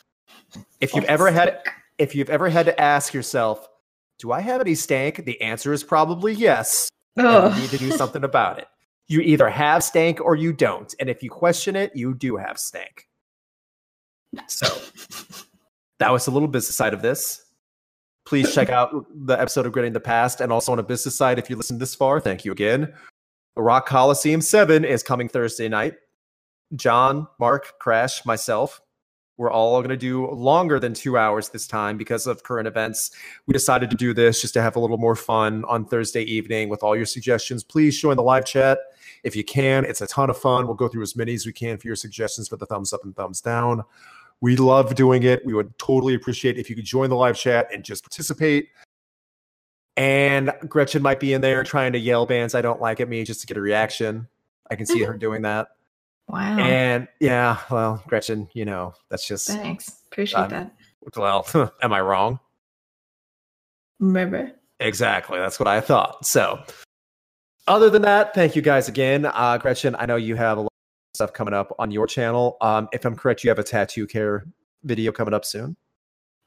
If 0.81 0.95
you've 0.95 1.05
ever 1.05 1.31
had 1.31 1.61
if 2.01 2.15
you've 2.15 2.31
ever 2.31 2.49
had 2.49 2.65
to 2.67 2.81
ask 2.81 3.13
yourself, 3.13 3.69
do 4.19 4.33
I 4.33 4.41
have 4.41 4.63
any 4.63 4.75
stank? 4.75 5.27
The 5.27 5.41
answer 5.43 5.73
is 5.73 5.85
probably 5.85 6.33
yes. 6.33 6.89
And 7.15 7.55
you 7.55 7.61
need 7.61 7.71
to 7.71 7.79
do 7.79 7.91
something 7.97 8.25
about 8.25 8.59
it. 8.59 8.67
You 9.07 9.21
either 9.21 9.51
have 9.51 9.85
stank 9.85 10.21
or 10.21 10.35
you 10.35 10.53
don't. 10.55 10.93
And 10.99 11.11
if 11.11 11.23
you 11.23 11.29
question 11.29 11.77
it, 11.77 11.93
you 11.95 12.15
do 12.15 12.37
have 12.37 12.59
stank. 12.59 13.07
So 14.47 14.67
that 15.99 16.11
was 16.11 16.27
a 16.27 16.31
little 16.31 16.49
business 16.49 16.75
side 16.75 16.95
of 16.95 17.03
this. 17.03 17.45
Please 18.25 18.55
check 18.55 18.71
out 18.71 19.05
the 19.15 19.35
episode 19.35 19.63
of 19.63 19.67
Regretting 19.67 19.93
the 19.93 20.01
Past. 20.01 20.41
And 20.41 20.51
also 20.51 20.73
on 20.73 20.79
a 20.79 20.85
business 20.85 21.17
side, 21.17 21.39
if 21.39 21.51
you 21.51 21.57
listened 21.57 21.81
this 21.81 21.95
far, 21.95 22.19
thank 22.19 22.47
you 22.47 22.53
again. 22.53 22.95
Rock 23.57 23.87
Coliseum 23.87 24.41
7 24.41 24.87
is 24.87 25.03
coming 25.03 25.29
Thursday 25.29 25.69
night. 25.69 25.97
John, 26.77 27.27
Mark, 27.39 27.79
Crash, 27.79 28.25
myself, 28.25 28.81
we're 29.41 29.51
all 29.51 29.81
going 29.81 29.89
to 29.89 29.97
do 29.97 30.31
longer 30.33 30.79
than 30.79 30.93
two 30.93 31.17
hours 31.17 31.49
this 31.49 31.67
time 31.67 31.97
because 31.97 32.27
of 32.27 32.43
current 32.43 32.69
events. 32.69 33.11
We 33.47 33.55
decided 33.55 33.89
to 33.89 33.97
do 33.97 34.13
this 34.13 34.43
just 34.43 34.53
to 34.53 34.61
have 34.61 34.77
a 34.77 34.81
little 34.81 34.99
more 34.99 35.17
fun 35.17 35.65
on 35.65 35.87
Thursday 35.87 36.25
evening 36.25 36.69
with 36.69 36.83
all 36.83 36.95
your 36.95 37.07
suggestions. 37.07 37.65
Please 37.65 37.99
join 37.99 38.19
the 38.19 38.23
live 38.23 38.45
chat 38.45 38.79
if 39.25 39.35
you 39.35 39.43
can. 39.43 39.87
It's 39.87 40.03
a 40.03 40.07
ton 40.07 40.29
of 40.29 40.37
fun. 40.37 40.67
We'll 40.67 40.77
go 40.77 40.89
through 40.89 41.05
as 41.05 41.17
many 41.17 41.33
as 41.33 41.47
we 41.47 41.55
can 41.55 41.79
for 41.79 41.87
your 41.87 41.97
suggestions 41.97 42.49
for 42.49 42.59
the 42.59 42.67
thumbs 42.67 42.93
up 42.93 43.03
and 43.03 43.17
thumbs 43.17 43.41
down. 43.41 43.83
We 44.43 44.57
love 44.57 44.95
doing 44.95 45.23
it. 45.23 45.43
We 45.47 45.55
would 45.55 45.77
totally 45.79 46.15
appreciate 46.15 46.59
if 46.59 46.69
you 46.69 46.77
could 46.77 46.85
join 46.85 47.09
the 47.09 47.17
live 47.17 47.39
chat 47.39 47.69
and 47.73 47.83
just 47.83 48.05
participate. 48.05 48.69
And 49.97 50.53
Gretchen 50.69 51.01
might 51.01 51.19
be 51.19 51.33
in 51.33 51.41
there 51.41 51.65
trying 51.65 51.95
to 51.95 51.99
yell 51.99 52.27
bands 52.27 52.55
I 52.55 52.61
don't 52.61 52.83
like 52.83 53.01
at 53.01 53.09
me 53.09 53.25
just 53.25 53.41
to 53.41 53.47
get 53.47 53.57
a 53.57 53.63
reaction. 53.63 54.29
I 54.71 54.77
can 54.77 54.85
see 54.85 55.03
her 55.03 55.15
doing 55.17 55.41
that. 55.43 55.69
Wow. 56.31 56.59
And 56.59 57.09
yeah, 57.19 57.59
well, 57.71 58.03
Gretchen, 58.07 58.49
you 58.53 58.65
know, 58.65 58.95
that's 59.09 59.27
just 59.27 59.49
Thanks. 59.49 60.03
Appreciate 60.07 60.41
Um, 60.41 60.49
that. 60.51 60.75
well, 61.17 61.73
am 61.83 61.93
I 61.93 62.01
wrong? 62.01 62.39
Remember? 63.99 64.53
Exactly. 64.79 65.39
That's 65.39 65.59
what 65.59 65.67
I 65.69 65.81
thought. 65.81 66.25
So, 66.25 66.63
other 67.67 67.91
than 67.91 68.03
that, 68.03 68.33
thank 68.35 68.55
you 68.57 68.63
guys 68.63 68.89
again. 68.89 69.27
Uh, 69.27 69.59
Gretchen, 69.59 69.97
I 69.99 70.07
know 70.07 70.17
you 70.17 70.37
have 70.37 70.59
a 70.59 70.63
lot 70.63 70.67
of 70.67 71.17
stuff 71.17 71.33
coming 71.33 71.53
up 71.53 71.75
on 71.79 71.91
your 71.91 72.07
channel. 72.07 72.57
Um, 72.61 72.89
if 72.93 73.05
I'm 73.05 73.17
correct, 73.17 73.43
you 73.45 73.51
have 73.51 73.59
a 73.59 73.65
tattoo 73.65 74.07
care 74.07 74.47
video 74.85 75.13
coming 75.13 75.35
up 75.35 75.45
soon. 75.45 75.77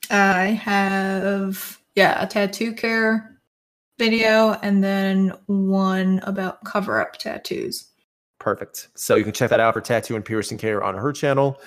I 0.09 0.45
have 0.47 1.79
yeah 1.95 2.21
a 2.23 2.27
tattoo 2.27 2.73
care 2.73 3.39
video 3.99 4.53
and 4.63 4.83
then 4.83 5.33
one 5.45 6.19
about 6.23 6.63
cover 6.63 6.99
up 6.99 7.17
tattoos. 7.17 7.89
Perfect. 8.43 8.89
So 8.95 9.15
you 9.15 9.23
can 9.23 9.31
check 9.31 9.49
that 9.51 9.61
out 9.61 9.73
for 9.73 9.79
tattoo 9.79 10.17
and 10.17 10.25
piercing 10.25 10.57
care 10.57 10.83
on 10.83 10.95
her 10.95 11.13
channel. 11.13 11.61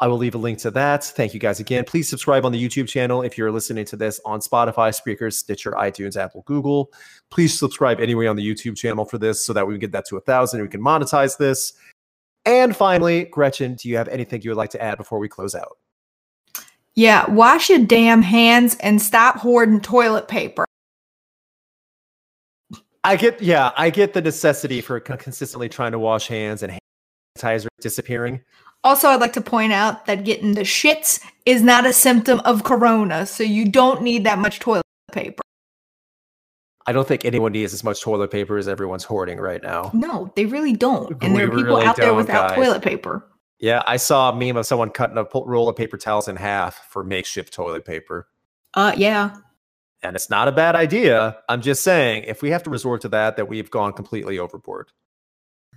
I 0.00 0.08
will 0.08 0.16
leave 0.16 0.34
a 0.34 0.38
link 0.38 0.58
to 0.58 0.72
that. 0.72 1.04
Thank 1.04 1.34
you 1.34 1.38
guys 1.38 1.60
again. 1.60 1.84
Please 1.84 2.08
subscribe 2.08 2.44
on 2.44 2.50
the 2.50 2.60
YouTube 2.62 2.88
channel 2.88 3.22
if 3.22 3.38
you're 3.38 3.52
listening 3.52 3.84
to 3.84 3.96
this 3.96 4.20
on 4.24 4.40
Spotify, 4.40 4.90
Spreaker, 4.90 5.32
Stitcher, 5.32 5.70
iTunes, 5.70 6.16
Apple, 6.16 6.42
Google. 6.44 6.92
Please 7.30 7.56
subscribe 7.56 8.00
anyway 8.00 8.26
on 8.26 8.34
the 8.34 8.44
YouTube 8.44 8.76
channel 8.76 9.04
for 9.04 9.18
this 9.18 9.46
so 9.46 9.52
that 9.52 9.64
we 9.64 9.74
can 9.74 9.78
get 9.78 9.92
that 9.92 10.04
to 10.06 10.16
a 10.16 10.20
thousand 10.20 10.58
and 10.58 10.68
we 10.68 10.70
can 10.70 10.82
monetize 10.82 11.38
this. 11.38 11.74
And 12.44 12.76
finally, 12.76 13.26
Gretchen, 13.26 13.76
do 13.76 13.88
you 13.88 13.96
have 13.96 14.08
anything 14.08 14.42
you 14.42 14.50
would 14.50 14.56
like 14.56 14.70
to 14.70 14.82
add 14.82 14.98
before 14.98 15.20
we 15.20 15.28
close 15.28 15.54
out? 15.54 15.78
Yeah, 16.96 17.30
wash 17.30 17.70
your 17.70 17.78
damn 17.78 18.22
hands 18.22 18.76
and 18.80 19.00
stop 19.00 19.36
hoarding 19.36 19.80
toilet 19.80 20.26
paper. 20.26 20.64
I 23.06 23.16
get, 23.16 23.40
yeah, 23.40 23.70
I 23.76 23.90
get 23.90 24.12
the 24.14 24.20
necessity 24.20 24.80
for 24.80 24.98
consistently 25.00 25.68
trying 25.68 25.92
to 25.92 25.98
wash 25.98 26.26
hands 26.26 26.62
and 26.62 26.72
hand 26.72 26.80
sanitizer 27.38 27.68
disappearing. 27.80 28.40
Also, 28.84 29.08
I'd 29.08 29.20
like 29.20 29.32
to 29.34 29.40
point 29.40 29.72
out 29.72 30.06
that 30.06 30.24
getting 30.24 30.54
the 30.54 30.62
shits 30.62 31.24
is 31.44 31.62
not 31.62 31.86
a 31.86 31.92
symptom 31.92 32.40
of 32.40 32.64
corona, 32.64 33.26
so 33.26 33.42
you 33.42 33.68
don't 33.68 34.02
need 34.02 34.24
that 34.24 34.38
much 34.38 34.60
toilet 34.60 34.82
paper. 35.12 35.42
I 36.86 36.92
don't 36.92 37.06
think 37.06 37.24
anyone 37.24 37.52
needs 37.52 37.74
as 37.74 37.82
much 37.82 38.00
toilet 38.00 38.30
paper 38.30 38.58
as 38.58 38.68
everyone's 38.68 39.02
hoarding 39.02 39.38
right 39.38 39.62
now. 39.62 39.90
No, 39.92 40.32
they 40.36 40.46
really 40.46 40.72
don't. 40.72 41.10
And 41.22 41.32
We 41.32 41.40
there 41.40 41.48
are 41.48 41.50
people 41.50 41.64
really 41.64 41.84
out 41.86 41.96
there 41.96 42.14
without 42.14 42.50
guys. 42.50 42.56
toilet 42.56 42.82
paper. 42.82 43.26
Yeah, 43.58 43.82
I 43.86 43.96
saw 43.96 44.30
a 44.30 44.36
meme 44.36 44.56
of 44.56 44.66
someone 44.66 44.90
cutting 44.90 45.16
a 45.18 45.26
roll 45.34 45.68
of 45.68 45.76
paper 45.76 45.96
towels 45.96 46.28
in 46.28 46.36
half 46.36 46.86
for 46.90 47.02
makeshift 47.02 47.52
toilet 47.52 47.84
paper. 47.84 48.28
Uh, 48.74 48.92
yeah. 48.96 49.34
And 50.02 50.14
it's 50.14 50.30
not 50.30 50.46
a 50.48 50.52
bad 50.52 50.76
idea. 50.76 51.38
I'm 51.48 51.62
just 51.62 51.82
saying, 51.82 52.24
if 52.24 52.42
we 52.42 52.50
have 52.50 52.62
to 52.64 52.70
resort 52.70 53.00
to 53.02 53.08
that, 53.08 53.36
that 53.36 53.48
we've 53.48 53.70
gone 53.70 53.92
completely 53.92 54.38
overboard. 54.38 54.90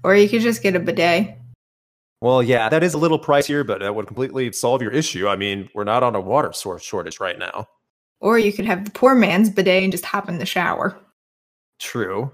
Or 0.04 0.16
you 0.16 0.30
could 0.30 0.42
just 0.42 0.62
get 0.62 0.76
a 0.76 0.80
bidet. 0.80 1.38
Well, 2.22 2.44
yeah, 2.44 2.68
that 2.70 2.84
is 2.84 2.94
a 2.94 2.98
little 2.98 3.20
pricier, 3.20 3.66
but 3.66 3.80
that 3.80 3.96
would 3.96 4.08
completely 4.08 4.52
solve 4.52 4.82
your 4.82 4.92
issue. 4.92 5.28
I 5.28 5.36
mean, 5.38 5.70
we're 5.74 5.86
not 5.86 6.04
on 6.04 6.16
a 6.16 6.20
water 6.22 6.52
source 6.52 6.84
shortage 6.84 7.20
right 7.20 7.40
now. 7.40 7.68
Or 8.20 8.38
you 8.38 8.52
could 8.52 8.66
have 8.66 8.84
the 8.84 8.92
poor 8.92 9.16
man's 9.16 9.50
bidet 9.50 9.84
and 9.84 9.92
just 9.92 10.04
hop 10.04 10.28
in 10.28 10.38
the 10.38 10.46
shower. 10.46 10.98
True. 11.80 12.32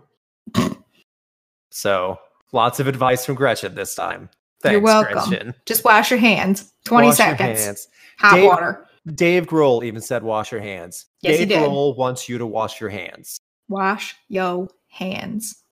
so, 1.72 2.20
lots 2.52 2.80
of 2.80 2.88
advice 2.88 3.26
from 3.26 3.36
Gretchen 3.36 3.76
this 3.76 3.94
time. 3.94 4.30
Thanks, 4.64 4.74
You're 4.74 4.82
welcome. 4.82 5.30
Gretchen. 5.30 5.54
Just 5.68 5.84
wash 5.86 6.10
your 6.10 6.20
hands. 6.20 6.72
20 6.86 7.08
Wash 7.08 7.20
your 7.20 7.28
seconds. 7.28 7.64
hands. 7.66 7.88
Hot 8.20 8.36
Dave- 8.36 8.46
water. 8.46 8.85
Dave 9.14 9.46
Grohl 9.46 9.84
even 9.84 10.02
said, 10.02 10.24
"Wash 10.24 10.52
your 10.52 10.62
hands." 10.62 11.06
Yes, 11.22 11.40
he 11.40 11.46
Dave 11.46 11.60
did. 11.60 11.70
Grohl 11.70 11.98
wants 11.98 12.28
you 12.28 12.38
to 12.38 12.46
wash 12.46 12.80
your 12.80 12.90
hands. 12.90 13.40
Wash 13.68 14.16
yo 14.30 14.68
hands. 14.88 15.64